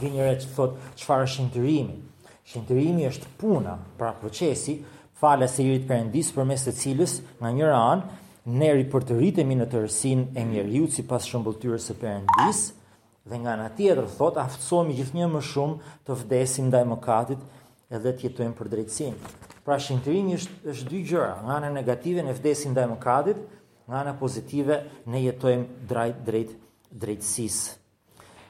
vini 0.00 0.22
që 0.22 0.54
thotë 0.54 0.92
qëfar 0.98 1.24
është 1.26 1.34
shëntërimin, 1.38 1.90
Shëndërimi 2.44 3.06
është 3.08 3.28
puna, 3.40 3.76
pra 3.96 4.10
procesi, 4.20 4.74
fale 5.16 5.46
se 5.48 5.64
për 5.88 5.96
endisë 6.04 6.34
për 6.36 6.48
mes 6.50 6.64
të 6.66 6.74
cilës 6.76 7.14
nga 7.40 7.52
një 7.56 7.70
ranë, 7.70 8.16
ne 8.60 8.68
ripërtëritemi 8.78 9.56
në 9.56 9.66
të 9.72 9.80
rësin 9.86 10.24
e 10.36 10.42
njeriut 10.50 10.92
si 10.92 11.04
pas 11.08 11.24
shëmbëllëtyrës 11.30 11.86
së 11.88 11.94
endisë, 12.10 12.74
dhe 13.32 13.38
nga 13.40 13.54
në 13.56 13.70
tjetër 13.78 14.10
thot, 14.18 14.36
aftësomi 14.42 14.92
gjithë 14.98 15.16
një 15.16 15.28
më 15.36 15.42
shumë 15.48 15.94
të 16.04 16.18
vdesim 16.20 16.68
dhe 16.74 16.82
mëkatit 16.90 17.96
edhe 17.96 18.12
të 18.18 18.26
jetojmë 18.26 18.56
për 18.58 18.72
drejtsin. 18.74 19.16
Pra 19.64 19.78
shëndërimi 19.80 20.36
është, 20.36 20.58
është 20.74 20.90
dy 20.92 21.00
gjëra, 21.08 21.32
nga 21.46 21.56
në 21.64 21.72
negative 21.78 22.26
në 22.28 22.36
vdesim 22.42 22.76
dhe 22.76 22.84
mëkatit, 22.92 23.40
nga 23.88 24.04
në 24.10 24.14
pozitive 24.20 24.78
ne 25.12 25.24
jetojmë 25.24 25.88
drejt, 25.88 26.22
drejt 26.28 26.52
drejtsis. 27.04 27.58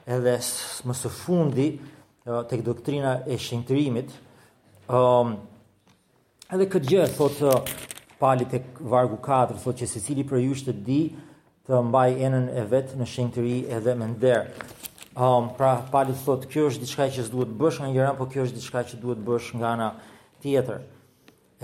Edhe 0.05 0.35
më 0.85 0.93
së 0.99 1.11
fundi, 1.23 1.69
tek 2.49 2.61
doktrina 2.65 3.19
e 3.27 3.37
shenjtërimit. 3.37 4.09
Ëm 4.89 4.95
um, 4.97 5.35
edhe 6.53 6.65
këtë 6.73 6.89
gjë 6.89 7.03
thot 7.17 7.71
pali 8.19 8.47
tek 8.49 8.79
vargu 8.81 9.19
4 9.25 9.59
thot 9.61 9.77
që 9.83 9.89
secili 9.93 10.25
për 10.25 10.41
jush 10.47 10.63
të 10.65 10.75
di 10.87 10.99
të 11.69 11.83
mbaj 11.85 12.09
enën 12.27 12.49
e 12.49 12.63
vet 12.71 12.95
në 12.97 13.07
shenjtëri 13.13 13.59
edhe 13.77 13.93
me 13.97 14.09
nder. 14.15 14.49
Ëm 15.13 15.27
um, 15.27 15.51
pra 15.57 15.75
pali 15.93 16.15
thot 16.25 16.47
kjo 16.49 16.67
është 16.71 16.85
diçka 16.87 17.07
që 17.13 17.27
s'duhet 17.29 17.53
bësh 17.61 17.79
nga 17.83 17.91
njëra, 17.93 18.15
por 18.17 18.29
kjo 18.33 18.47
është 18.49 18.57
diçka 18.59 18.83
që 18.89 18.99
duhet 19.05 19.21
bësh 19.25 19.51
nga 19.61 19.75
ana 19.77 19.91
tjetër. 20.41 20.81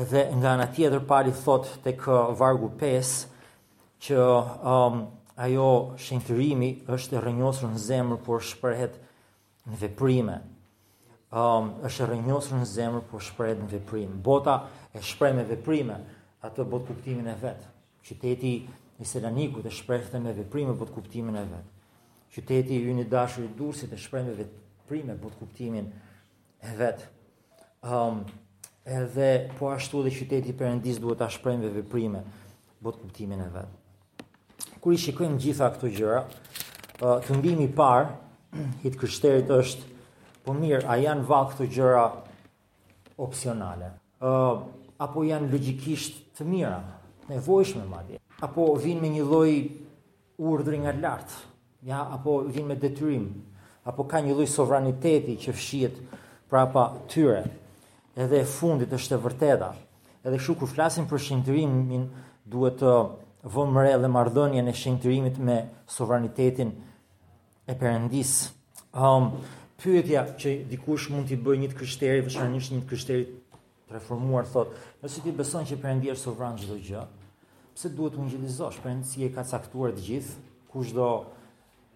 Edhe 0.02 0.28
nga 0.40 0.54
ana 0.56 0.70
tjetër 0.74 1.02
pali 1.10 1.34
thot 1.42 1.74
tek 1.84 2.06
vargu 2.38 2.70
5 2.78 3.20
që 3.98 4.24
ëm 4.30 4.74
um, 4.78 5.08
ajo 5.42 5.70
shenjtërimi 5.98 6.76
është 6.94 7.18
e 7.18 7.48
në 7.50 7.78
zemër 7.82 8.20
por 8.26 8.46
shprehet 8.46 9.02
në 9.70 9.78
veprime. 9.86 10.40
Um, 11.32 11.78
është 11.88 12.10
rënjosur 12.10 12.58
në 12.60 12.66
zemër 12.68 13.04
Por 13.08 13.22
shpreh 13.24 13.54
në 13.58 13.70
veprim. 13.78 14.18
Bota 14.26 14.58
e 14.94 15.00
shpreh 15.06 15.36
me 15.38 15.46
veprime, 15.48 15.96
atë 16.44 16.66
bot 16.68 16.88
kuptimin 16.90 17.30
e 17.32 17.38
vet. 17.40 17.64
Qyteti 18.04 18.52
i 19.02 19.08
Selanikut 19.08 19.66
e 19.66 19.72
shprehte 19.74 20.20
me 20.22 20.34
veprime 20.38 20.74
bot 20.78 20.92
kuptimin 20.94 21.38
e 21.40 21.46
vet. 21.48 21.70
Qyteti 22.36 22.78
i 22.80 22.90
Ynit 22.92 23.10
Dashur 23.12 23.46
i 23.46 23.52
Durrësit 23.58 23.94
e 23.96 24.00
shpreh 24.00 24.26
me 24.28 24.36
veprime 24.38 25.16
bot 25.20 25.38
kuptimin 25.40 25.88
e 26.62 26.74
vet. 26.78 27.06
Um, 27.82 28.22
edhe 28.86 29.48
po 29.58 29.70
ashtu 29.72 30.02
dhe 30.06 30.12
qyteti 30.14 30.52
i 30.52 30.58
Perëndis 30.58 31.00
duhet 31.02 31.20
ta 31.22 31.28
shprehë 31.34 31.64
me 31.64 31.72
veprime 31.74 32.22
bot 32.86 33.00
kuptimin 33.02 33.42
e 33.46 33.48
vet. 33.54 33.80
Kur 34.82 34.94
i 34.94 35.00
shikojmë 35.02 35.40
gjitha 35.42 35.68
këto 35.78 35.88
gjëra, 35.94 36.22
uh, 37.06 37.36
mbimi 37.38 37.68
i 37.70 37.74
parë 37.78 38.10
hitë 38.84 38.98
kryshterit 39.00 39.52
është, 39.54 39.86
po 40.46 40.56
mirë, 40.58 40.84
a 40.90 40.98
janë 41.00 41.28
valë 41.30 41.52
këto 41.54 41.68
gjëra 41.78 42.04
opcionale? 43.24 43.92
Uh, 44.22 44.64
apo 45.02 45.24
janë 45.26 45.50
logikisht 45.54 46.20
të 46.38 46.48
mira, 46.48 46.80
nevojshme 47.30 47.86
madje? 47.90 48.20
Apo 48.44 48.72
vinë 48.82 49.02
me 49.04 49.14
një 49.16 49.28
loj 49.30 49.54
urdri 50.52 50.82
nga 50.84 50.96
lartë? 50.98 51.40
Ja, 51.88 52.04
apo 52.14 52.42
vinë 52.48 52.74
me 52.74 52.78
detyrim? 52.82 53.30
Apo 53.90 54.04
ka 54.10 54.20
një 54.22 54.36
loj 54.38 54.50
sovraniteti 54.52 55.38
që 55.46 55.56
fshiet 55.58 55.96
prapa 56.52 56.90
tyre? 57.10 57.44
Edhe 58.20 58.44
fundit 58.46 58.92
është 58.94 59.16
e 59.16 59.24
vërteta. 59.24 59.72
Edhe 60.22 60.38
shu 60.42 60.58
kur 60.60 60.70
flasim 60.70 61.08
për 61.10 61.24
shëndërimin, 61.26 62.04
duhet 62.52 62.76
të 62.82 62.92
vëmëre 63.54 63.96
dhe 64.04 64.10
mardhënje 64.12 64.62
në 64.68 64.76
shëndërimit 64.78 65.40
me 65.42 65.62
sovranitetin 65.96 66.74
nështë 66.76 66.90
e 67.68 67.76
perëndis. 67.78 68.34
Ëm, 68.92 69.04
um, 69.06 69.50
pyetja 69.82 70.24
që 70.40 70.52
dikush 70.70 71.10
mund 71.14 71.30
t'i 71.30 71.38
bëjë 71.40 71.62
një 71.64 71.70
të 71.72 71.78
kriteri, 71.80 72.24
veçanërisht 72.26 72.74
një 72.74 72.86
të 72.90 73.18
reformuar 73.92 74.48
thot, 74.48 74.74
nëse 75.04 75.22
ti 75.26 75.34
beson 75.36 75.66
që 75.68 75.78
perëndia 75.82 76.14
është 76.16 76.26
sovran 76.30 76.56
çdo 76.62 76.78
gjë, 76.80 77.02
pse 77.76 77.90
duhet 77.92 78.14
të 78.18 78.24
ngjilizosh 78.26 78.80
si 79.10 79.26
e 79.26 79.30
ka 79.34 79.44
caktuar 79.46 79.92
të 79.98 80.02
gjithë, 80.08 80.34
kushdo 80.72 81.08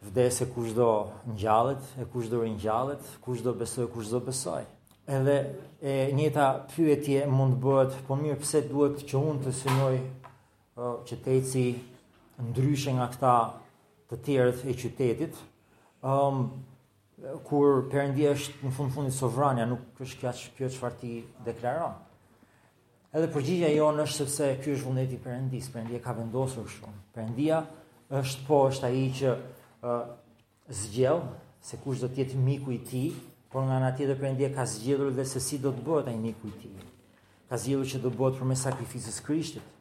vdesë, 0.06 0.46
kushdo 0.54 0.90
ngjallet, 1.34 1.84
e 1.98 2.04
kushdo 2.12 2.42
ringjallet, 2.44 3.02
kushdo 3.24 3.54
besoj, 3.56 3.88
kushdo 3.94 4.20
besoj. 4.28 4.66
Edhe 5.08 5.38
e 5.82 5.94
njëta 6.18 6.48
pyetje 6.74 7.26
mund 7.30 7.56
të 7.58 7.62
bëhet, 7.64 7.94
po 8.08 8.18
mirë 8.18 8.38
pse 8.44 8.64
duhet 8.70 9.02
që 9.08 9.18
unë 9.30 9.46
të 9.46 9.52
synoj 9.64 9.96
uh, 10.78 11.76
ndryshe 12.36 12.92
nga 12.92 13.06
këta 13.14 13.34
të 14.12 14.16
tjerë 14.26 14.54
të 14.60 14.74
qytetit, 14.82 15.38
um, 16.06 16.44
kur 17.50 17.86
Perëndia 17.90 18.36
është 18.36 18.60
në 18.60 18.70
fundë-fundë 18.76 18.94
fundi 19.00 19.14
sovrania, 19.16 19.66
nuk 19.70 20.02
është 20.04 20.20
kjo 20.22 20.34
kjo 20.60 20.70
çfarë 20.76 21.00
ti 21.02 21.14
deklaron. 21.48 21.96
Edhe 23.16 23.30
përgjigjja 23.32 23.70
jonë 23.72 24.04
është 24.04 24.18
sepse 24.26 24.50
ky 24.64 24.74
është 24.76 24.86
vullneti 24.90 25.16
i 25.16 25.22
Perëndis, 25.24 25.70
Perëndia 25.74 26.02
ka 26.04 26.14
vendosur 26.18 26.68
shumë. 26.70 26.98
Perëndia 27.16 27.62
është 28.20 28.46
po 28.48 28.60
është 28.70 28.90
ai 28.90 29.06
që 29.20 29.32
uh, 29.36 30.10
zgjell 30.82 31.24
se 31.66 31.80
kush 31.82 32.04
do 32.04 32.12
të 32.12 32.22
jetë 32.22 32.42
miku 32.44 32.76
i 32.76 32.82
tij, 32.86 33.16
por 33.50 33.64
nga 33.66 33.80
ana 33.80 33.94
tjetër 33.96 34.20
Perëndia 34.20 34.52
ka 34.54 34.68
zgjedhur 34.70 35.16
dhe 35.16 35.26
se 35.26 35.40
si 35.42 35.62
do 35.64 35.72
të 35.74 35.86
bëhet 35.88 36.12
ai 36.12 36.18
miku 36.20 36.52
i 36.52 36.56
tij. 36.60 36.76
Ka 37.50 37.58
zgjedhur 37.62 37.90
që 37.96 38.04
do 38.04 38.12
bëhet 38.20 38.38
përmes 38.42 38.66
sakrificës 38.68 39.18
së 39.22 39.26
Krishtit 39.30 39.72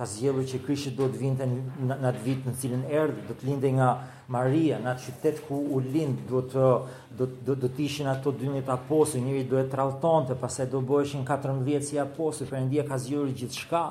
ka 0.00 0.06
zgjedhur 0.08 0.46
që 0.48 0.58
Krishti 0.64 0.90
do 0.96 1.10
të 1.12 1.18
vinte 1.20 1.44
në 1.44 1.96
atë 2.08 2.20
vit 2.24 2.46
në 2.48 2.52
cilën 2.56 2.84
erdhi, 3.02 3.24
do 3.28 3.34
të 3.36 3.44
lindte 3.50 3.68
nga 3.76 3.88
Maria, 4.32 4.78
në 4.80 4.88
atë 4.94 5.02
qytet 5.10 5.42
ku 5.44 5.58
u 5.76 5.80
lind, 5.84 6.22
do 6.30 6.40
të 6.40 6.68
do 7.18 7.26
të 7.28 7.36
do, 7.44 7.56
do 7.66 7.68
të 7.74 7.84
ishin 7.84 8.08
ato 8.08 8.32
12 8.32 8.70
apostull, 8.72 9.20
njëri 9.26 9.42
do 9.50 9.58
të 9.60 9.66
tradhtonte, 9.74 10.38
pastaj 10.40 10.70
do 10.72 10.80
bëheshin 10.88 11.26
14 11.28 11.84
si 11.84 12.00
apostull, 12.00 12.48
Perëndia 12.48 12.86
ka 12.88 12.96
zgjedhur 13.02 13.34
gjithçka 13.42 13.82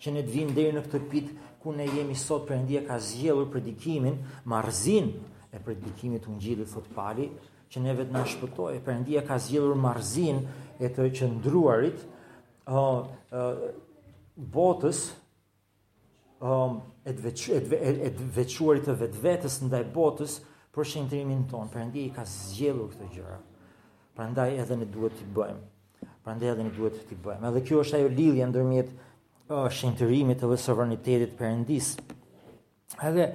që 0.00 0.14
ne 0.16 0.24
të 0.24 0.32
vinim 0.38 0.56
deri 0.56 0.72
në 0.78 0.84
këtë 0.88 1.02
pikë 1.12 1.36
ku 1.60 1.76
ne 1.76 1.86
jemi 1.92 2.16
sot, 2.22 2.46
Perëndia 2.48 2.86
ka 2.88 2.96
zgjedhur 3.10 3.50
predikimin, 3.52 4.16
marrzin 4.48 5.12
e 5.52 5.60
predikimit 5.68 6.24
të 6.24 6.32
Ungjillit 6.32 6.72
sot 6.72 6.88
pali, 6.96 7.28
që 7.68 7.84
ne 7.84 7.98
vetë 8.00 8.16
na 8.16 8.24
shpëtoi. 8.24 8.80
Perëndia 8.88 9.20
ka 9.28 9.36
zgjedhur 9.38 9.76
marrzin 9.84 10.40
e 10.80 10.88
të 10.96 11.10
qëndruarit, 11.20 12.06
ë 12.72 12.80
uh, 12.88 13.00
uh, 13.04 14.28
botës 14.36 15.04
um, 16.42 16.80
e 17.08 17.14
të 17.14 17.22
vequarit 17.24 18.88
të 18.88 18.94
vetë 19.02 19.18
vetës 19.24 19.58
në 19.64 19.70
daj 19.72 19.84
botës 19.94 20.38
për 20.74 20.86
shëntrimin 20.92 21.46
tonë, 21.50 21.70
për 21.72 21.86
ndi 21.88 22.04
i 22.08 22.12
ka 22.14 22.24
zgjelu 22.28 22.88
këtë 22.92 23.08
gjëra, 23.16 23.38
Prandaj 24.18 24.48
ndaj 24.50 24.60
edhe 24.64 24.76
në 24.80 24.88
duhet 24.94 25.16
të 25.20 25.28
bëjmë, 25.34 26.08
Prandaj 26.26 26.36
ndaj 26.46 26.52
edhe 26.54 26.66
në 26.68 26.72
duhet 26.76 26.98
të 27.08 27.18
bëjmë, 27.24 27.46
edhe 27.52 27.62
kjo 27.66 27.80
është 27.82 27.98
ajo 27.98 28.10
lidhja 28.14 28.48
ndërmjet 28.52 28.92
uh, 28.94 29.66
shëntrimit 29.74 30.40
të 30.42 30.50
dhe 30.52 30.58
sovranitetit 30.62 31.34
për 31.38 31.54
edhe 33.08 33.28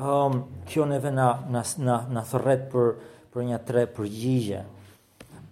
um, 0.00 0.40
kjo 0.68 0.84
në 0.86 1.00
na, 1.14 1.28
në 1.48 2.22
thërret 2.32 2.66
për, 2.72 2.90
për 3.34 3.46
një 3.50 3.58
tre 3.68 3.84
përgjigje, 3.96 4.60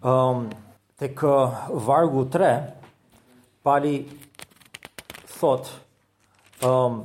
um, 0.06 0.44
të 1.00 1.08
kë 1.16 1.32
vargu 1.84 2.22
tre, 2.32 2.50
pali 3.66 3.96
thotë, 5.40 5.80
um, 6.62 7.04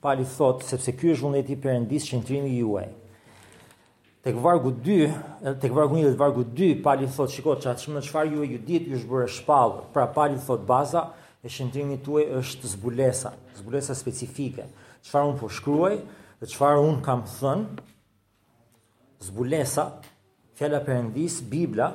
pali 0.00 0.24
thot, 0.26 0.62
sepse 0.66 0.92
ky 0.96 1.12
është 1.14 1.22
vullneti 1.26 1.54
i 1.54 1.58
perëndis 1.60 2.08
qendrimi 2.10 2.54
juaj. 2.58 2.88
Tek 4.24 4.38
vargu 4.40 4.70
2, 4.72 5.02
tek 5.60 5.74
vargu 5.76 5.98
1 6.00 6.08
dhe 6.14 6.18
vargu 6.20 6.44
2, 6.48 6.78
pali 6.84 7.08
thot, 7.12 7.30
shikoj 7.32 7.58
çfarë 7.62 7.80
çmë 7.82 8.00
çfarë 8.06 8.32
ju 8.32 8.42
e 8.44 8.48
ju 8.54 8.58
dit, 8.66 8.86
ju 8.88 8.94
është 9.00 9.08
bërë 9.10 9.30
shpallë. 9.38 9.78
Pra 9.92 10.06
pali 10.16 10.38
thot 10.46 10.62
baza 10.68 11.02
e 11.44 11.48
qendrimit 11.52 12.04
tuaj 12.04 12.26
është 12.40 12.66
zbulesa, 12.74 13.30
zbulesa 13.60 13.94
specifike. 13.98 14.64
Çfarë 15.04 15.26
un 15.28 15.38
po 15.40 15.48
shkruaj 15.52 15.96
dhe 16.40 16.46
çfarë 16.48 16.80
un 16.88 17.02
kam 17.04 17.20
thën? 17.28 17.60
Zbulesa, 19.24 19.84
fjala 20.56 20.80
perëndis, 20.84 21.38
Bibla, 21.50 21.88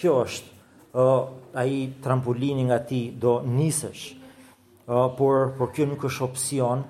kjo 0.00 0.12
është 0.24 0.50
ë 0.94 1.04
uh, 1.04 1.22
ai 1.52 1.92
trampolini 2.02 2.64
nga 2.68 2.78
ti 2.88 3.08
do 3.20 3.40
nisesh 3.44 4.16
por, 4.86 5.54
por 5.58 5.70
kjo 5.74 5.86
nuk 5.94 6.04
është 6.08 6.26
opcion, 6.26 6.82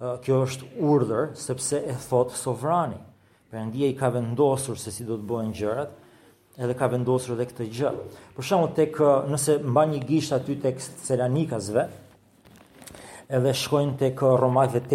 uh, 0.00 0.16
kjo 0.24 0.40
është 0.46 0.68
urdhër, 0.82 1.28
sepse 1.38 1.80
e 1.80 1.94
thotë 2.08 2.36
sovrani. 2.40 2.98
Për 3.48 3.60
endi 3.62 3.86
i 3.88 3.92
ka 3.96 4.10
vendosur 4.12 4.76
se 4.80 4.92
si 4.92 5.06
do 5.08 5.16
të 5.18 5.26
bojnë 5.30 5.54
gjërat, 5.56 5.92
edhe 6.58 6.74
ka 6.76 6.88
vendosur 6.90 7.36
edhe 7.36 7.46
këtë 7.52 7.68
gjë. 7.78 7.92
Për 8.36 8.48
shumë 8.48 8.72
të 8.76 8.88
kë, 8.96 9.12
nëse 9.32 9.58
mba 9.64 9.86
një 9.92 10.00
gisht 10.08 10.34
aty 10.36 10.56
të 10.60 10.74
Selanikasve, 11.04 11.88
edhe 13.38 13.54
shkojnë 13.62 13.94
të 14.02 14.12
kë 14.18 14.32
Romaj 14.42 14.66
tek 14.80 14.90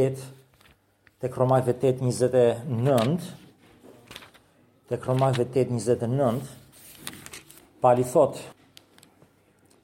të 1.23 1.29
kë 1.31 1.39
Romaj 1.39 1.61
Vetet 1.69 2.01
29, 2.03 3.27
të 4.91 4.97
kë 4.99 5.07
Romaj 5.07 5.29
Vetet 5.39 5.69
29, 5.71 6.41
pali 7.83 8.03
thotë, 8.11 8.52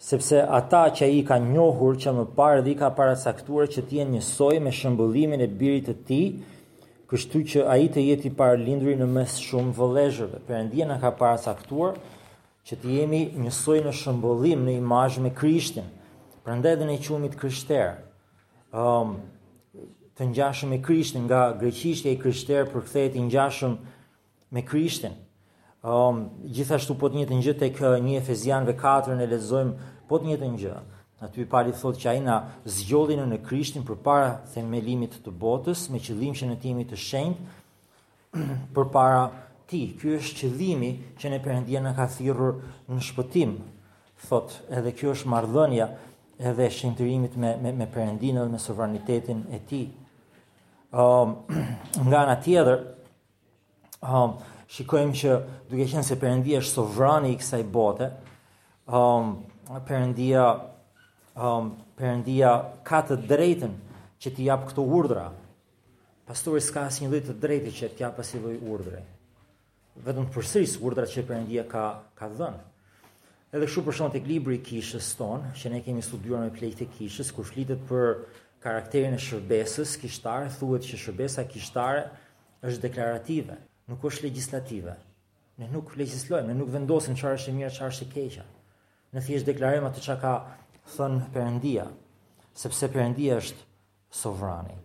sepse 0.09 0.39
ata 0.41 0.87
që 0.95 1.05
i 1.19 1.19
ka 1.27 1.37
njohur 1.43 1.97
që 2.01 2.11
më 2.17 2.23
parë 2.37 2.63
dhe 2.65 2.71
i 2.73 2.77
ka 2.79 2.89
parasaktuar 2.97 3.67
që 3.69 3.81
ti 3.89 3.99
e 4.01 4.05
njësoj 4.09 4.55
me 4.65 4.71
shëmbullimin 4.73 5.43
e 5.45 5.49
birit 5.59 5.89
të 5.91 5.95
ti, 6.07 6.21
kështu 7.09 7.41
që 7.51 7.65
a 7.69 7.75
i 7.83 7.87
të 7.93 8.05
jeti 8.07 8.31
parë 8.37 8.57
lindri 8.63 8.95
në 8.97 9.05
mes 9.15 9.35
shumë 9.45 9.75
vëlejëve. 9.77 10.41
Perëndia 10.49 10.87
në 10.89 10.97
ka 11.03 11.11
parasaktuar 11.19 11.99
që 12.65 12.79
të 12.81 12.95
jemi 12.95 13.21
njësoj 13.43 13.79
në 13.85 13.93
shëmbullim 14.01 14.65
në 14.65 14.75
imajsh 14.79 15.19
me 15.25 15.31
krishtin. 15.41 15.85
Përëndaj 16.45 16.75
dhe 16.81 16.89
në 16.89 16.97
qumit 17.05 17.37
krishterë. 17.37 17.93
Um, 18.73 19.13
të 20.17 20.25
njashëm 20.33 20.73
me 20.73 20.81
krishtin, 20.83 21.25
nga 21.29 21.43
greqisht 21.61 22.05
e 22.09 22.13
i 22.15 22.19
krishter 22.21 22.67
për 22.69 22.81
këthejt 22.85 23.15
i 23.17 23.23
njashëm 23.29 23.77
me 24.53 24.65
krishtin. 24.67 25.13
Um, 25.79 26.25
gjithashtu 26.51 26.97
po 26.99 27.07
të 27.07 27.21
një 27.21 27.27
të 27.29 27.39
një 27.39 27.53
të 27.61 27.93
një 28.03 28.17
efezian 28.19 28.65
dhe 28.67 28.73
katërën 28.77 29.21
lezojmë 29.31 29.93
po 30.09 30.17
të 30.19 30.31
njëjtën 30.31 30.55
gjë. 30.63 30.75
Aty 31.23 31.43
Pali 31.51 31.73
thot 31.75 31.97
që 31.99 32.13
ai 32.15 32.19
na 32.23 32.39
në 33.27 33.37
Krishtin 33.45 33.85
përpara 33.87 34.31
themelimit 34.53 35.17
të 35.23 35.31
botës 35.41 35.85
me 35.91 35.99
qëllim 35.99 36.33
që 36.37 36.47
ne 36.49 36.55
të 36.55 36.69
jemi 36.71 36.85
të 36.87 36.97
shenjtë 36.97 37.41
përpara 38.75 39.23
ti. 39.67 39.81
Ky 39.99 40.15
është 40.17 40.35
qëllimi 40.39 40.91
që 41.19 41.29
ne 41.33 41.39
Perëndia 41.43 41.81
na 41.83 41.91
ka 41.97 42.07
thirrur 42.07 42.57
në 42.89 43.01
shpëtim. 43.09 43.57
Thot, 44.29 44.57
edhe 44.75 44.91
kjo 44.97 45.13
është 45.13 45.29
marrëdhënia 45.31 45.89
edhe 46.49 46.69
shëntërimit 46.71 47.35
me 47.39 47.53
me, 47.61 47.71
me 47.79 47.85
Perëndin 47.87 48.39
dhe 48.39 48.47
me 48.53 48.59
sovranitetin 48.59 49.43
e 49.55 49.59
tij. 49.67 49.85
Ëm 50.91 51.35
um, 51.35 52.07
nga 52.09 52.23
ana 52.25 52.35
tjetër, 52.41 52.79
ëm 53.99 54.23
um, 54.23 54.33
shikojmë 54.69 55.13
që 55.19 55.35
duke 55.69 55.85
qenë 55.91 56.07
se 56.07 56.17
Perëndia 56.19 56.63
është 56.63 56.77
sovrani 56.79 57.33
i 57.33 57.37
kësaj 57.39 57.63
bote, 57.73 58.07
ëm 58.87 59.29
um, 59.29 59.37
Perëndia 59.77 60.45
um 61.37 61.69
Perëndia 61.97 62.53
ka 62.87 63.03
të 63.05 63.17
drejtën 63.29 63.75
që 64.19 64.31
t'i 64.33 64.47
jap 64.47 64.63
këto 64.71 64.81
urdhra. 64.97 65.27
Pastori 66.25 66.61
s'ka 66.63 66.87
asnjë 66.89 67.09
lloj 67.11 67.19
të 67.27 67.35
drejtë 67.43 67.73
që 67.77 67.89
t'i 67.93 68.03
jap 68.05 68.17
asnjë 68.21 68.41
lloj 68.41 68.55
urdhre. 68.73 69.03
Vetëm 70.05 70.25
të 70.25 70.33
përsërisë 70.35 70.81
urdhrat 70.85 71.13
që 71.13 71.23
Perëndia 71.29 71.63
ka 71.69 71.83
ka 72.17 72.31
dhënë. 72.39 72.65
Edhe 73.53 73.69
kështu 73.69 73.83
për 73.85 73.97
shkak 73.99 74.13
të 74.17 74.21
libri 74.29 74.57
i 74.57 74.63
Kishës 74.69 75.11
ton, 75.17 75.45
që 75.57 75.71
ne 75.73 75.83
kemi 75.85 76.03
studiuar 76.05 76.43
me 76.47 76.51
plejtë 76.53 76.79
të 76.81 76.89
Kishës, 76.97 77.31
kur 77.33 77.45
flitet 77.49 77.81
për 77.89 78.25
karakterin 78.65 79.15
e 79.17 79.21
shërbesës 79.27 79.93
kishtare, 80.01 80.49
thuhet 80.59 80.85
që 80.85 80.99
shërbesa 81.01 81.45
kishtare 81.49 82.07
është 82.69 82.83
deklarative, 82.87 83.57
nuk 83.89 84.05
është 84.11 84.27
legjislative. 84.27 84.97
Ne 85.61 85.69
nuk 85.73 85.93
legjislojmë, 85.97 86.51
ne 86.53 86.59
nuk 86.61 86.69
vendosim 86.77 87.17
çfarë 87.17 87.37
është 87.41 87.51
e 87.51 87.57
mirë, 87.57 87.73
çfarë 87.79 87.93
është 87.95 88.05
e 88.09 88.13
keqja 88.13 88.45
në 89.15 89.21
thjesht 89.25 89.47
deklarojmë 89.49 89.87
atë 89.89 90.01
çka 90.05 90.15
ka 90.21 90.31
thënë 90.93 91.29
Perëndia, 91.33 91.85
sepse 92.61 92.89
Perëndia 92.93 93.39
është 93.41 93.63
sovrani. 94.21 94.75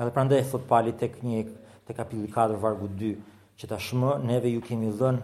Edhe 0.00 0.14
prandaj 0.14 0.40
thot 0.50 0.64
Pali 0.70 0.94
tek 0.98 1.20
një 1.22 1.44
tek 1.86 1.98
kapitulli 1.98 2.30
4 2.34 2.56
vargu 2.62 2.88
2, 2.98 3.10
që 3.58 3.68
tashmë 3.70 4.16
neve 4.26 4.50
ju 4.54 4.62
kemi 4.64 4.90
dhënë 4.96 5.20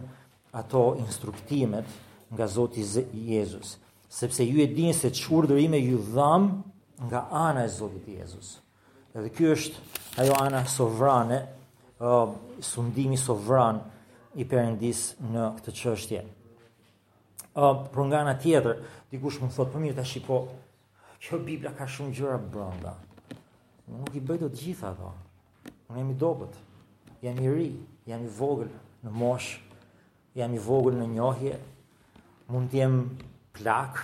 ato 0.61 0.83
instruktimet 1.01 1.87
nga 2.31 2.47
Zoti 2.51 2.83
Jezus, 3.29 3.75
sepse 4.19 4.43
ju 4.47 4.63
e 4.63 4.67
dini 4.75 4.93
se 4.95 5.11
çurdhërime 5.15 5.79
ju 5.89 5.99
dham 6.13 6.45
nga 7.07 7.25
ana 7.31 7.61
e 7.65 7.69
Zotit 7.77 8.07
Jezus. 8.15 8.53
Edhe 9.15 9.29
ky 9.35 9.51
është 9.53 9.77
ajo 10.23 10.35
ana 10.45 10.63
sovrane, 10.69 11.41
sundimi 12.63 13.17
sovran 13.17 13.81
i 14.35 14.45
Perëndis 14.47 15.09
në 15.33 15.49
këtë 15.59 15.73
çështje 15.83 16.23
uh, 17.57 17.77
për 17.89 18.09
nga 18.11 18.35
tjetër, 18.37 18.81
dikush 19.11 19.39
më 19.41 19.49
thotë, 19.53 19.71
për 19.71 19.73
po 19.73 19.83
mirë 19.85 20.03
të 20.03 20.21
po, 20.25 20.37
kjo 21.23 21.39
Bibla 21.43 21.71
ka 21.75 21.87
shumë 21.89 22.13
gjëra 22.13 22.37
brënda, 22.51 22.91
nuk 23.89 24.13
i 24.13 24.21
bëjdo 24.21 24.51
gjitha 24.53 24.91
ato, 24.93 25.09
nuk 25.87 25.97
jemi 25.97 26.13
dobet, 26.21 26.53
jemi 27.23 27.49
ri, 27.55 27.69
jemi 28.05 28.29
vogël 28.37 28.69
në 29.05 29.13
mosh, 29.17 29.55
jemi 30.37 30.59
vogël 30.61 30.99
në 31.01 31.09
njohje, 31.15 31.55
mund 32.53 32.69
t'jem 32.71 32.99
plak, 33.57 34.03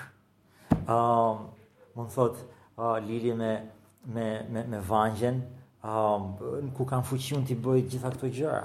uh, 0.73 1.45
mund 1.93 2.15
thotë, 2.15 2.47
uh, 2.79 2.97
lili 3.05 3.35
me, 3.37 3.53
me, 4.09 4.31
me, 4.49 4.65
me 4.73 4.81
vangjen, 4.89 5.43
uh, 5.83 6.71
ku 6.73 6.87
kanë 6.89 7.05
fuqion 7.11 7.45
t'i 7.45 7.55
bëjt 7.59 7.93
gjitha 7.97 8.15
këto 8.17 8.33
gjëra, 8.39 8.63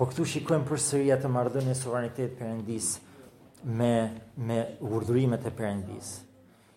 Po 0.00 0.06
këtu 0.08 0.24
shikojmë 0.24 0.64
për 0.64 0.78
sërija 0.80 1.16
të 1.20 1.28
mardhën 1.28 1.66
e 1.68 1.74
sovranitet 1.76 2.32
përëndisë 2.38 3.02
me 3.64 4.20
me 4.36 4.64
urdhërimet 4.80 5.44
e 5.46 5.50
Perëndisë. 5.50 6.20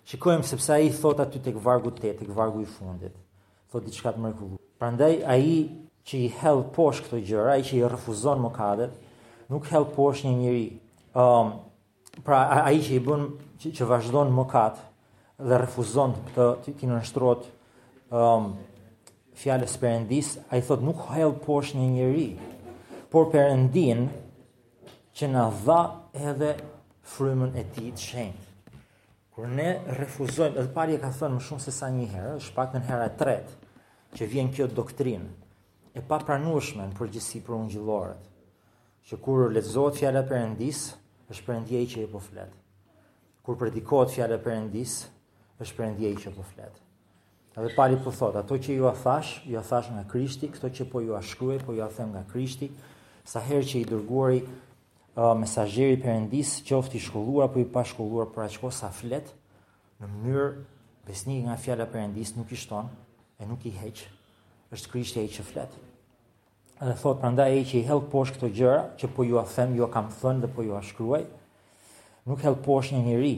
Shikojmë 0.07 0.43
sepse 0.43 0.73
ai 0.75 0.89
thot 0.91 1.19
aty 1.23 1.39
tek 1.39 1.55
vargu 1.63 1.93
8, 1.93 2.17
tek 2.19 2.31
vargu 2.35 2.59
i 2.59 2.65
fundit, 2.67 3.13
thot 3.71 3.85
diçka 3.85 4.11
të 4.11 4.19
mrekullueshme. 4.19 4.65
Prandaj 4.81 5.13
ai 5.23 5.69
që 6.03 6.17
i 6.19 6.27
hell 6.41 6.65
posh 6.75 6.99
këto 7.05 7.21
gjëra, 7.23 7.53
ai 7.55 7.63
që 7.63 7.77
i 7.77 7.85
refuzon 7.87 8.41
mokadet, 8.43 8.91
nuk 9.47 9.69
hell 9.71 9.87
posh 9.95 10.25
një 10.25 10.33
njeri. 10.41 10.65
Ëm 11.13 11.21
um, 11.39 11.53
pra 12.25 12.41
ai 12.67 12.81
që 12.83 12.97
i 12.97 12.99
bën 13.05 13.23
që, 13.61 13.71
që 13.79 13.87
vazhdon 13.89 14.33
mokat 14.35 14.81
dhe 15.41 15.57
refuzon 15.63 16.11
të 16.35 16.49
të 16.65 16.73
kinë 16.81 16.97
nështrot 16.99 17.47
um, 18.11 18.51
fjales 19.39 19.71
përëndis, 19.81 20.35
a 20.51 20.59
thot 20.67 20.83
nuk 20.83 21.05
hajlë 21.11 21.37
posh 21.47 21.73
një 21.77 21.87
njëri, 21.95 22.27
por 23.11 23.29
përëndin 23.33 24.05
që 25.15 25.31
na 25.31 25.47
dha 25.63 25.79
edhe 26.31 26.51
frymën 27.07 27.51
e 27.59 27.63
tij 27.75 27.89
të 27.93 27.99
shenjtë. 28.07 28.49
Kur 29.33 29.49
ne 29.49 29.67
refuzojmë, 29.99 30.57
edhe 30.61 30.71
pari 30.75 30.95
e 30.95 31.01
ka 31.01 31.09
thënë 31.13 31.37
më 31.39 31.43
shumë 31.47 31.63
se 31.63 31.71
sa 31.73 31.87
një 31.91 32.07
herë, 32.11 32.33
është 32.41 32.55
pak 32.55 32.75
në 32.75 32.83
herë 32.87 33.07
e 33.09 33.13
tretë 33.21 33.71
që 34.17 34.27
vjen 34.29 34.51
kjo 34.53 34.67
doktrinë 34.69 35.97
e 35.97 36.03
papranueshme 36.09 36.85
në 36.91 36.97
përgjithësi 36.99 37.41
për 37.45 37.57
ungjillorët, 37.57 38.27
që 39.09 39.19
kur 39.25 39.47
lexohet 39.53 39.97
fjala 39.99 40.21
e 40.23 40.27
Perëndis, 40.29 40.83
është 41.33 41.47
Perëndia 41.47 41.81
që 41.91 42.05
e 42.05 42.09
po 42.13 42.21
flet. 42.21 42.53
Kur 43.45 43.57
predikohet 43.59 44.13
fjala 44.13 44.37
e 44.39 44.43
Perëndis, 44.45 44.95
është 45.61 45.77
Perëndia 45.79 46.13
që 46.23 46.33
po 46.37 46.45
flet. 46.53 46.79
Edhe 47.53 47.73
pari 47.77 47.97
po 48.01 48.13
thot, 48.17 48.37
ato 48.39 48.57
që 48.57 48.77
ju 48.79 48.87
a 48.89 48.95
thash, 48.97 49.35
ju 49.45 49.57
a 49.59 49.61
thash 49.65 49.91
nga 49.93 50.05
Krishti, 50.09 50.49
këto 50.55 50.71
që 50.77 50.87
po 50.89 51.01
ju 51.05 51.17
a 51.17 51.21
shkruaj, 51.21 51.59
po 51.65 51.75
ju 51.77 51.83
a 51.85 51.89
them 51.93 52.15
nga 52.15 52.23
Krishti, 52.31 52.71
sa 53.29 53.41
herë 53.45 53.65
që 53.69 53.81
i 53.83 53.89
dërguari 53.91 54.39
mesajeri 55.15 55.97
përëndis, 56.01 56.53
që 56.65 56.73
ofti 56.77 56.99
shkulluar, 57.01 57.51
për 57.53 57.61
i 57.65 57.69
pa 57.69 57.83
shkulluar, 57.85 58.31
për 58.33 58.45
aqko 58.47 58.71
sa 58.73 58.89
flet, 58.91 59.27
në 60.01 60.07
mënyrë, 60.09 60.47
besnik 61.07 61.43
nga 61.45 61.57
fjalla 61.59 61.85
përëndis, 61.91 62.33
nuk 62.37 62.51
i 62.51 62.57
shton, 62.57 62.87
e 63.37 63.45
nuk 63.45 63.65
i 63.69 63.75
heq, 63.77 64.01
është 64.73 64.89
krisht 64.91 65.17
e 65.21 65.25
i 65.25 65.29
që 65.29 65.45
flet. 65.45 65.75
Dhe 66.81 66.95
thot, 66.97 67.19
për 67.21 67.35
nda 67.35 67.45
e 67.53 67.61
që 67.61 67.79
i 67.79 67.85
helk 67.87 68.09
këto 68.09 68.49
gjëra, 68.57 68.79
që 68.97 69.09
po 69.15 69.23
ju 69.23 69.37
a 69.39 69.45
them, 69.45 69.75
ju 69.77 69.85
a 69.85 69.89
kam 69.93 70.09
thënë, 70.09 70.41
dhe 70.41 70.49
po 70.55 70.63
ju 70.65 70.73
a 70.75 70.81
shkruaj, 70.83 71.25
nuk 72.25 72.39
helk 72.43 72.63
posh 72.65 72.91
një 72.93 73.03
njëri, 73.05 73.35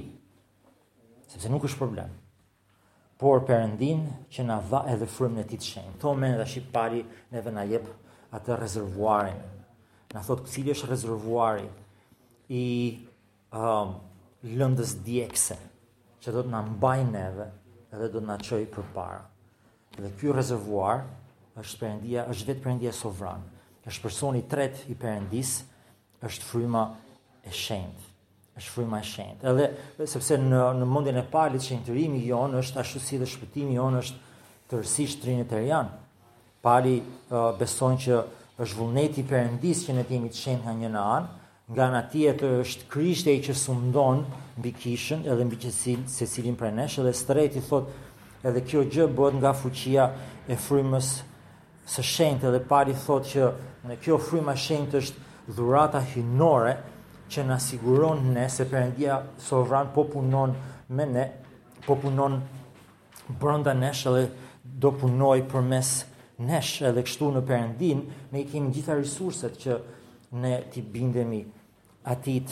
sepse 1.34 1.50
nuk 1.52 1.68
është 1.68 1.78
problem. 1.82 2.14
Por 3.20 3.44
përëndin, 3.48 4.08
që 4.32 4.44
na 4.48 4.58
dha 4.64 4.86
edhe 4.92 5.08
frëm 5.08 5.38
në 5.40 5.44
ti 5.52 5.60
të 5.62 5.68
shenë. 5.74 5.94
To 6.04 6.12
men 6.20 6.36
dhe 6.40 6.48
shqipari, 6.52 7.04
neve 7.32 7.52
na 7.56 7.64
jep 7.68 7.86
atë 8.36 8.58
rezervuarin, 8.60 9.40
na 10.16 10.24
thot 10.24 10.46
cili 10.50 10.72
është 10.72 10.88
rezervuari 10.94 11.66
i 12.56 12.64
um, 13.52 13.92
lëndës 14.46 14.94
djekse 15.04 15.58
që 16.24 16.34
do 16.34 16.46
të 16.46 16.54
na 16.56 16.62
mbaj 16.72 17.00
neve 17.12 17.50
dhe 17.96 18.02
do 18.12 18.22
të 18.22 18.28
na 18.30 18.40
çojë 18.46 18.70
përpara. 18.76 19.20
Dhe 19.98 20.10
ky 20.20 20.32
rezervuar 20.36 21.04
është 21.62 21.80
Perëndia, 21.82 22.24
është 22.32 22.50
vetë 22.52 22.64
Perëndia 22.64 22.94
sovran. 22.96 23.44
Është 23.88 24.04
personi 24.04 24.42
i 24.42 24.48
tretë 24.52 24.90
i 24.92 24.96
Perëndis, 25.00 25.52
është 26.28 26.50
fryma 26.50 26.86
e 27.46 27.54
shenjtë 27.54 28.12
është 28.56 28.72
fryma 28.72 29.02
e 29.02 29.04
shenjtë. 29.04 29.52
Edhe 29.52 30.06
sepse 30.08 30.38
në 30.40 30.60
në 30.80 30.86
mundin 30.88 31.18
e 31.20 31.24
palit 31.28 31.60
shenjtërimi 31.68 32.22
jon 32.24 32.54
është 32.56 32.80
ashtu 32.80 33.02
si 33.04 33.18
dhe 33.20 33.28
shpëtimi 33.28 33.76
jon 33.76 33.98
është 34.00 34.70
tërësisht 34.72 35.20
trinitarian. 35.26 35.90
Pali 36.64 36.94
uh, 37.02 37.60
që 38.00 38.22
është 38.64 38.78
vullneti 38.80 39.24
perëndis 39.28 39.82
që 39.88 39.94
ne 39.98 40.06
kemi 40.08 40.30
të 40.32 40.54
nga 40.64 40.74
një 40.74 40.90
anë, 40.90 41.28
nga 41.74 41.82
ana 41.88 42.02
tjetër 42.12 42.54
është 42.64 42.86
Krishti 42.94 43.34
që 43.44 43.54
sundon 43.58 44.22
mbi 44.58 44.72
kishën 44.80 45.26
edhe 45.28 45.44
mbi 45.46 45.58
qesin 45.64 46.06
secilin 46.08 46.56
prej 46.56 46.72
nesh 46.78 47.00
edhe 47.02 47.14
streti 47.18 47.62
thot 47.68 47.90
edhe 48.48 48.62
kjo 48.68 48.84
gjë 48.94 49.08
bëhet 49.18 49.36
nga 49.42 49.52
fuqia 49.60 50.06
e 50.48 50.56
frymës 50.68 51.10
së 51.94 52.06
shenjtë 52.14 52.54
dhe 52.54 52.62
pari 52.70 52.94
thot 53.06 53.28
që 53.34 53.50
në 53.90 53.98
kjo 54.06 54.20
frymë 54.30 54.54
e 54.54 54.62
shenjtë 54.68 55.02
është 55.04 55.26
dhurata 55.58 56.02
hinore 56.14 56.78
që 57.32 57.44
na 57.50 57.58
siguron 57.60 58.22
ne 58.36 58.48
se 58.50 58.70
Perëndia 58.72 59.20
sovran 59.48 59.90
po 59.94 60.06
punon 60.14 60.54
me 60.88 61.06
ne, 61.06 61.28
po 61.86 61.98
punon 62.04 62.40
brënda 63.42 63.74
neshë 63.76 64.16
edhe 64.16 64.52
do 64.84 64.94
punoj 65.02 65.40
përmes 65.52 65.66
mes 65.68 66.06
nesh 66.42 66.82
edhe 66.90 67.02
kështu 67.06 67.30
në 67.36 67.42
perëndin, 67.48 68.02
ne 68.34 68.40
i 68.42 68.46
kemi 68.50 68.74
gjitha 68.76 68.94
rresurset 69.00 69.54
që 69.62 69.72
ne 70.42 70.54
ti 70.74 70.82
bindemi 70.82 71.44
atit. 72.10 72.50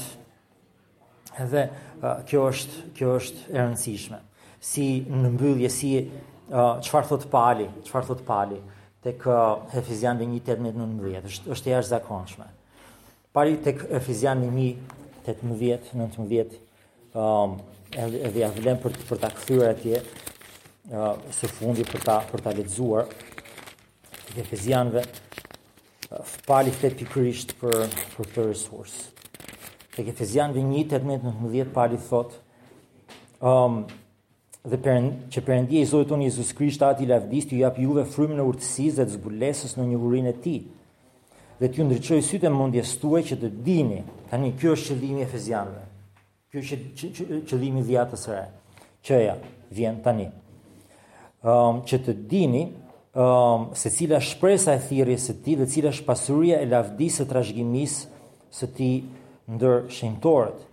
Dhe 1.34 1.64
uh, 1.70 1.72
kjo 2.30 2.42
është 2.52 2.76
kjo 2.98 3.10
është 3.18 3.40
e 3.52 3.54
rëndësishme. 3.58 4.20
Si 4.64 4.86
në 5.10 5.30
mbyllje 5.34 5.70
si 5.74 5.90
çfarë 6.54 7.06
uh, 7.08 7.10
thot 7.10 7.24
Pali, 7.32 7.66
çfarë 7.88 8.06
thot 8.12 8.22
Pali 8.28 8.60
tek 9.04 9.18
uh, 9.28 9.34
Efezian 9.76 10.18
1:18-19, 10.22 11.24
është 11.28 11.46
është 11.56 11.66
e 11.70 11.74
jashtëzakonshme. 11.74 12.48
Pali 13.36 13.54
tek 13.66 13.78
Efezian 13.98 14.40
1:18-19, 14.46 14.46
ëm 16.24 16.32
um, 17.20 17.50
edhe 17.94 18.18
edhe 18.30 18.40
ja 18.46 18.50
vlen 18.56 18.78
për 18.82 18.92
për 19.10 19.18
ta 19.22 19.30
kthyer 19.36 19.68
atje 19.74 19.96
ë 19.98 20.00
uh, 20.94 21.14
së 21.40 21.46
fundi 21.50 21.84
për 21.90 22.02
ta 22.06 22.16
për 22.30 22.40
ta 22.46 22.52
lexuar 22.58 23.04
të 24.34 24.42
efezianve, 24.42 25.04
pali 26.50 26.72
uh, 26.72 26.76
flet 26.80 26.96
pikërisht 26.98 27.54
për 27.62 27.76
për 27.94 28.16
këtë 28.18 28.46
resurs. 28.48 28.96
Tek 29.94 30.08
efezianve 30.10 30.62
1:18-19 30.66 31.70
pali 31.76 32.00
thot, 32.08 32.40
ëm 33.38 33.46
um, 33.54 33.78
dhe 34.64 34.78
perën 34.80 35.10
që 35.30 35.42
perëndia 35.46 35.84
i 35.84 35.86
Zotit 35.86 36.10
tonë 36.14 36.26
Jezus 36.32 36.54
Krisht 36.58 36.82
ati 36.88 37.06
lavdis 37.10 37.46
ti 37.50 37.60
jap 37.60 37.78
juve 37.84 38.06
frymën 38.10 38.40
e 38.40 38.46
urtësisë 38.48 39.02
dhe 39.02 39.06
të 39.10 39.18
zbulesës 39.20 39.76
në 39.78 39.86
njohurinë 39.92 40.32
e 40.32 40.38
tij. 40.46 40.62
Dhe 41.60 41.70
t'ju 41.70 41.86
ndriçoj 41.86 42.22
sytë 42.26 42.50
mendjes 42.56 42.96
tuaj 43.02 43.26
që 43.30 43.38
të 43.42 43.50
dini, 43.68 44.00
tani 44.32 44.54
ky 44.58 44.72
është 44.74 44.96
qëllimi 44.96 45.22
i 45.22 45.28
efezianëve. 45.28 45.84
Ky 46.50 46.62
është 46.64 47.44
qëllimi 47.52 47.84
i 47.84 47.88
dhjatës 47.92 48.24
së 48.26 48.34
re. 48.38 48.46
Që 49.04 49.20
ja 49.28 49.36
vjen 49.76 50.00
tani. 50.04 50.30
Ëm 51.44 51.78
um, 51.78 51.84
që 51.86 52.00
të 52.08 52.16
dini 52.32 52.64
um, 53.16 53.74
se 53.76 53.90
cila 53.92 54.20
shpresa 54.20 54.74
e 54.74 54.82
thirrjes 54.82 55.28
së 55.30 55.36
ti 55.46 55.54
dhe 55.60 55.68
cila 55.70 55.92
është 55.94 56.08
pasuria 56.08 56.58
e 56.60 56.66
lavdisë 56.70 57.22
së 57.22 57.28
trashëgimisë 57.30 58.22
së 58.58 58.70
ti 58.74 58.88
ndër 59.54 59.84
shenjtorët 59.94 60.64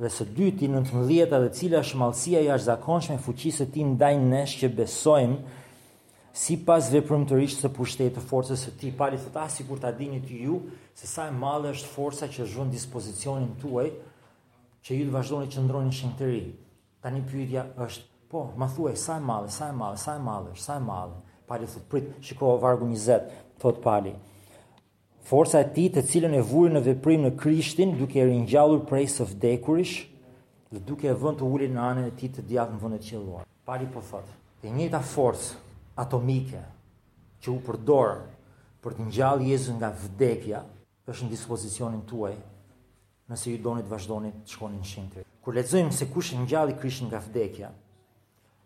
dhe 0.00 0.08
së 0.08 0.24
dyti 0.34 0.68
19-ta 0.72 1.40
dhe 1.44 1.50
cila 1.60 1.82
është 1.84 2.00
mallësia 2.00 2.40
e 2.40 2.46
jashtëzakonshme 2.48 3.18
fuqisë 3.26 3.58
së 3.64 3.72
ti 3.76 3.84
ndaj 3.92 4.14
nesh 4.30 4.54
që 4.62 4.70
besojmë 4.78 5.58
si 6.42 6.56
pas 6.64 6.88
veprëmëtërisht 6.94 7.66
së 7.66 7.70
pushtet 7.76 8.14
të 8.16 8.24
forcës 8.30 8.62
së 8.64 8.72
ti, 8.80 8.94
pali 8.96 9.18
të 9.20 9.34
ta 9.34 9.44
si 9.52 9.66
kur 9.68 9.80
ta 9.82 9.90
dini 9.92 10.20
të 10.24 10.36
ju, 10.44 10.56
se 10.94 11.06
sa 11.10 11.26
e 11.28 11.32
male 11.36 11.72
është 11.74 11.88
forca 11.90 12.28
që 12.30 12.44
është 12.46 12.60
vënd 12.60 12.72
dispozicionin 12.76 13.48
tuaj, 13.60 13.88
që 14.84 14.96
ju 15.00 15.08
të 15.08 15.14
vazhdojnë 15.18 15.50
që 15.50 15.64
ndronë 15.66 15.90
në 15.90 15.96
shenjtëri. 15.98 16.44
Ta 17.02 17.10
një 17.10 17.24
është, 17.84 18.06
po, 18.30 18.44
ma 18.56 18.70
thuaj, 18.70 18.94
sa 18.96 19.18
e 19.18 19.24
male, 19.26 19.50
sa 19.50 19.72
e 19.74 19.74
male, 19.74 19.98
sa 19.98 20.14
e 20.14 20.22
male, 20.22 20.54
sa 20.54 20.78
e 20.78 20.84
male. 20.86 21.18
Pali 21.50 21.66
thot 21.66 21.82
prit, 21.88 22.04
shiko 22.20 22.56
vargu 22.62 22.86
20, 22.86 23.22
thot 23.58 23.80
Pali. 23.82 24.12
Forca 25.26 25.58
e 25.58 25.66
tij 25.74 25.88
të 25.96 26.02
cilën 26.06 26.36
e 26.38 26.42
vuri 26.46 26.70
në 26.76 26.82
veprim 26.84 27.24
në 27.24 27.32
Krishtin, 27.40 27.96
duke 27.98 28.20
i 28.22 28.26
ringjallur 28.28 28.84
prej 28.86 29.08
së 29.16 29.26
vdekurish, 29.32 29.96
dhe 30.70 30.78
duke 30.86 31.08
e 31.10 31.16
vënë 31.24 31.40
të 31.40 31.48
ulin 31.50 31.74
në 31.74 31.82
anën 31.88 32.06
e 32.06 32.14
tij 32.20 32.30
të 32.36 32.44
djatë 32.52 32.76
në 32.76 32.78
vëndet 32.84 33.02
të 33.02 33.08
qelluar. 33.10 33.48
Pali 33.66 33.88
po 33.90 33.98
thot, 34.12 34.30
e 34.62 34.70
njëjta 34.76 35.02
forcë 35.10 35.58
atomike 36.04 36.62
që 37.42 37.48
u 37.50 37.58
përdor 37.66 38.14
për 38.86 38.94
të 39.00 39.08
ngjallë 39.10 39.50
Jezusin 39.50 39.80
nga 39.82 39.90
vdekja, 40.06 40.62
është 41.10 41.26
në 41.26 41.32
dispozicionin 41.34 42.06
tuaj 42.10 42.36
nëse 43.30 43.50
ju 43.50 43.58
doni 43.66 43.82
të 43.84 43.90
vazhdoni 43.96 44.30
të 44.44 44.54
shkoni 44.54 44.78
në 44.84 44.90
shenjë. 44.94 45.26
Kur 45.42 45.58
lexojmë 45.58 45.98
se 45.98 46.06
kush 46.14 46.36
ngjalli 46.46 46.78
Krishtin 46.78 47.10
nga 47.10 47.18
vdekja, 47.26 47.74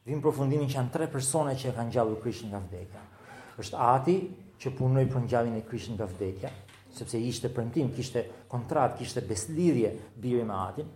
Vim 0.05 0.18
përfundimin 0.20 0.68
që 0.68 0.76
janë 0.76 0.90
tre 0.92 1.07
persona 1.09 1.55
që 1.57 1.70
e 1.70 1.74
kanë 1.78 1.92
gjallur 1.94 2.18
Krishtin 2.20 2.50
nga 2.52 2.59
vdekja. 2.61 3.00
Është 3.62 3.78
Ati 3.88 4.16
që 4.61 4.72
punoi 4.76 5.07
për 5.09 5.22
ngjalljen 5.24 5.55
e 5.57 5.62
Krishtin 5.64 5.96
nga 5.96 6.09
vdekja, 6.11 6.50
sepse 6.92 7.18
ishte 7.24 7.48
premtim, 7.57 7.88
kishte 7.96 8.22
kontrat, 8.52 8.98
kishte 8.98 9.22
beslidhje 9.24 9.94
biri 10.20 10.44
me 10.44 10.59
Atin. 10.66 10.90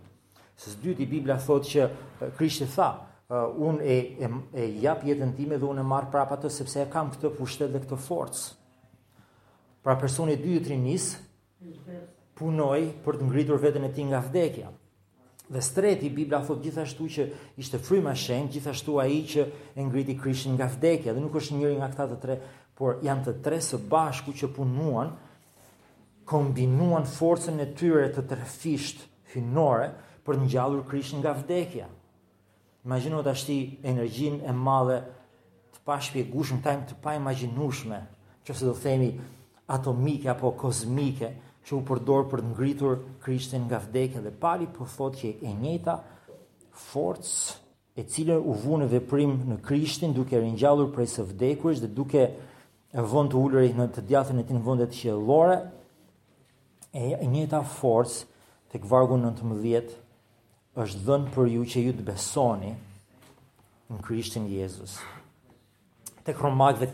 Së 0.59 0.75
dyti 0.83 1.07
Bibla 1.09 1.39
thotë 1.41 1.71
që 1.71 1.87
Krishti 2.37 2.67
tha, 2.69 2.89
uh, 2.93 3.57
unë 3.71 3.81
e, 3.89 3.95
e 4.21 4.61
e 4.61 4.69
jap 4.83 5.01
jetën 5.07 5.33
time 5.37 5.57
dhe 5.57 5.67
unë 5.71 5.81
e 5.81 5.89
marr 5.89 6.11
prapa 6.13 6.37
atë 6.37 6.51
sepse 6.59 6.83
e 6.85 6.89
kam 6.93 7.09
këtë 7.15 7.33
pushtet 7.39 7.73
dhe 7.73 7.81
këtë 7.85 7.97
forcë. 8.05 8.45
Pra 9.83 9.95
personi 9.97 10.37
i 10.37 10.39
dytë 10.43 10.59
i 10.61 10.65
Trinis 10.67 11.09
punoi 12.37 12.85
për 13.05 13.17
të 13.19 13.31
ngritur 13.31 13.63
veten 13.63 13.89
e 13.89 13.91
tij 13.95 14.05
nga 14.11 14.21
vdekja. 14.27 14.69
Dhe 15.49 15.61
streti 15.65 16.09
Biblia 16.13 16.43
thot 16.45 16.61
gjithashtu 16.61 17.07
që 17.09 17.23
ishte 17.57 17.79
fryma 17.81 18.11
shen, 18.13 18.51
gjithashtu 18.53 18.99
ai 19.01 19.23
që 19.25 19.45
e 19.73 19.81
ngriti 19.85 20.13
Krishtin 20.19 20.53
nga 20.53 20.67
vdekja, 20.69 21.15
dhe 21.15 21.23
nuk 21.23 21.33
është 21.41 21.55
njëri 21.57 21.79
nga 21.79 21.87
këta 21.89 22.05
të 22.11 22.17
tre, 22.21 22.35
por 22.77 22.99
janë 23.05 23.25
të 23.25 23.33
tre 23.45 23.57
së 23.65 23.79
bashku 23.89 24.29
që 24.37 24.51
punuan, 24.53 25.15
kombinuan 26.29 27.09
forcën 27.09 27.57
e 27.65 27.65
tyre 27.73 28.11
të 28.13 28.27
trefisht 28.29 29.01
hynore 29.33 29.89
për 30.21 30.37
të 30.37 30.43
ngjallur 30.45 30.85
Krishtin 30.91 31.23
nga 31.23 31.33
vdekja. 31.39 31.89
Imagjino 32.85 33.23
të 33.25 33.33
ashti 33.33 33.57
energjinë 33.89 34.45
e 34.47 34.53
madhe 34.53 34.99
të 35.73 35.81
pa 35.85 35.97
shpjegueshme, 36.05 36.61
të 36.85 36.99
pa 37.03 37.17
që 38.39 38.55
çfarë 38.55 38.65
do 38.69 38.75
themi 38.81 39.07
atomike 39.69 40.29
apo 40.31 40.53
kozmike, 40.57 41.27
që 41.69 41.75
u 41.77 41.83
përdor 41.85 42.23
për 42.31 42.41
të 42.43 42.49
ngritur 42.55 42.95
Krishtin 43.21 43.67
nga 43.67 43.77
vdekja 43.83 44.23
dhe 44.25 44.33
pali 44.41 44.65
po 44.73 44.87
thotë 44.89 45.19
që 45.21 45.31
e 45.45 45.49
njëjta 45.61 45.93
forcë 46.81 47.57
e 47.99 48.05
cila 48.09 48.39
u 48.49 48.55
vënë 48.63 48.79
në 48.85 48.89
veprim 48.95 49.33
në 49.51 49.57
Krishtin 49.67 50.15
duke 50.17 50.39
ringjallur 50.41 50.89
prej 50.95 51.09
së 51.17 51.27
vdekurës 51.29 51.83
dhe 51.83 51.89
duke 51.99 52.23
e 52.97 53.03
vënë 53.11 53.29
të 53.33 53.37
ulërit 53.43 53.77
në 53.77 53.85
të 53.93 54.03
djathën 54.09 54.41
e 54.41 54.45
në 54.55 54.61
vëndet 54.65 54.95
të 54.95 54.97
qellore 55.03 55.59
e 56.89 57.27
njëta 57.33 57.59
forcë 57.75 58.25
të 58.73 58.81
këvargu 58.85 59.19
në 59.21 59.31
të 59.37 59.49
mëdhjet 59.51 59.93
është 60.81 61.01
dhënë 61.05 61.33
për 61.35 61.51
ju 61.53 61.65
që 61.73 61.83
ju 61.85 61.93
të 61.99 62.05
besoni 62.07 62.71
në 63.89 64.01
Krishtin 64.07 64.47
Jezus. 64.53 64.95
Të 66.25 66.33
kromak 66.37 66.81
dhe 66.81 66.89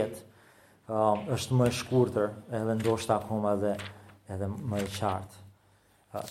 ë 0.00 0.92
uh, 0.92 1.32
është 1.36 1.54
më 1.56 1.66
shkurëtër 1.78 2.30
edhe 2.58 2.74
ndoshta 2.80 3.20
akoma 3.20 3.52
dhe 3.62 3.76
edhe 4.34 4.46
më 4.70 4.78
e 4.84 4.88
qartë. 4.98 5.38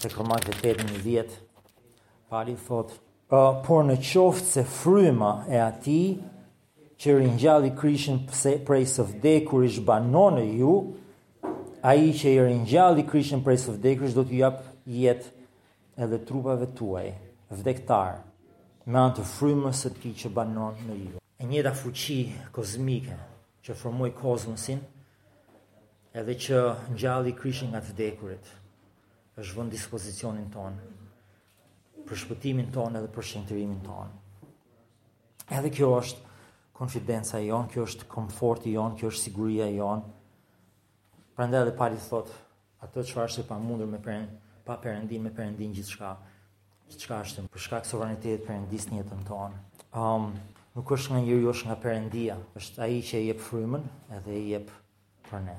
Të 0.01 0.11
kromatit 0.13 0.63
8 0.67 0.85
në 0.87 0.97
pari 0.99 1.29
pali 2.31 2.55
thot, 2.65 2.91
por 3.67 3.81
në 3.87 3.95
qoftë 4.11 4.49
se 4.55 4.63
fryma 4.79 5.31
e 5.53 5.57
ati 5.65 5.99
që 6.99 7.17
rinjalli 7.19 7.73
krishën 7.79 8.17
prej 8.67 8.83
së 8.95 9.05
vdekur 9.13 9.63
ish 9.69 9.81
banon 9.87 10.35
e 10.41 10.47
ju, 10.61 10.73
a 11.81 11.91
i 11.95 12.07
që 12.19 12.27
i 12.35 12.41
rinjalli 12.49 13.05
krishën 13.07 13.43
prej 13.45 13.57
së 13.65 13.75
vdekur 13.77 14.09
ish 14.09 14.17
do 14.17 14.23
t'ju 14.27 14.41
jap 14.43 14.57
jetë 14.85 15.27
edhe 16.03 16.19
trupave 16.27 16.67
tuaj, 16.75 17.07
vdektar, 17.59 18.17
me 18.85 18.99
anë 18.99 19.15
të 19.19 19.27
frymës 19.35 19.81
së 19.83 19.91
ti 20.01 20.13
që 20.21 20.31
banon 20.35 20.75
në 20.87 20.99
ju. 21.03 21.17
E 21.39 21.43
njëta 21.47 21.71
fuqi 21.81 22.19
kozmike 22.55 23.15
që 23.63 23.75
formoj 23.79 24.11
kozmësin, 24.19 24.79
edhe 26.17 26.33
që 26.41 26.57
ngjalli 26.93 27.35
krishin 27.37 27.69
nga 27.69 27.81
të 27.83 27.93
vdekurit 27.93 28.47
është 29.39 29.55
vënë 29.57 29.73
dispozicionin 29.73 30.49
ton 30.51 30.79
për 32.07 32.19
shpëtimin 32.23 32.71
ton 32.73 32.97
edhe 32.97 33.11
për 33.13 33.27
shëndetrimin 33.31 33.83
ton. 33.85 34.09
Edhe 35.53 35.69
kjo 35.73 35.91
është 35.99 36.25
konfidenca 36.79 37.37
e 37.39 37.45
jon, 37.45 37.67
kjo 37.69 37.85
është 37.85 38.07
komforti 38.09 38.73
jon, 38.73 38.95
kjo 38.97 39.11
është 39.13 39.25
siguria 39.27 39.67
e 39.69 39.75
jon. 39.77 40.01
Prandaj 41.37 41.67
edhe 41.67 41.75
Pali 41.77 42.01
thot, 42.09 42.33
atë 42.83 43.05
çfarë 43.09 43.29
është 43.31 43.45
e 43.45 43.49
pamundur 43.49 43.87
me 43.89 44.01
perën, 44.03 44.25
pa 44.65 44.75
perëndim 44.81 45.29
me 45.29 45.29
shka, 45.29 46.15
gjithçka, 46.17 46.17
shka 46.97 47.15
është 47.25 47.45
për 47.53 47.63
shkak 47.67 47.83
të 47.85 47.89
sovranitetit 47.93 48.45
perëndis 48.47 48.89
në 48.89 49.03
jetën 49.03 49.21
tonë. 49.29 49.57
Um, 49.97 50.31
nuk 50.75 50.91
është 50.95 51.13
nga 51.13 51.23
njëri, 51.27 51.47
është 51.53 51.65
nga 51.69 51.77
perëndia, 51.85 52.37
është 52.57 52.81
ai 52.87 53.01
që 53.09 53.19
i 53.21 53.27
jep 53.29 53.41
frymën 53.49 53.89
edhe 54.17 54.31
i 54.41 54.45
jep 54.53 54.71
pranë. 55.29 55.57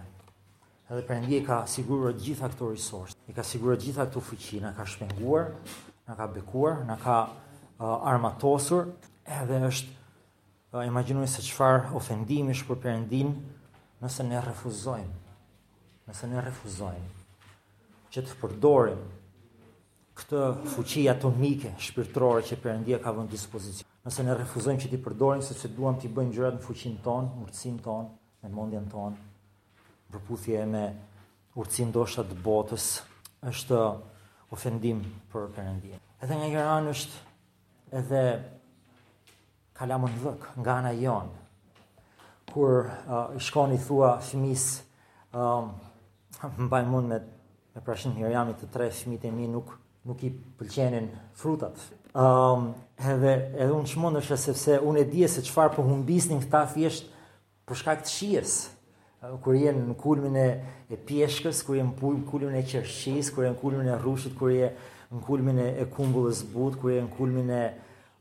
Edhe 0.90 1.04
Perëndia 1.06 1.38
ka 1.46 1.56
siguruar 1.70 2.16
gjitha 2.18 2.48
këto 2.50 2.66
resource. 2.74 3.14
I 3.30 3.32
ka 3.32 3.44
siguruar 3.46 3.76
gjitha 3.78 4.08
këto 4.08 4.18
fuqi, 4.26 4.56
na 4.58 4.72
ka 4.74 4.82
shpenguar, 4.82 5.52
na 6.08 6.16
ka 6.18 6.26
bekuar, 6.26 6.82
na 6.88 6.96
ka 6.98 7.18
uh, 7.78 8.02
armatosur, 8.10 8.90
edhe 9.38 9.60
është 9.68 9.94
uh, 10.74 10.82
imagjinoj 10.88 11.28
se 11.30 11.44
çfarë 11.46 11.92
ofendimi 12.00 12.50
është 12.56 12.66
për 12.72 12.80
Perëndin 12.86 13.30
nëse 14.02 14.26
ne 14.26 14.42
refuzojmë. 14.48 15.14
Nëse 16.10 16.32
ne 16.34 16.42
refuzojmë 16.48 17.08
që 18.10 18.26
të 18.26 18.40
përdorim 18.42 19.06
këtë 20.18 20.42
fuqi 20.74 21.06
atomike 21.14 21.70
shpirtërore 21.86 22.42
që 22.50 22.58
Perëndia 22.66 22.98
ka 23.06 23.14
vënë 23.14 23.30
dispozicion. 23.30 23.86
Nëse 24.10 24.26
ne 24.26 24.34
refuzojmë 24.42 24.82
që 24.88 24.96
të 24.96 25.02
përdorim 25.06 25.46
sepse 25.52 25.70
duam 25.70 26.02
të 26.02 26.10
bëjmë 26.18 26.34
gjërat 26.34 26.58
në 26.58 26.66
fuqinë 26.66 27.04
tonë, 27.06 27.36
në 27.36 27.44
urtësinë 27.46 27.84
tonë, 27.86 28.10
në 28.42 28.56
mendjen 28.58 28.90
tonë, 28.96 29.26
përputhje 30.12 30.62
me 30.66 30.84
urtësin 31.58 31.90
doshat 31.94 32.28
të 32.30 32.38
botës 32.44 32.86
është 33.50 33.80
ofendim 34.54 35.02
për 35.32 35.46
përëndje. 35.56 35.98
Edhe 36.22 36.38
nga 36.38 36.48
njëran 36.50 36.88
është 36.90 38.00
edhe 38.00 38.22
kalamon 39.78 40.16
dhëk 40.22 40.48
nga 40.62 40.76
nga 40.84 40.92
jon, 41.02 41.30
kur 42.50 42.90
uh, 42.90 43.70
i 43.74 43.78
thua 43.86 44.16
fëmis 44.20 44.64
um, 45.32 45.70
mbaj 46.66 46.84
mund 46.90 47.08
me, 47.08 47.20
me 47.74 47.80
prashin 47.86 48.14
Mirjamit 48.18 48.58
të 48.60 48.70
tre 48.74 48.90
fëmit 48.90 49.24
e 49.24 49.30
mi 49.30 49.46
nuk, 49.48 49.70
nuk 50.04 50.22
i 50.26 50.32
pëlqenin 50.58 51.06
frutat. 51.36 51.78
Um, 52.10 52.72
edhe, 52.98 53.36
edhe 53.54 53.70
unë 53.70 53.86
që 53.92 54.02
mund 54.02 54.18
është 54.18 54.38
sepse 54.48 54.78
unë 54.82 55.04
e 55.04 55.08
dje 55.14 55.28
se 55.36 55.46
qëfar 55.46 55.70
për 55.70 55.78
po 55.78 55.86
humbisnin 55.86 56.42
këta 56.42 56.64
thjesht 56.74 57.08
për 57.70 57.78
shkak 57.82 58.04
të 58.04 58.10
shies 58.16 58.56
kur 59.44 59.54
je 59.60 59.72
në 59.76 59.94
kulmin 60.00 60.36
e 60.40 60.46
e 60.92 60.96
pieshkës, 61.06 61.62
kur 61.66 61.76
je 61.76 61.84
në 61.84 61.96
kulmin 62.30 62.54
e 62.56 62.62
qershis, 62.66 63.28
kur 63.34 63.44
je 63.44 63.50
në 63.52 63.58
kulmin 63.60 63.88
e 63.92 63.96
rrushit, 64.00 64.32
kur 64.38 64.50
je 64.52 64.70
në 65.10 65.20
kulmin 65.26 65.58
e 65.60 65.66
e 65.82 65.86
kumbullës 65.94 66.42
but, 66.54 66.78
kur 66.80 66.92
je 66.94 67.02
në 67.04 67.12
kulmin 67.18 67.50
e 67.52 67.60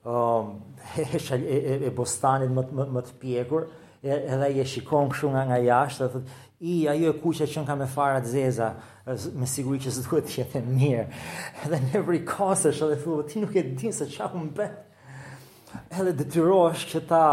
ëh 0.06 0.10
um, 0.10 0.52
e 1.40 1.58
e 1.58 1.78
e 1.88 1.92
bostanit 1.96 2.52
më 2.56 2.66
më 2.76 2.88
më 2.96 3.04
të 3.08 3.16
pjekur, 3.22 3.66
edhe 4.04 4.44
ai 4.46 4.60
e 4.60 4.66
shikon 4.66 5.10
kështu 5.12 5.32
nga 5.36 5.44
nga 5.50 5.58
jashtë, 5.64 6.10
thotë, 6.14 6.38
"I, 6.64 6.76
ajo 6.94 7.12
e 7.14 7.18
kuqe 7.24 7.46
që 7.52 7.66
ka 7.68 7.76
me 7.76 7.88
fara 7.92 8.20
të 8.24 8.32
zeza, 8.32 8.70
me 9.36 9.48
siguri 9.48 9.80
që 9.84 9.92
s'do 9.98 10.22
të 10.24 10.36
jetë 10.38 10.62
mirë." 10.68 11.06
Edhe 11.66 11.80
në 11.84 11.94
every 12.00 12.24
cause, 12.26 12.68
edhe 12.72 13.00
thotë, 13.04 13.28
"Ti 13.32 13.44
nuk 13.46 13.56
e 13.60 13.64
din 13.76 13.94
se 13.94 14.08
çfarë 14.08 14.36
më 14.44 14.52
bën." 14.58 14.78
Edhe 16.00 16.14
detyrohesh 16.24 16.86
që 16.92 17.06
ta 17.10 17.26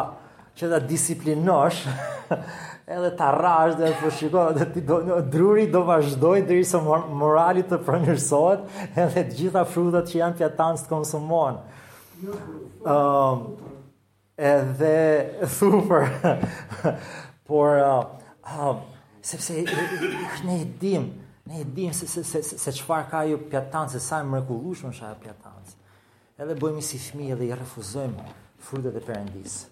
që 0.57 0.69
ta 0.73 0.79
disiplinosh, 0.81 1.83
edhe 2.97 3.11
ta 3.19 3.29
rrash 3.35 3.77
dhe 3.79 3.91
të 3.93 3.99
po 4.01 4.11
shiko, 4.19 4.45
ti 4.75 4.81
do 4.89 5.01
druri 5.31 5.67
do 5.71 5.83
vazhdoj 5.89 6.41
dhe 6.49 6.57
iso 6.63 6.81
morali 7.21 7.65
të 7.69 7.81
përmirësohet, 7.87 8.63
edhe 9.05 9.25
të 9.29 9.37
gjitha 9.41 9.65
frutat 9.73 10.09
që 10.13 10.19
janë 10.23 10.39
pjatanës 10.41 10.87
të 10.87 10.93
konsumon. 10.95 11.59
Um, 12.81 13.45
edhe 14.49 14.95
super, 15.59 16.09
por, 17.49 17.77
uh, 17.77 18.57
um, 18.57 18.81
sepse 19.21 19.61
ne 20.47 20.57
i 20.63 20.67
dim, 20.81 21.11
ne 21.51 21.61
i 21.67 21.69
dim 21.69 21.93
se, 21.97 22.09
se, 22.09 22.25
se, 22.43 22.57
se, 22.57 22.77
ka 23.11 23.25
ju 23.29 23.43
pjatanës, 23.51 23.99
se 23.99 24.01
sa 24.01 24.23
e 24.25 24.31
mrekullushme 24.33 24.95
shë 24.97 25.13
ajo 25.13 25.55
Edhe 26.37 26.53
bojmë 26.53 26.83
si 26.85 26.99
fmi 27.01 27.31
edhe 27.33 27.47
i 27.47 27.55
refuzojmë 27.57 28.27
frutat 28.61 28.99
e 28.99 29.01
përëndisë 29.07 29.63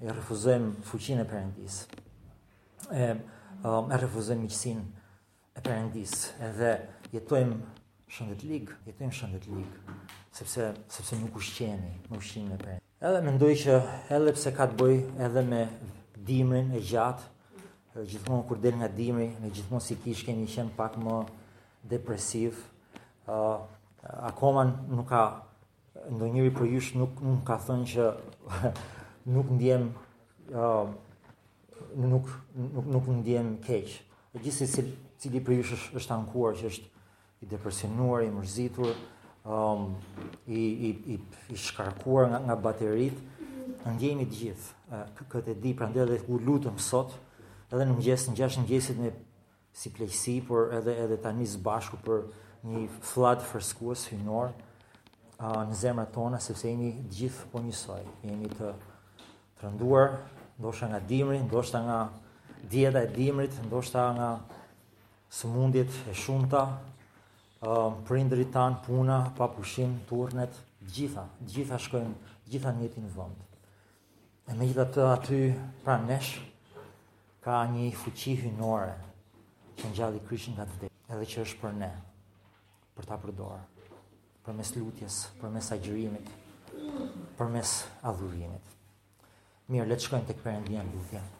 e 0.00 0.12
refuzojmë 0.12 0.72
fuqinë 0.84 1.22
e 1.24 1.28
Perëndis. 1.30 1.76
E 2.92 3.04
um, 3.64 3.88
e 3.88 3.98
refuzojmë 4.00 4.42
miqësinë 4.44 4.82
e 5.56 5.62
Perëndis, 5.64 6.12
edhe 6.48 6.72
jetojmë 7.14 7.56
shëndet 8.12 8.42
lig, 8.46 8.68
jetojmë 8.88 9.14
shëndet 9.16 9.46
lig, 9.48 9.78
sepse 10.36 10.68
sepse 10.92 11.16
nuk 11.18 11.38
ushqemi 11.40 11.94
me 12.10 12.20
ushqimin 12.20 12.52
e 12.52 12.58
perë. 12.60 12.76
Edhe 13.08 13.22
mendoj 13.24 13.54
që 13.62 13.76
edhe 14.18 14.34
pse 14.36 14.52
ka 14.56 14.66
të 14.70 14.76
bëj 14.80 14.96
edhe 15.26 15.42
me 15.48 15.62
dimrin 16.28 16.70
e 16.78 16.82
gjatë, 16.84 17.32
gjithmonë 17.96 18.44
kur 18.50 18.60
del 18.60 18.76
nga 18.76 18.90
dimri, 18.92 19.30
ne 19.40 19.48
gjithmonë 19.48 19.82
si 19.86 19.96
kish 20.02 20.26
kemi 20.26 20.44
qenë 20.52 20.74
pak 20.76 20.98
më 21.00 21.16
depresiv. 21.90 22.58
ë 23.26 23.34
uh, 23.34 23.58
akoma 24.28 24.62
nuk 24.86 25.08
ka 25.10 25.22
ndonjëri 26.14 26.52
për 26.54 26.66
ju 26.72 26.80
nuk 27.00 27.14
nuk 27.26 27.42
ka 27.48 27.56
thënë 27.66 27.86
që 27.90 28.04
nuk 29.26 29.50
ndjem 29.50 29.90
uh, 30.54 30.86
nuk 31.98 32.26
nuk 32.54 32.86
nuk 32.94 33.06
ndjem 33.20 33.56
keq. 33.66 33.88
E 34.36 34.38
cili 35.18 35.40
për 35.40 35.54
jush 35.62 35.70
është, 35.74 35.90
është 35.98 36.12
ankuar 36.14 36.52
që 36.60 36.66
është 36.68 36.90
i 37.42 37.46
depresionuar, 37.48 38.20
i 38.26 38.30
mërzitur, 38.34 38.90
um, 39.48 39.86
i, 40.52 40.60
i, 40.86 40.90
i, 41.14 41.16
i 41.48 41.56
shkarkuar 41.56 42.28
nga, 42.28 42.40
nga 42.44 42.56
baterit, 42.66 43.16
në 43.86 43.94
ndjejmë 43.96 44.26
i 44.26 44.26
gjithë 44.28 44.92
uh, 44.92 45.22
këtë 45.32 45.54
di, 45.64 45.72
pra 45.78 45.88
ndër 45.88 46.12
dhe 46.12 46.18
u 46.32 46.38
lutëm 46.44 46.76
sot, 46.90 47.14
edhe 47.70 47.86
në 47.86 47.94
mëngjes, 47.96 48.26
në 48.28 48.36
gjash 48.38 48.58
në 48.60 48.66
gjesit 48.68 49.00
me 49.00 49.14
si 49.76 49.92
plejsi, 49.96 50.34
por 50.48 50.74
edhe, 50.78 50.92
edhe 51.06 51.16
tani 51.24 51.48
së 51.48 51.62
bashku 51.64 51.96
për 52.04 52.26
një 52.68 52.84
flat 53.08 53.40
fërskuas 53.48 54.04
hynor 54.12 54.52
uh, 54.52 55.64
në 55.72 55.80
zemra 55.80 56.04
tona, 56.12 56.42
sepse 56.44 56.68
jemi 56.68 56.92
gjithë 57.16 57.48
po 57.54 57.64
njësoj, 57.64 58.02
jemi 58.28 58.52
të 58.52 58.74
të 59.60 59.66
rënduar, 59.70 60.16
ndoshta 60.58 60.86
nga 60.90 61.00
dimri, 61.08 61.38
ndoshta 61.42 61.78
nga 61.84 61.98
dieta 62.70 63.00
e 63.02 63.10
dimrit, 63.16 63.54
ndoshta 63.66 64.00
nga 64.14 64.28
sëmundjet 65.36 65.90
e 66.10 66.14
shumëta, 66.22 66.62
ë 66.66 66.76
um, 67.64 67.68
uh, 67.68 67.94
prindrit 68.06 68.50
tan, 68.54 68.72
puna, 68.84 69.16
papushim, 69.38 69.92
turnet, 70.08 70.52
gjitha, 70.92 71.24
gjitha 71.50 71.76
shkojnë 71.84 72.14
gjitha 72.50 72.70
në 72.74 72.82
jetin 72.84 73.06
E 74.50 74.54
me 74.54 74.64
gjitha 74.66 74.84
të 74.94 75.02
aty 75.10 75.38
pra 75.84 75.96
nesh, 76.06 76.30
ka 77.42 77.56
një 77.66 77.86
fuqi 77.98 78.36
hynore 78.44 78.94
që 79.76 79.88
në 79.88 79.94
gjalli 79.96 80.20
krishin 80.28 80.54
nga 80.54 80.64
të 80.68 80.76
dhejtë, 80.80 80.94
edhe 81.12 81.26
që 81.30 81.40
është 81.44 81.58
për 81.62 81.72
ne, 81.80 81.90
për 82.94 83.04
ta 83.08 83.18
përdoar, 83.24 83.64
për 84.44 84.52
mes 84.54 84.70
lutjes, 84.76 85.16
për 85.40 85.50
mes 85.50 85.72
agjërimit, 85.74 86.30
për 87.36 87.50
mes 87.56 87.74
adhurimit. 88.06 88.75
Mirë, 89.74 89.86
le 89.92 89.96
të 90.00 90.04
shkojmë 90.06 90.28
tek 90.28 90.44
perëndia 90.44 90.84
e 90.86 90.88
lutjes. 90.94 91.30